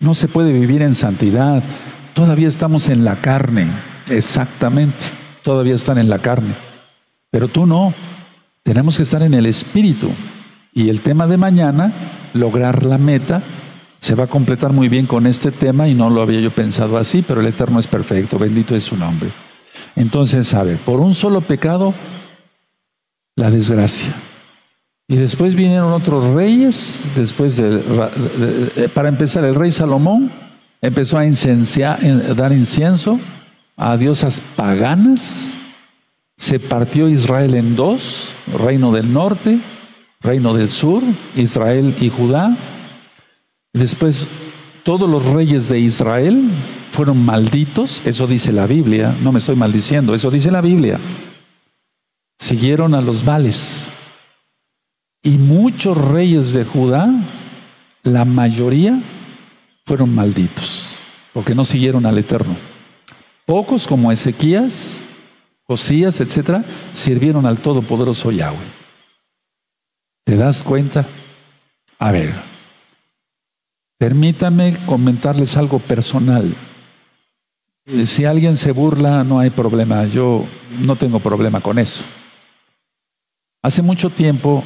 No 0.00 0.14
se 0.14 0.28
puede 0.28 0.52
vivir 0.52 0.82
en 0.82 0.94
santidad. 0.94 1.62
Todavía 2.14 2.48
estamos 2.48 2.88
en 2.88 3.04
la 3.04 3.16
carne. 3.16 3.70
Exactamente. 4.08 5.04
Todavía 5.42 5.74
están 5.74 5.98
en 5.98 6.08
la 6.08 6.18
carne. 6.18 6.54
Pero 7.30 7.48
tú 7.48 7.66
no. 7.66 7.94
Tenemos 8.62 8.96
que 8.96 9.02
estar 9.02 9.22
en 9.22 9.34
el 9.34 9.46
espíritu. 9.46 10.10
Y 10.72 10.88
el 10.88 11.02
tema 11.02 11.26
de 11.26 11.36
mañana, 11.36 11.92
lograr 12.32 12.84
la 12.86 12.96
meta, 12.96 13.42
se 13.98 14.14
va 14.14 14.24
a 14.24 14.28
completar 14.28 14.72
muy 14.72 14.88
bien 14.88 15.06
con 15.06 15.26
este 15.26 15.50
tema 15.50 15.86
y 15.86 15.94
no 15.94 16.08
lo 16.08 16.22
había 16.22 16.40
yo 16.40 16.50
pensado 16.50 16.96
así, 16.96 17.22
pero 17.22 17.40
el 17.40 17.46
Eterno 17.46 17.78
es 17.78 17.86
perfecto, 17.86 18.38
bendito 18.38 18.74
es 18.74 18.84
su 18.84 18.96
nombre. 18.96 19.30
Entonces, 19.96 20.54
a 20.54 20.62
ver, 20.62 20.78
por 20.78 21.00
un 21.00 21.14
solo 21.14 21.42
pecado, 21.42 21.92
la 23.36 23.50
desgracia. 23.50 24.14
Y 25.10 25.16
después 25.16 25.54
vinieron 25.54 25.92
otros 25.92 26.32
reyes, 26.32 27.02
después 27.14 27.56
de, 27.56 28.88
para 28.94 29.10
empezar, 29.10 29.44
el 29.44 29.54
rey 29.54 29.72
Salomón 29.72 30.30
empezó 30.80 31.18
a, 31.18 31.22
a 31.22 32.34
dar 32.34 32.52
incienso 32.52 33.20
a 33.76 33.96
diosas 33.98 34.40
paganas, 34.56 35.56
se 36.38 36.58
partió 36.58 37.08
Israel 37.08 37.54
en 37.54 37.76
dos, 37.76 38.32
reino 38.58 38.92
del 38.92 39.12
norte, 39.12 39.58
reino 40.20 40.54
del 40.54 40.70
sur, 40.70 41.02
Israel 41.36 41.94
y 42.00 42.08
Judá, 42.08 42.56
Después, 43.72 44.26
todos 44.82 45.08
los 45.08 45.26
reyes 45.26 45.68
de 45.68 45.78
Israel 45.78 46.50
fueron 46.90 47.24
malditos, 47.24 48.02
eso 48.04 48.26
dice 48.26 48.52
la 48.52 48.66
Biblia, 48.66 49.14
no 49.22 49.30
me 49.30 49.38
estoy 49.38 49.54
maldiciendo, 49.54 50.12
eso 50.12 50.30
dice 50.30 50.50
la 50.50 50.60
Biblia. 50.60 50.98
Siguieron 52.36 52.94
a 52.94 53.00
los 53.00 53.24
vales. 53.24 53.89
Y 55.22 55.38
muchos 55.38 55.96
reyes 55.96 56.52
de 56.52 56.64
Judá, 56.64 57.08
la 58.02 58.24
mayoría, 58.24 59.00
fueron 59.84 60.14
malditos, 60.14 60.98
porque 61.32 61.54
no 61.54 61.64
siguieron 61.64 62.06
al 62.06 62.18
Eterno. 62.18 62.56
Pocos 63.44 63.86
como 63.86 64.12
Ezequías, 64.12 65.00
Josías, 65.64 66.20
etcétera, 66.20 66.64
sirvieron 66.92 67.46
al 67.46 67.58
Todopoderoso 67.58 68.30
Yahweh. 68.30 68.56
¿Te 70.24 70.36
das 70.36 70.62
cuenta? 70.62 71.06
A 71.98 72.12
ver, 72.12 72.34
Permítanme 74.00 74.78
comentarles 74.86 75.58
algo 75.58 75.78
personal. 75.78 76.54
Eh, 77.84 78.06
si 78.06 78.24
alguien 78.24 78.56
se 78.56 78.72
burla, 78.72 79.24
no 79.24 79.38
hay 79.38 79.50
problema. 79.50 80.06
Yo 80.06 80.46
no 80.86 80.96
tengo 80.96 81.18
problema 81.18 81.60
con 81.60 81.78
eso. 81.78 82.04
Hace 83.62 83.82
mucho 83.82 84.08
tiempo 84.08 84.64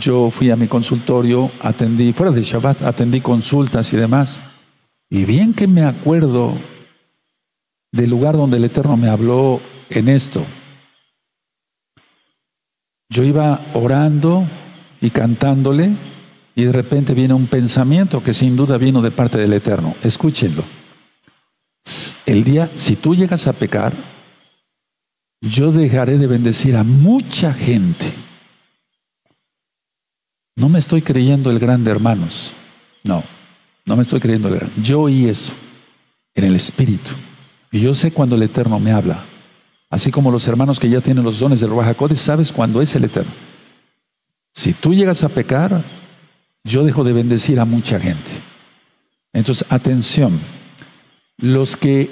yo 0.00 0.30
fui 0.30 0.50
a 0.50 0.56
mi 0.56 0.68
consultorio, 0.68 1.50
atendí, 1.60 2.12
fuera 2.12 2.32
de 2.32 2.42
Shabbat, 2.42 2.82
atendí 2.82 3.20
consultas 3.20 3.92
y 3.92 3.96
demás. 3.96 4.40
Y 5.10 5.24
bien 5.24 5.54
que 5.54 5.66
me 5.66 5.84
acuerdo 5.84 6.54
del 7.92 8.10
lugar 8.10 8.36
donde 8.36 8.56
el 8.56 8.64
Eterno 8.64 8.96
me 8.96 9.08
habló 9.08 9.60
en 9.90 10.08
esto. 10.08 10.44
Yo 13.08 13.22
iba 13.22 13.60
orando 13.74 14.44
y 15.00 15.10
cantándole 15.10 15.92
y 16.56 16.64
de 16.64 16.72
repente 16.72 17.14
viene 17.14 17.34
un 17.34 17.46
pensamiento 17.46 18.22
que 18.22 18.34
sin 18.34 18.56
duda 18.56 18.78
vino 18.78 19.02
de 19.02 19.10
parte 19.10 19.38
del 19.38 19.52
Eterno. 19.52 19.94
Escúchenlo. 20.02 20.64
El 22.26 22.42
día, 22.42 22.70
si 22.76 22.96
tú 22.96 23.14
llegas 23.14 23.46
a 23.46 23.52
pecar, 23.52 23.92
yo 25.40 25.72
dejaré 25.72 26.16
de 26.16 26.26
bendecir 26.26 26.76
a 26.76 26.84
mucha 26.84 27.52
gente. 27.52 28.23
No 30.64 30.70
me 30.70 30.78
estoy 30.78 31.02
creyendo 31.02 31.50
el 31.50 31.58
grande, 31.58 31.90
hermanos. 31.90 32.54
No, 33.02 33.22
no 33.84 33.96
me 33.96 34.02
estoy 34.02 34.18
creyendo 34.18 34.48
el 34.48 34.54
grande. 34.54 34.74
Yo 34.82 35.02
oí 35.02 35.26
eso 35.26 35.52
en 36.34 36.44
el 36.44 36.56
Espíritu. 36.56 37.10
Y 37.70 37.80
yo 37.80 37.94
sé 37.94 38.12
cuando 38.12 38.34
el 38.34 38.44
Eterno 38.44 38.80
me 38.80 38.90
habla. 38.90 39.22
Así 39.90 40.10
como 40.10 40.30
los 40.30 40.48
hermanos 40.48 40.80
que 40.80 40.88
ya 40.88 41.02
tienen 41.02 41.22
los 41.22 41.38
dones 41.38 41.60
del 41.60 41.68
Ruajacodes, 41.68 42.18
sabes 42.18 42.50
cuándo 42.50 42.80
es 42.80 42.94
el 42.94 43.04
Eterno. 43.04 43.30
Si 44.54 44.72
tú 44.72 44.94
llegas 44.94 45.22
a 45.22 45.28
pecar, 45.28 45.82
yo 46.64 46.82
dejo 46.82 47.04
de 47.04 47.12
bendecir 47.12 47.60
a 47.60 47.66
mucha 47.66 48.00
gente. 48.00 48.30
Entonces, 49.34 49.70
atención, 49.70 50.40
los 51.36 51.76
que 51.76 52.08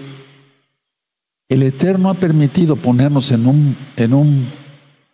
El 1.48 1.62
Eterno 1.62 2.10
ha 2.10 2.14
permitido 2.14 2.76
ponernos 2.76 3.30
en 3.30 3.46
un, 3.46 3.76
en 3.96 4.12
un, 4.12 4.46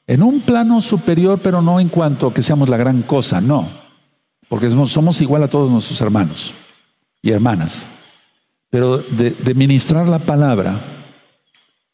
en 0.09 0.23
un 0.23 0.41
plano 0.41 0.81
superior, 0.81 1.39
pero 1.41 1.61
no 1.61 1.79
en 1.79 1.91
cuanto 1.91 2.27
a 2.27 2.35
que 2.35 2.43
seamos 2.43 2.71
la 2.71 2.79
gran 2.79 3.03
cosa, 3.03 3.43
no. 3.43 3.69
Porque 4.49 4.71
somos 4.71 5.21
igual 5.21 5.43
a 5.43 5.49
todos 5.49 5.71
nuestros 5.71 6.01
hermanos 6.01 6.55
y 7.21 7.31
hermanas. 7.31 7.87
Pero 8.71 8.99
de, 8.99 9.55
ministrar 9.55 10.09
la 10.09 10.19
palabra, 10.19 10.81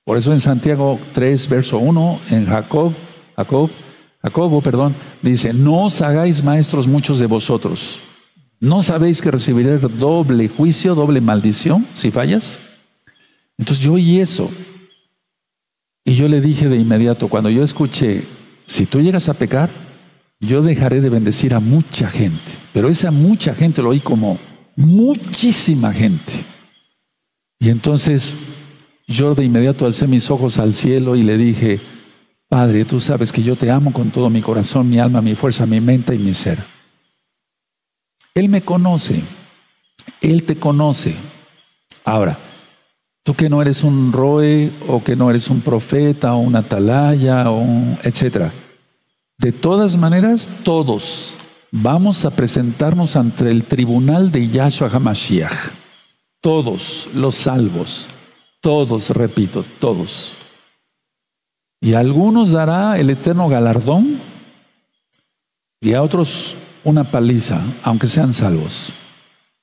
por 0.05 0.17
eso 0.17 0.33
en 0.33 0.39
Santiago 0.39 1.01
3, 1.13 1.49
verso 1.49 1.79
1, 1.79 2.21
en 2.31 2.47
Jacob, 2.47 2.93
Jacob, 3.37 3.71
Jacobo, 4.23 4.61
perdón, 4.61 4.95
dice, 5.21 5.53
no 5.53 5.87
os 5.87 6.01
hagáis 6.01 6.43
maestros 6.43 6.87
muchos 6.87 7.19
de 7.19 7.27
vosotros. 7.27 7.99
¿No 8.61 8.83
sabéis 8.83 9.21
que 9.21 9.33
recibiréis 9.33 9.81
doble 9.99 10.49
juicio, 10.49 10.95
doble 10.95 11.21
maldición 11.21 11.85
si 11.95 12.13
fallas? 12.13 12.61
Entonces 13.59 13.85
yo 13.85 13.95
oí 13.95 14.21
eso. 14.21 14.49
Y 16.05 16.15
yo 16.15 16.29
le 16.29 16.41
dije 16.41 16.69
de 16.69 16.77
inmediato, 16.77 17.29
cuando 17.29 17.49
yo 17.49 17.63
escuché, 17.63 18.25
si 18.67 18.85
tú 18.85 19.01
llegas 19.01 19.29
a 19.29 19.35
pecar, 19.35 19.71
yo 20.39 20.63
dejaré 20.63 21.01
de 21.01 21.09
bendecir 21.09 21.55
a 21.55 21.61
mucha 21.61 22.11
gente. 22.11 22.53
Pero 22.73 22.89
esa 22.89 23.11
mucha 23.11 23.55
gente 23.55 23.83
lo 23.83 23.91
oí 23.91 24.01
como 24.01 24.39
muchísima 24.77 25.93
gente. 25.93 26.45
Y 27.59 27.71
entonces 27.71 28.35
yo 29.07 29.35
de 29.35 29.45
inmediato 29.45 29.87
alcé 29.87 30.07
mis 30.07 30.31
ojos 30.31 30.59
al 30.59 30.75
cielo 30.75 31.17
y 31.17 31.23
le 31.23 31.39
dije, 31.39 31.81
Padre, 32.49 32.85
tú 32.85 33.01
sabes 33.01 33.33
que 33.33 33.43
yo 33.43 33.57
te 33.57 33.71
amo 33.71 33.93
con 33.93 34.11
todo 34.11 34.29
mi 34.29 34.43
corazón, 34.43 34.89
mi 34.91 34.99
alma, 34.99 35.23
mi 35.23 35.35
fuerza, 35.35 35.65
mi 35.65 35.81
mente 35.81 36.15
y 36.15 36.19
mi 36.19 36.35
ser. 36.35 36.59
Él 38.35 38.49
me 38.49 38.63
conoce, 38.63 39.23
Él 40.21 40.43
te 40.43 40.57
conoce. 40.57 41.15
Ahora, 42.05 42.39
Tú 43.25 43.35
que 43.35 43.49
no 43.49 43.63
eres 43.63 43.83
un 43.85 44.13
roe 44.13 44.71
o 44.87 45.03
que 45.03 45.17
no 45.17 45.31
eres 45.31 45.49
un 45.49 45.63
profeta 45.63 46.35
o 46.35 46.39
una 46.39 46.59
atalaya 46.59 47.51
o 47.51 47.59
un, 47.59 47.99
etcétera. 48.03 48.53
De 49.39 49.51
todas 49.51 49.97
maneras, 49.97 50.49
todos 50.63 51.39
vamos 51.73 52.27
a 52.27 52.31
presentarnos 52.31 53.17
ante 53.17 53.51
el 53.51 53.65
tribunal 53.65 54.31
de 54.31 54.49
Yahshua 54.49 54.91
HaMashiach. 54.91 55.73
Todos 56.43 57.09
los 57.15 57.35
salvos, 57.35 58.09
todos, 58.61 59.09
repito, 59.11 59.65
todos. 59.81 60.37
Y 61.81 61.95
a 61.95 62.01
algunos 62.01 62.53
dará 62.53 62.99
el 62.99 63.09
eterno 63.09 63.49
galardón 63.49 64.21
y 65.81 65.95
a 65.95 66.03
otros 66.03 66.57
una 66.85 67.05
paliza, 67.05 67.61
aunque 67.83 68.07
sean 68.07 68.35
salvos. 68.35 68.93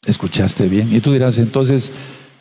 ¿Escuchaste 0.05 0.68
bien? 0.68 0.93
Y 0.93 0.99
tú 0.99 1.14
dirás, 1.14 1.38
entonces, 1.38 1.91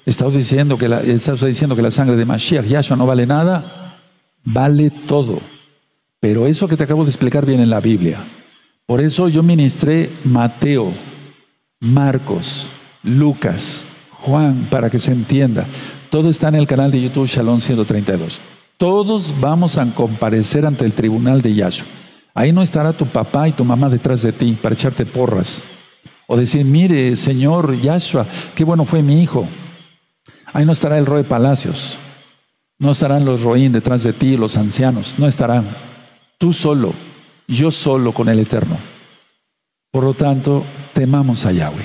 Estás 0.07 0.35
diciendo 0.35 0.79
que 0.79 0.89
la, 0.89 1.01
diciendo 1.01 1.77
que 1.77 1.83
la 1.83 1.91
sangre 1.91 2.17
de 2.17 2.25
Mashiach, 2.25 2.65
Yahshua, 2.65 2.97
no 2.97 3.07
vale 3.07 3.27
nada. 3.27 3.99
Vale 4.45 4.91
todo. 4.91 5.39
Pero 6.21 6.47
eso 6.47 6.69
que 6.69 6.77
te 6.77 6.85
acabo 6.85 7.05
de 7.05 7.11
explicar 7.11 7.47
viene 7.47 7.63
en 7.63 7.71
la 7.71 7.81
Biblia. 7.81 8.19
Por 8.87 9.01
eso 9.01 9.29
yo 9.29 9.43
ministré 9.43 10.11
Mateo, 10.25 10.93
Marcos, 11.81 12.69
Lucas, 13.03 13.87
Juan, 14.11 14.67
para 14.71 14.91
que 14.91 14.99
se 14.99 15.13
entienda. 15.13 15.67
Todo 16.11 16.29
está 16.29 16.49
en 16.49 16.57
el 16.57 16.67
canal 16.67 16.91
de 16.91 17.01
YouTube 17.01 17.29
Shalom 17.29 17.61
132. 17.61 18.41
Todos 18.77 19.35
vamos 19.41 19.77
a 19.77 19.87
comparecer 19.95 20.67
ante 20.67 20.85
el 20.85 20.93
tribunal 20.93 21.41
de 21.41 21.55
Yahshua. 21.55 21.87
Ahí 22.35 22.53
no 22.53 22.63
estará 22.63 22.93
tu 22.93 23.07
papá 23.07 23.49
y 23.49 23.53
tu 23.53 23.65
mamá 23.65 23.89
detrás 23.89 24.23
de 24.23 24.33
ti 24.33 24.57
para 24.61 24.75
echarte 24.75 25.07
porras. 25.07 25.65
O 26.27 26.37
decir, 26.37 26.65
mire, 26.65 27.17
Señor 27.17 27.81
Yahshua, 27.81 28.27
qué 28.55 28.65
bueno 28.65 28.85
fue 28.85 29.03
mi 29.03 29.23
hijo. 29.23 29.47
Ahí 30.53 30.65
no 30.65 30.73
estará 30.73 30.99
el 30.99 31.07
Roe 31.07 31.25
Palacios. 31.25 31.99
No 32.79 32.93
estarán 32.93 33.25
los 33.25 33.43
Roín 33.43 33.73
detrás 33.73 34.03
de 34.03 34.13
ti, 34.13 34.37
los 34.37 34.57
ancianos. 34.57 35.17
No 35.19 35.29
estarán. 35.29 35.67
Tú 36.39 36.53
solo, 36.53 36.95
yo 37.47 37.71
solo 37.71 38.13
con 38.13 38.29
el 38.29 38.39
Eterno. 38.39 38.77
Por 39.91 40.05
lo 40.05 40.15
tanto, 40.15 40.65
temamos 40.93 41.45
a 41.45 41.53
Yahweh. 41.53 41.85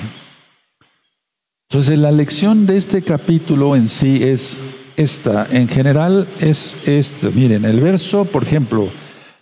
Entonces, 1.68 1.98
la 1.98 2.12
lección 2.12 2.66
de 2.66 2.76
este 2.76 3.02
capítulo 3.02 3.76
en 3.76 3.88
sí 3.88 4.22
es 4.22 4.60
esta. 4.96 5.46
En 5.50 5.68
general 5.68 6.26
es 6.40 6.76
esta. 6.86 7.28
Miren, 7.30 7.64
el 7.64 7.80
verso, 7.80 8.24
por 8.24 8.44
ejemplo, 8.44 8.88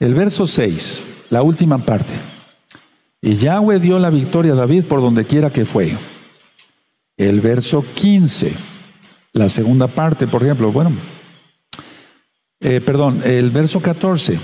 el 0.01 0.14
verso 0.14 0.47
6, 0.47 1.05
la 1.31 1.43
última 1.43 1.79
parte. 1.79 2.14
Y 3.22 3.37
Yahweh 3.37 3.79
dio 3.79 3.99
la 3.99 4.11
victoria 4.11 4.53
a 4.53 4.57
David 4.57 4.85
por 4.85 5.01
donde 5.01 5.25
quiera 5.25 5.51
que 5.51 5.64
fue. 5.64 5.97
El 7.16 7.41
verso 7.41 7.85
15. 7.95 8.74
La 9.35 9.49
segunda 9.49 9.89
parte, 9.89 10.28
por 10.28 10.45
ejemplo, 10.45 10.70
bueno, 10.70 10.93
eh, 12.61 12.80
perdón, 12.80 13.20
el 13.24 13.51
verso 13.51 13.80
14. 13.80 14.39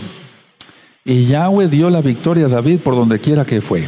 Y 1.05 1.26
Yahweh 1.26 1.68
dio 1.68 1.88
la 1.91 2.03
victoria 2.03 2.47
a 2.47 2.49
David 2.49 2.80
por 2.80 2.97
donde 2.97 3.20
quiera 3.20 3.45
que 3.45 3.61
fue. 3.61 3.86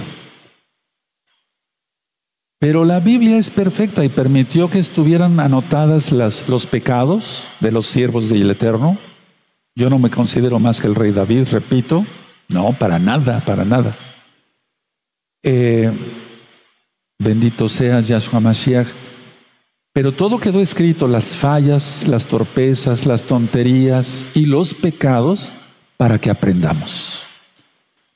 Pero 2.61 2.85
la 2.85 3.01
Biblia 3.01 3.37
es 3.37 3.51
perfecta 3.51 4.05
y 4.05 4.09
permitió 4.09 4.71
que 4.71 4.79
estuvieran 4.79 5.41
anotadas 5.41 6.13
las, 6.13 6.49
los 6.49 6.67
pecados 6.67 7.49
de 7.59 7.73
los 7.73 7.89
siervos 7.89 8.29
del 8.29 8.49
Eterno. 8.49 8.97
Yo 9.75 9.91
no 9.91 9.99
me 9.99 10.09
considero 10.09 10.61
más 10.61 10.81
que 10.81 10.87
el 10.87 10.95
rey 10.95 11.11
David, 11.11 11.49
repito. 11.51 12.07
No, 12.49 12.73
para 12.75 13.01
nada, 13.01 13.41
para 13.41 13.65
nada. 13.65 13.97
Eh, 15.43 15.91
bendito 17.19 17.69
seas, 17.69 18.07
Yahshua 18.07 18.39
Mashiach. 18.39 19.02
Pero 19.95 20.13
todo 20.13 20.39
quedó 20.39 20.61
escrito, 20.61 21.07
las 21.07 21.37
fallas, 21.37 22.07
las 22.09 22.27
torpezas, 22.27 23.05
las 23.05 23.25
tonterías 23.25 24.25
y 24.33 24.47
los 24.47 24.73
pecados 24.73 25.51
para 25.99 26.19
que 26.19 26.31
aprendamos. 26.31 27.25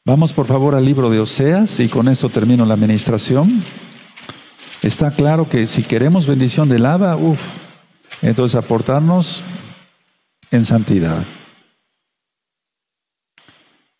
Vamos 0.07 0.33
por 0.33 0.47
favor 0.47 0.75
al 0.75 0.87
libro 0.87 1.11
de 1.11 1.21
Oseas 1.21 1.79
y 1.81 1.89
con 1.89 2.09
esto 2.09 2.31
termino 2.31 2.65
la 2.65 2.75
administración. 2.75 3.63
Está 4.83 5.11
claro 5.11 5.49
que 5.49 5.67
si 5.67 5.83
queremos 5.83 6.27
bendición 6.27 6.69
del 6.69 6.85
lava, 6.85 7.17
uff, 7.17 7.43
entonces 8.23 8.57
aportarnos 8.57 9.43
en 10.51 10.65
santidad. 10.65 11.25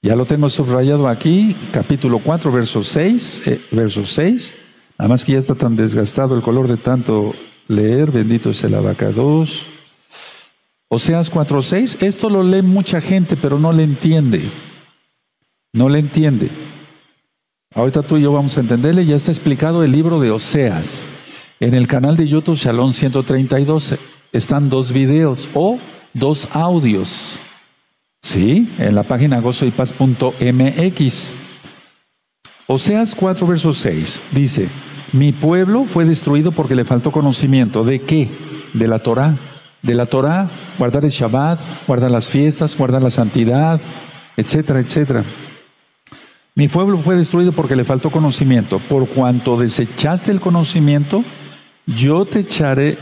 Ya 0.01 0.17
lo 0.17 0.25
tengo 0.25 0.49
subrayado 0.49 1.09
aquí, 1.09 1.55
capítulo 1.73 2.21
4, 2.21 2.53
verso 2.53 2.83
6, 2.85 3.43
eh, 3.47 3.61
verso 3.73 4.07
6. 4.07 4.55
Además 4.97 5.25
que 5.25 5.33
ya 5.33 5.39
está 5.39 5.55
tan 5.55 5.77
desgastado 5.77 6.37
el 6.37 6.43
color 6.43 6.69
de 6.69 6.77
tanto 6.77 7.35
leer, 7.69 8.11
bendito 8.11 8.51
es 8.51 8.63
el 8.65 8.75
abacados. 8.75 9.67
Oseas 10.89 11.33
4.6, 11.33 12.03
esto 12.03 12.31
lo 12.31 12.43
lee 12.43 12.63
mucha 12.63 13.01
gente, 13.01 13.37
pero 13.37 13.59
no 13.59 13.73
le 13.73 13.83
entiende. 13.83 14.43
No 15.73 15.89
le 15.89 15.99
entiende. 15.99 16.49
Ahorita 17.75 18.03
tú 18.03 18.17
y 18.17 18.23
yo 18.23 18.33
vamos 18.33 18.57
a 18.57 18.61
entenderle, 18.61 19.05
ya 19.05 19.17
está 19.17 19.31
explicado 19.31 19.85
el 19.85 19.93
libro 19.93 20.21
de 20.21 20.31
Oseas. 20.31 21.05
En 21.61 21.75
el 21.75 21.87
canal 21.87 22.17
de 22.17 22.29
YouTube 22.29 22.57
Shalom 22.57 22.93
132 22.93 23.97
están 24.33 24.71
dos 24.71 24.93
videos 24.93 25.49
o 25.55 25.79
dos 26.15 26.49
audios. 26.53 27.39
¿Sí? 28.23 28.69
En 28.79 28.95
la 28.95 29.03
página 29.03 29.41
gozoypaz.mx. 29.41 31.31
Oseas 32.67 33.15
4, 33.15 33.47
verso 33.47 33.73
6 33.73 34.21
dice, 34.33 34.69
mi 35.13 35.33
pueblo 35.33 35.85
fue 35.85 36.05
destruido 36.05 36.53
porque 36.53 36.75
le 36.75 36.85
faltó 36.85 37.11
conocimiento. 37.11 37.85
¿De 37.85 38.01
qué? 38.01 38.29
De 38.73 38.89
la 38.89 38.99
Torah. 38.99 39.37
De 39.83 39.95
la 39.95 40.07
Torah, 40.07 40.49
guardar 40.79 41.05
el 41.05 41.11
Shabbat, 41.11 41.61
guardar 41.87 42.11
las 42.11 42.29
fiestas, 42.29 42.77
guardar 42.77 43.03
la 43.03 43.11
santidad, 43.11 43.81
etcétera, 44.37 44.81
etcétera. 44.81 45.23
Mi 46.57 46.67
pueblo 46.67 46.99
fue 46.99 47.15
destruido 47.15 47.53
porque 47.53 47.77
le 47.77 47.85
faltó 47.85 48.11
conocimiento. 48.11 48.81
Por 48.81 49.07
cuanto 49.07 49.57
desechaste 49.57 50.33
el 50.33 50.41
conocimiento, 50.41 51.23
yo 51.87 52.25
te 52.25 52.41
echaré, 52.41 52.99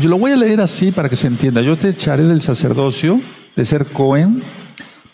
yo 0.00 0.10
lo 0.10 0.18
voy 0.18 0.32
a 0.32 0.36
leer 0.36 0.60
así 0.60 0.92
para 0.92 1.08
que 1.08 1.16
se 1.16 1.28
entienda, 1.28 1.62
yo 1.62 1.76
te 1.76 1.88
echaré 1.88 2.24
del 2.24 2.42
sacerdocio, 2.42 3.20
de 3.54 3.64
ser 3.64 3.86
Cohen, 3.86 4.42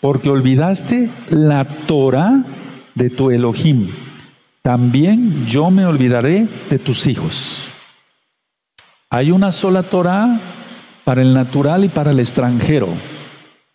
porque 0.01 0.29
olvidaste 0.29 1.09
la 1.29 1.63
Torah 1.63 2.43
de 2.95 3.09
tu 3.09 3.31
Elohim 3.31 3.87
también 4.63 5.45
yo 5.45 5.69
me 5.69 5.85
olvidaré 5.85 6.47
de 6.69 6.79
tus 6.79 7.05
hijos. 7.05 7.67
Hay 9.09 9.29
una 9.29 9.51
sola 9.51 9.83
Torah 9.83 10.39
para 11.03 11.21
el 11.21 11.33
natural 11.33 11.83
y 11.83 11.89
para 11.89 12.11
el 12.11 12.19
extranjero. 12.19 12.87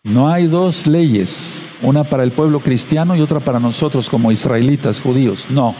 No 0.03 0.31
hay 0.31 0.47
dos 0.47 0.87
leyes, 0.87 1.63
una 1.83 2.03
para 2.03 2.23
el 2.23 2.31
pueblo 2.31 2.59
cristiano 2.59 3.15
y 3.15 3.21
otra 3.21 3.39
para 3.39 3.59
nosotros 3.59 4.09
como 4.09 4.31
israelitas, 4.31 4.99
judíos. 4.99 5.51
No, 5.51 5.75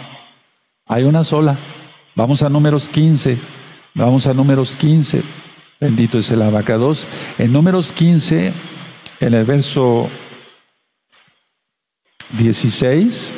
hay 0.85 1.03
una 1.03 1.23
sola. 1.23 1.57
Vamos 2.15 2.43
a 2.43 2.49
números 2.49 2.87
15. 2.87 3.37
Vamos 3.95 4.27
a 4.27 4.33
números 4.35 4.75
15. 4.75 5.23
Bendito 5.79 6.19
es 6.19 6.29
el 6.29 6.43
abacados. 6.43 7.07
En 7.39 7.51
números 7.51 7.91
15, 7.91 8.53
en 9.21 9.33
el 9.33 9.43
verso 9.43 10.07
16. 12.37 13.33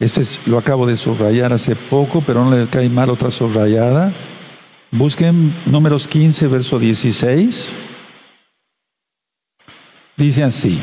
Este 0.00 0.22
lo 0.46 0.58
acabo 0.58 0.86
de 0.86 0.96
subrayar 0.96 1.52
hace 1.52 1.74
poco, 1.74 2.22
pero 2.24 2.44
no 2.44 2.56
le 2.56 2.66
cae 2.66 2.88
mal 2.88 3.10
otra 3.10 3.30
subrayada. 3.30 4.12
Busquen 4.92 5.52
números 5.66 6.06
15, 6.06 6.46
verso 6.46 6.78
16. 6.78 7.72
Dice 10.16 10.44
así, 10.44 10.78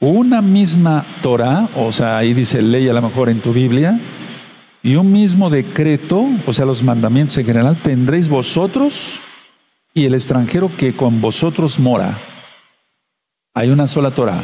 una 0.00 0.42
misma 0.42 1.04
Torah, 1.22 1.68
o 1.76 1.92
sea, 1.92 2.18
ahí 2.18 2.34
dice 2.34 2.62
ley 2.62 2.88
a 2.88 2.92
lo 2.92 3.02
mejor 3.02 3.28
en 3.28 3.40
tu 3.40 3.52
Biblia, 3.52 3.98
y 4.82 4.96
un 4.96 5.12
mismo 5.12 5.50
decreto, 5.50 6.26
o 6.46 6.52
sea, 6.52 6.64
los 6.64 6.82
mandamientos 6.82 7.36
en 7.38 7.46
general, 7.46 7.76
tendréis 7.76 8.28
vosotros 8.28 9.20
y 9.92 10.04
el 10.06 10.14
extranjero 10.14 10.70
que 10.76 10.94
con 10.94 11.20
vosotros 11.20 11.78
mora. 11.78 12.16
Hay 13.54 13.70
una 13.70 13.86
sola 13.88 14.10
Torah. 14.12 14.42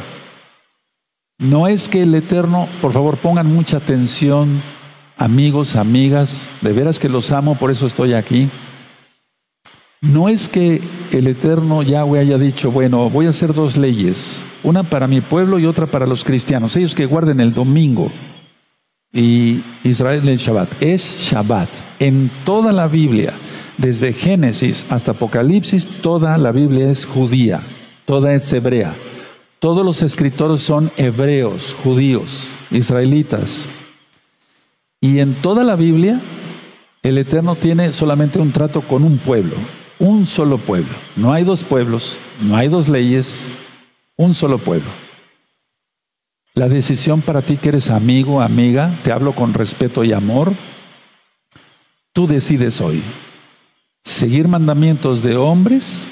No 1.38 1.66
es 1.66 1.88
que 1.88 2.02
el 2.02 2.14
Eterno, 2.14 2.68
por 2.80 2.92
favor, 2.92 3.16
pongan 3.16 3.52
mucha 3.52 3.78
atención, 3.78 4.62
amigos, 5.18 5.76
amigas, 5.76 6.48
de 6.60 6.72
veras 6.72 6.98
que 6.98 7.08
los 7.08 7.32
amo, 7.32 7.56
por 7.56 7.70
eso 7.70 7.86
estoy 7.86 8.12
aquí. 8.12 8.48
No 10.00 10.28
es 10.28 10.48
que 10.48 10.80
el 11.12 11.26
Eterno 11.26 11.82
Yahweh 11.82 12.20
haya 12.20 12.38
dicho, 12.38 12.70
bueno, 12.70 13.10
voy 13.10 13.26
a 13.26 13.30
hacer 13.30 13.54
dos 13.54 13.76
leyes, 13.76 14.44
una 14.62 14.82
para 14.82 15.08
mi 15.08 15.20
pueblo 15.20 15.58
y 15.58 15.66
otra 15.66 15.86
para 15.86 16.06
los 16.06 16.24
cristianos, 16.24 16.76
ellos 16.76 16.94
que 16.94 17.06
guarden 17.06 17.40
el 17.40 17.52
domingo 17.52 18.10
y 19.12 19.62
Israel 19.82 20.28
el 20.28 20.36
Shabbat. 20.38 20.82
Es 20.82 21.18
Shabbat. 21.20 21.68
En 22.00 22.30
toda 22.44 22.72
la 22.72 22.86
Biblia, 22.86 23.32
desde 23.78 24.12
Génesis 24.12 24.86
hasta 24.90 25.12
Apocalipsis, 25.12 25.86
toda 26.02 26.36
la 26.36 26.52
Biblia 26.52 26.90
es 26.90 27.06
judía, 27.06 27.60
toda 28.04 28.34
es 28.34 28.52
hebrea. 28.52 28.92
Todos 29.64 29.82
los 29.82 30.02
escritores 30.02 30.60
son 30.60 30.90
hebreos, 30.98 31.74
judíos, 31.82 32.58
israelitas. 32.70 33.64
Y 35.00 35.20
en 35.20 35.32
toda 35.36 35.64
la 35.64 35.74
Biblia, 35.74 36.20
el 37.02 37.16
Eterno 37.16 37.56
tiene 37.56 37.90
solamente 37.94 38.38
un 38.38 38.52
trato 38.52 38.82
con 38.82 39.04
un 39.04 39.16
pueblo, 39.16 39.54
un 39.98 40.26
solo 40.26 40.58
pueblo. 40.58 40.92
No 41.16 41.32
hay 41.32 41.44
dos 41.44 41.64
pueblos, 41.64 42.20
no 42.42 42.58
hay 42.58 42.68
dos 42.68 42.90
leyes, 42.90 43.46
un 44.18 44.34
solo 44.34 44.58
pueblo. 44.58 44.90
La 46.52 46.68
decisión 46.68 47.22
para 47.22 47.40
ti 47.40 47.56
que 47.56 47.70
eres 47.70 47.88
amigo, 47.88 48.42
amiga, 48.42 48.94
te 49.02 49.12
hablo 49.12 49.32
con 49.32 49.54
respeto 49.54 50.04
y 50.04 50.12
amor, 50.12 50.52
tú 52.12 52.26
decides 52.26 52.82
hoy 52.82 53.02
seguir 54.04 54.46
mandamientos 54.46 55.22
de 55.22 55.38
hombres 55.38 56.04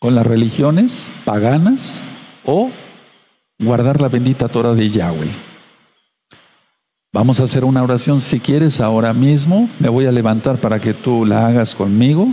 con 0.00 0.16
las 0.16 0.26
religiones 0.26 1.06
paganas 1.24 2.02
o 2.44 2.70
guardar 3.58 4.00
la 4.00 4.08
bendita 4.08 4.48
Torah 4.48 4.74
de 4.74 4.88
Yahweh. 4.88 5.30
Vamos 7.12 7.40
a 7.40 7.44
hacer 7.44 7.64
una 7.64 7.82
oración 7.82 8.20
si 8.20 8.40
quieres 8.40 8.80
ahora 8.80 9.12
mismo. 9.12 9.68
Me 9.78 9.88
voy 9.88 10.06
a 10.06 10.12
levantar 10.12 10.56
para 10.58 10.80
que 10.80 10.94
tú 10.94 11.26
la 11.26 11.46
hagas 11.46 11.74
conmigo 11.74 12.28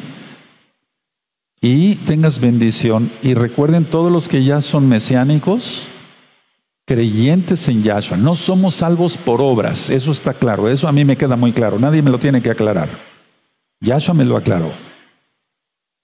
y 1.61 1.95
tengas 1.95 2.39
bendición. 2.39 3.11
Y 3.21 3.33
recuerden 3.33 3.85
todos 3.85 4.11
los 4.11 4.29
que 4.29 4.43
ya 4.43 4.61
son 4.61 4.87
mesiánicos, 4.87 5.87
creyentes 6.85 7.67
en 7.67 7.83
Yahshua. 7.83 8.17
No 8.17 8.35
somos 8.35 8.75
salvos 8.75 9.17
por 9.17 9.41
obras, 9.41 9.89
eso 9.89 10.11
está 10.11 10.33
claro, 10.33 10.69
eso 10.69 10.87
a 10.87 10.91
mí 10.91 11.03
me 11.03 11.17
queda 11.17 11.35
muy 11.35 11.51
claro, 11.51 11.77
nadie 11.77 12.01
me 12.01 12.11
lo 12.11 12.19
tiene 12.19 12.41
que 12.41 12.49
aclarar. 12.49 12.89
Yahshua 13.81 14.13
me 14.13 14.25
lo 14.25 14.37
aclaró. 14.37 14.71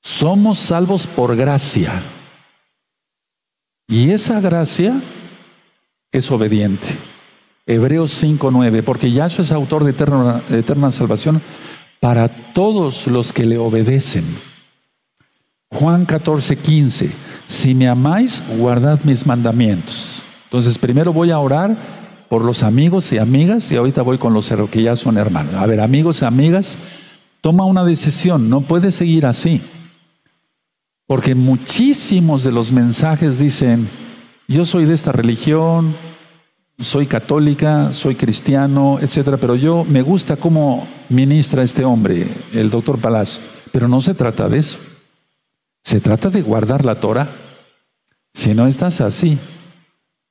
Somos 0.02 0.60
salvos 0.60 1.08
por 1.08 1.36
gracia. 1.36 1.92
Y 3.88 4.10
esa 4.12 4.42
gracia 4.42 5.00
es 6.12 6.32
obediente. 6.32 6.88
Hebreos 7.68 8.12
5:9, 8.24 8.84
porque 8.84 9.12
Yahshua 9.12 9.44
es 9.44 9.52
autor 9.52 9.84
de 9.84 9.92
eterna, 9.92 10.42
de 10.48 10.60
eterna 10.60 10.92
salvación 10.92 11.42
para 12.00 12.28
todos 12.28 13.08
los 13.08 13.34
que 13.34 13.46
le 13.46 13.58
obedecen. 13.58 14.26
Juan 15.72 16.06
14:15, 16.06 17.10
si 17.48 17.74
me 17.76 17.88
amáis, 17.88 18.44
guardad 18.58 19.00
mis 19.04 19.26
mandamientos. 19.26 20.24
Entonces, 20.46 20.78
primero 20.78 21.12
voy 21.12 21.32
a 21.32 21.40
orar 21.40 21.76
por 22.30 22.44
los 22.44 22.64
amigos 22.64 23.12
y 23.12 23.18
amigas 23.18 23.72
y 23.72 23.76
ahorita 23.76 24.02
voy 24.02 24.18
con 24.18 24.34
los 24.34 24.52
que 24.72 24.84
ya 24.84 24.96
son 24.96 25.18
hermanos. 25.18 25.56
A 25.56 25.66
ver, 25.66 25.82
amigos 25.82 26.22
y 26.22 26.26
amigas, 26.26 26.78
toma 27.42 27.66
una 27.66 27.84
decisión, 27.84 28.50
no 28.50 28.62
puedes 28.62 28.96
seguir 28.96 29.26
así. 29.26 29.62
Porque 31.08 31.36
muchísimos 31.36 32.44
de 32.44 32.52
los 32.52 32.72
mensajes 32.72 33.40
dicen, 33.40 33.88
yo 34.48 34.66
soy 34.66 34.86
de 34.86 34.96
esta 34.96 35.12
religión, 35.12 35.94
soy 36.80 37.06
católica, 37.06 37.94
soy 37.94 38.16
cristiano, 38.16 38.98
etcétera, 39.00 39.38
pero 39.38 39.56
yo 39.56 39.84
me 39.86 40.02
gusta 40.02 40.36
cómo 40.36 40.88
ministra 41.10 41.64
este 41.64 41.86
hombre, 41.86 42.28
el 42.54 42.70
doctor 42.70 43.00
Palacio. 43.00 43.42
Pero 43.72 43.88
no 43.88 44.02
se 44.02 44.14
trata 44.14 44.50
de 44.50 44.58
eso. 44.58 44.80
Se 45.84 46.00
trata 46.00 46.30
de 46.30 46.42
guardar 46.42 46.84
la 46.84 47.00
Torah. 47.00 47.30
Si 48.34 48.54
no 48.54 48.68
estás 48.68 49.02
así, 49.02 49.38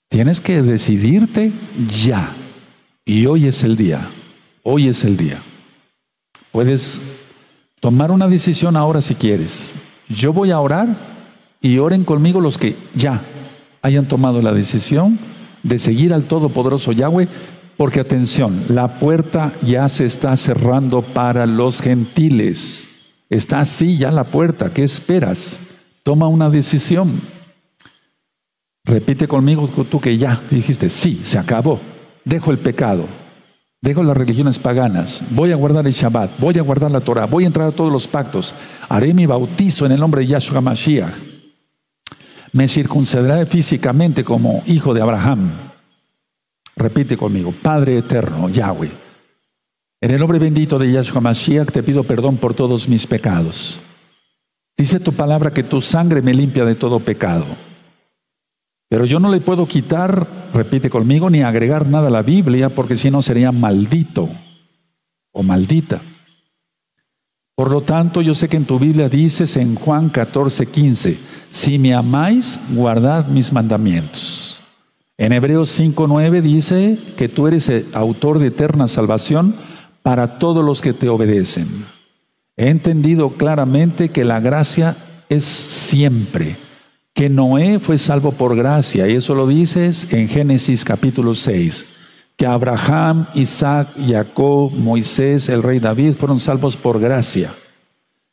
tienes 0.08 0.40
que 0.40 0.60
decidirte 0.62 1.52
ya. 1.86 2.34
Y 3.04 3.26
hoy 3.26 3.46
es 3.46 3.62
el 3.64 3.76
día. 3.76 4.10
Hoy 4.62 4.88
es 4.88 5.04
el 5.04 5.16
día. 5.16 5.40
Puedes 6.50 7.00
tomar 7.80 8.10
una 8.10 8.28
decisión 8.28 8.76
ahora 8.76 9.00
si 9.02 9.14
quieres. 9.14 9.74
Yo 10.08 10.32
voy 10.32 10.50
a 10.50 10.60
orar 10.60 10.88
y 11.60 11.78
oren 11.78 12.04
conmigo 12.04 12.40
los 12.40 12.58
que 12.58 12.76
ya 12.94 13.22
hayan 13.82 14.06
tomado 14.06 14.42
la 14.42 14.52
decisión 14.52 15.18
de 15.62 15.78
seguir 15.78 16.12
al 16.12 16.24
Todopoderoso 16.24 16.92
Yahweh, 16.92 17.28
porque 17.76 18.00
atención, 18.00 18.64
la 18.68 18.98
puerta 18.98 19.52
ya 19.62 19.88
se 19.88 20.04
está 20.04 20.36
cerrando 20.36 21.02
para 21.02 21.46
los 21.46 21.80
gentiles. 21.80 22.88
Está 23.30 23.60
así 23.60 23.98
ya 23.98 24.10
la 24.10 24.24
puerta, 24.24 24.72
¿qué 24.72 24.84
esperas? 24.84 25.60
Toma 26.02 26.28
una 26.28 26.50
decisión. 26.50 27.20
Repite 28.84 29.26
conmigo 29.26 29.66
tú 29.68 29.98
que 29.98 30.18
ya 30.18 30.40
dijiste, 30.50 30.90
sí, 30.90 31.20
se 31.24 31.38
acabó. 31.38 31.80
Dejo 32.24 32.50
el 32.50 32.58
pecado, 32.58 33.06
Dejo 33.84 34.02
las 34.02 34.16
religiones 34.16 34.58
paganas, 34.58 35.22
voy 35.28 35.52
a 35.52 35.56
guardar 35.56 35.86
el 35.86 35.92
Shabbat, 35.92 36.38
voy 36.38 36.56
a 36.56 36.62
guardar 36.62 36.90
la 36.90 37.02
Torah, 37.02 37.26
voy 37.26 37.44
a 37.44 37.48
entrar 37.48 37.68
a 37.68 37.70
todos 37.70 37.92
los 37.92 38.08
pactos, 38.08 38.54
haré 38.88 39.12
mi 39.12 39.26
bautizo 39.26 39.84
en 39.84 39.92
el 39.92 40.00
nombre 40.00 40.22
de 40.22 40.28
Yahshua 40.28 40.62
Mashiach. 40.62 41.12
Me 42.52 42.66
circuncidaré 42.66 43.44
físicamente 43.44 44.24
como 44.24 44.62
hijo 44.66 44.94
de 44.94 45.02
Abraham. 45.02 45.50
Repite 46.74 47.18
conmigo, 47.18 47.52
Padre 47.52 47.98
eterno, 47.98 48.48
Yahweh. 48.48 48.90
En 50.00 50.10
el 50.10 50.18
nombre 50.18 50.38
bendito 50.38 50.78
de 50.78 50.90
Yahshua 50.90 51.20
Mashiach 51.20 51.70
te 51.70 51.82
pido 51.82 52.04
perdón 52.04 52.38
por 52.38 52.54
todos 52.54 52.88
mis 52.88 53.06
pecados. 53.06 53.80
Dice 54.78 54.98
tu 54.98 55.12
palabra 55.12 55.52
que 55.52 55.62
tu 55.62 55.82
sangre 55.82 56.22
me 56.22 56.32
limpia 56.32 56.64
de 56.64 56.74
todo 56.74 57.00
pecado. 57.00 57.44
Pero 58.94 59.06
yo 59.06 59.18
no 59.18 59.28
le 59.28 59.40
puedo 59.40 59.66
quitar, 59.66 60.24
repite 60.54 60.88
conmigo, 60.88 61.28
ni 61.28 61.42
agregar 61.42 61.88
nada 61.88 62.06
a 62.06 62.10
la 62.12 62.22
Biblia, 62.22 62.68
porque 62.68 62.94
si 62.94 63.10
no 63.10 63.22
sería 63.22 63.50
maldito 63.50 64.28
o 65.32 65.42
maldita. 65.42 66.00
Por 67.56 67.72
lo 67.72 67.80
tanto, 67.80 68.22
yo 68.22 68.36
sé 68.36 68.48
que 68.48 68.56
en 68.56 68.66
tu 68.66 68.78
Biblia 68.78 69.08
dices 69.08 69.56
en 69.56 69.74
Juan 69.74 70.10
14, 70.10 70.66
15, 70.66 71.18
si 71.50 71.76
me 71.80 71.92
amáis, 71.92 72.60
guardad 72.70 73.26
mis 73.26 73.52
mandamientos. 73.52 74.60
En 75.18 75.32
Hebreos 75.32 75.70
5, 75.70 76.06
9 76.06 76.40
dice 76.40 76.96
que 77.16 77.28
tú 77.28 77.48
eres 77.48 77.68
el 77.70 77.86
autor 77.94 78.38
de 78.38 78.46
eterna 78.46 78.86
salvación 78.86 79.56
para 80.04 80.38
todos 80.38 80.64
los 80.64 80.80
que 80.80 80.92
te 80.92 81.08
obedecen. 81.08 81.66
He 82.56 82.68
entendido 82.68 83.30
claramente 83.30 84.10
que 84.10 84.24
la 84.24 84.38
gracia 84.38 84.96
es 85.28 85.42
siempre 85.42 86.58
que 87.14 87.30
Noé 87.30 87.78
fue 87.78 87.96
salvo 87.96 88.32
por 88.32 88.56
gracia, 88.56 89.08
y 89.08 89.14
eso 89.14 89.36
lo 89.36 89.46
dices 89.46 90.08
en 90.10 90.28
Génesis 90.28 90.84
capítulo 90.84 91.34
6, 91.34 91.86
que 92.36 92.44
Abraham, 92.44 93.28
Isaac, 93.34 93.88
Jacob, 94.04 94.72
Moisés, 94.72 95.48
el 95.48 95.62
rey 95.62 95.78
David 95.78 96.14
fueron 96.14 96.40
salvos 96.40 96.76
por 96.76 96.98
gracia, 96.98 97.54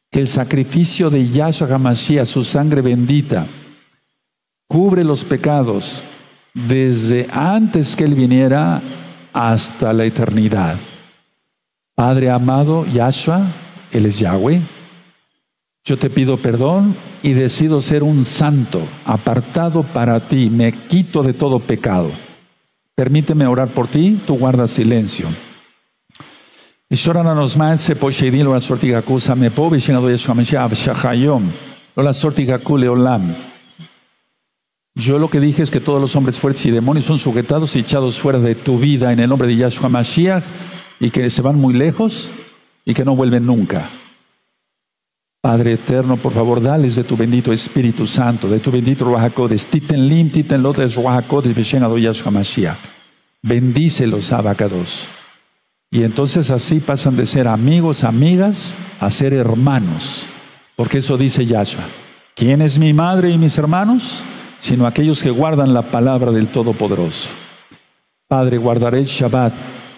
que 0.09 0.21
el 0.21 0.27
sacrificio 0.27 1.11
de 1.11 1.29
Yahshua 1.29 1.67
HaMashiach, 1.75 2.25
su 2.25 2.43
sangre 2.43 2.81
bendita, 2.81 3.45
cubre 4.67 5.03
los 5.03 5.23
pecados 5.23 6.03
desde 6.51 7.27
antes 7.31 7.95
que 7.95 8.05
Él 8.05 8.15
viniera 8.15 8.81
hasta 9.31 9.93
la 9.93 10.05
eternidad. 10.05 10.75
Padre 11.93 12.31
amado, 12.31 12.87
Yahshua, 12.87 13.45
Él 13.91 14.07
es 14.07 14.17
Yahweh, 14.17 14.59
yo 15.83 15.97
te 15.97 16.09
pido 16.09 16.37
perdón 16.37 16.95
y 17.23 17.33
decido 17.33 17.81
ser 17.81 18.03
un 18.03 18.23
santo, 18.23 18.81
apartado 19.05 19.83
para 19.83 20.27
ti. 20.27 20.49
Me 20.49 20.71
quito 20.71 21.23
de 21.23 21.33
todo 21.33 21.59
pecado. 21.59 22.11
Permíteme 22.95 23.47
orar 23.47 23.69
por 23.69 23.87
ti, 23.87 24.19
tú 24.27 24.37
guardas 24.37 24.71
silencio. 24.71 25.27
Yo 34.93 35.17
lo 35.17 35.29
que 35.29 35.39
dije 35.39 35.63
es 35.63 35.71
que 35.71 35.79
todos 35.79 36.01
los 36.01 36.15
hombres 36.15 36.37
fuertes 36.37 36.65
y 36.65 36.71
demonios 36.71 37.05
son 37.05 37.17
sujetados 37.17 37.75
y 37.75 37.79
echados 37.79 38.19
fuera 38.19 38.39
de 38.39 38.55
tu 38.55 38.77
vida 38.77 39.13
en 39.13 39.19
el 39.19 39.29
nombre 39.29 39.47
de 39.47 39.55
Yahshua 39.55 39.87
Mashiach 39.87 40.43
y 40.99 41.09
que 41.09 41.29
se 41.29 41.41
van 41.41 41.55
muy 41.55 41.73
lejos 41.73 42.31
y 42.83 42.93
que 42.93 43.05
no 43.05 43.15
vuelven 43.15 43.45
nunca. 43.45 43.89
Padre 45.41 45.73
eterno, 45.73 46.17
por 46.17 46.33
favor, 46.33 46.61
dales 46.61 46.95
de 46.95 47.03
tu 47.03 47.17
bendito 47.17 47.51
Espíritu 47.51 48.05
Santo, 48.05 48.47
de 48.47 48.59
tu 48.59 48.69
bendito 48.69 49.05
Ruajacodes, 49.05 49.65
titen 49.65 50.07
lim, 50.07 50.29
titen 50.29 50.61
lotes 50.61 50.93
Ruajacodes, 50.93 51.55
veshen 51.55 51.81
adoyash 51.81 52.21
hamashiach. 52.23 52.77
Bendícelos, 53.41 54.31
abacados. 54.31 55.07
Y 55.89 56.03
entonces 56.03 56.51
así 56.51 56.79
pasan 56.79 57.17
de 57.17 57.25
ser 57.25 57.47
amigos, 57.47 58.03
amigas, 58.03 58.75
a 58.99 59.09
ser 59.09 59.33
hermanos. 59.33 60.27
Porque 60.75 60.99
eso 60.99 61.17
dice 61.17 61.43
Yahshua. 61.47 61.85
¿Quién 62.35 62.61
es 62.61 62.77
mi 62.77 62.93
madre 62.93 63.31
y 63.31 63.39
mis 63.39 63.57
hermanos? 63.57 64.21
Sino 64.59 64.85
aquellos 64.85 65.23
que 65.23 65.31
guardan 65.31 65.73
la 65.73 65.81
palabra 65.81 66.31
del 66.31 66.49
Todopoderoso. 66.49 67.29
Padre, 68.27 68.59
guardaré 68.59 68.99
el 68.99 69.05
Shabbat, 69.05 69.53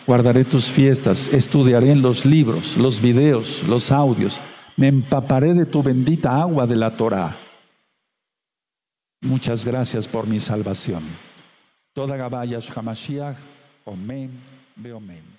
guardaré 0.07 0.45
tus 0.45 0.67
fiestas, 0.67 1.27
estudiaré 1.33 1.91
en 1.91 2.01
los 2.01 2.23
libros, 2.23 2.77
los 2.77 3.01
videos, 3.01 3.63
los 3.67 3.91
audios 3.91 4.39
me 4.77 4.87
empaparé 4.87 5.53
de 5.53 5.65
tu 5.65 5.83
bendita 5.83 6.41
agua 6.41 6.65
de 6.65 6.75
la 6.75 6.91
Torah. 6.91 7.35
Muchas 9.21 9.65
gracias 9.65 10.07
por 10.07 10.27
mi 10.27 10.39
salvación. 10.39 11.03
Toda 11.93 12.17
Gabaya 12.17 12.59
Hamashiach, 12.75 13.37
Omen, 13.85 14.31
Beomen. 14.75 15.32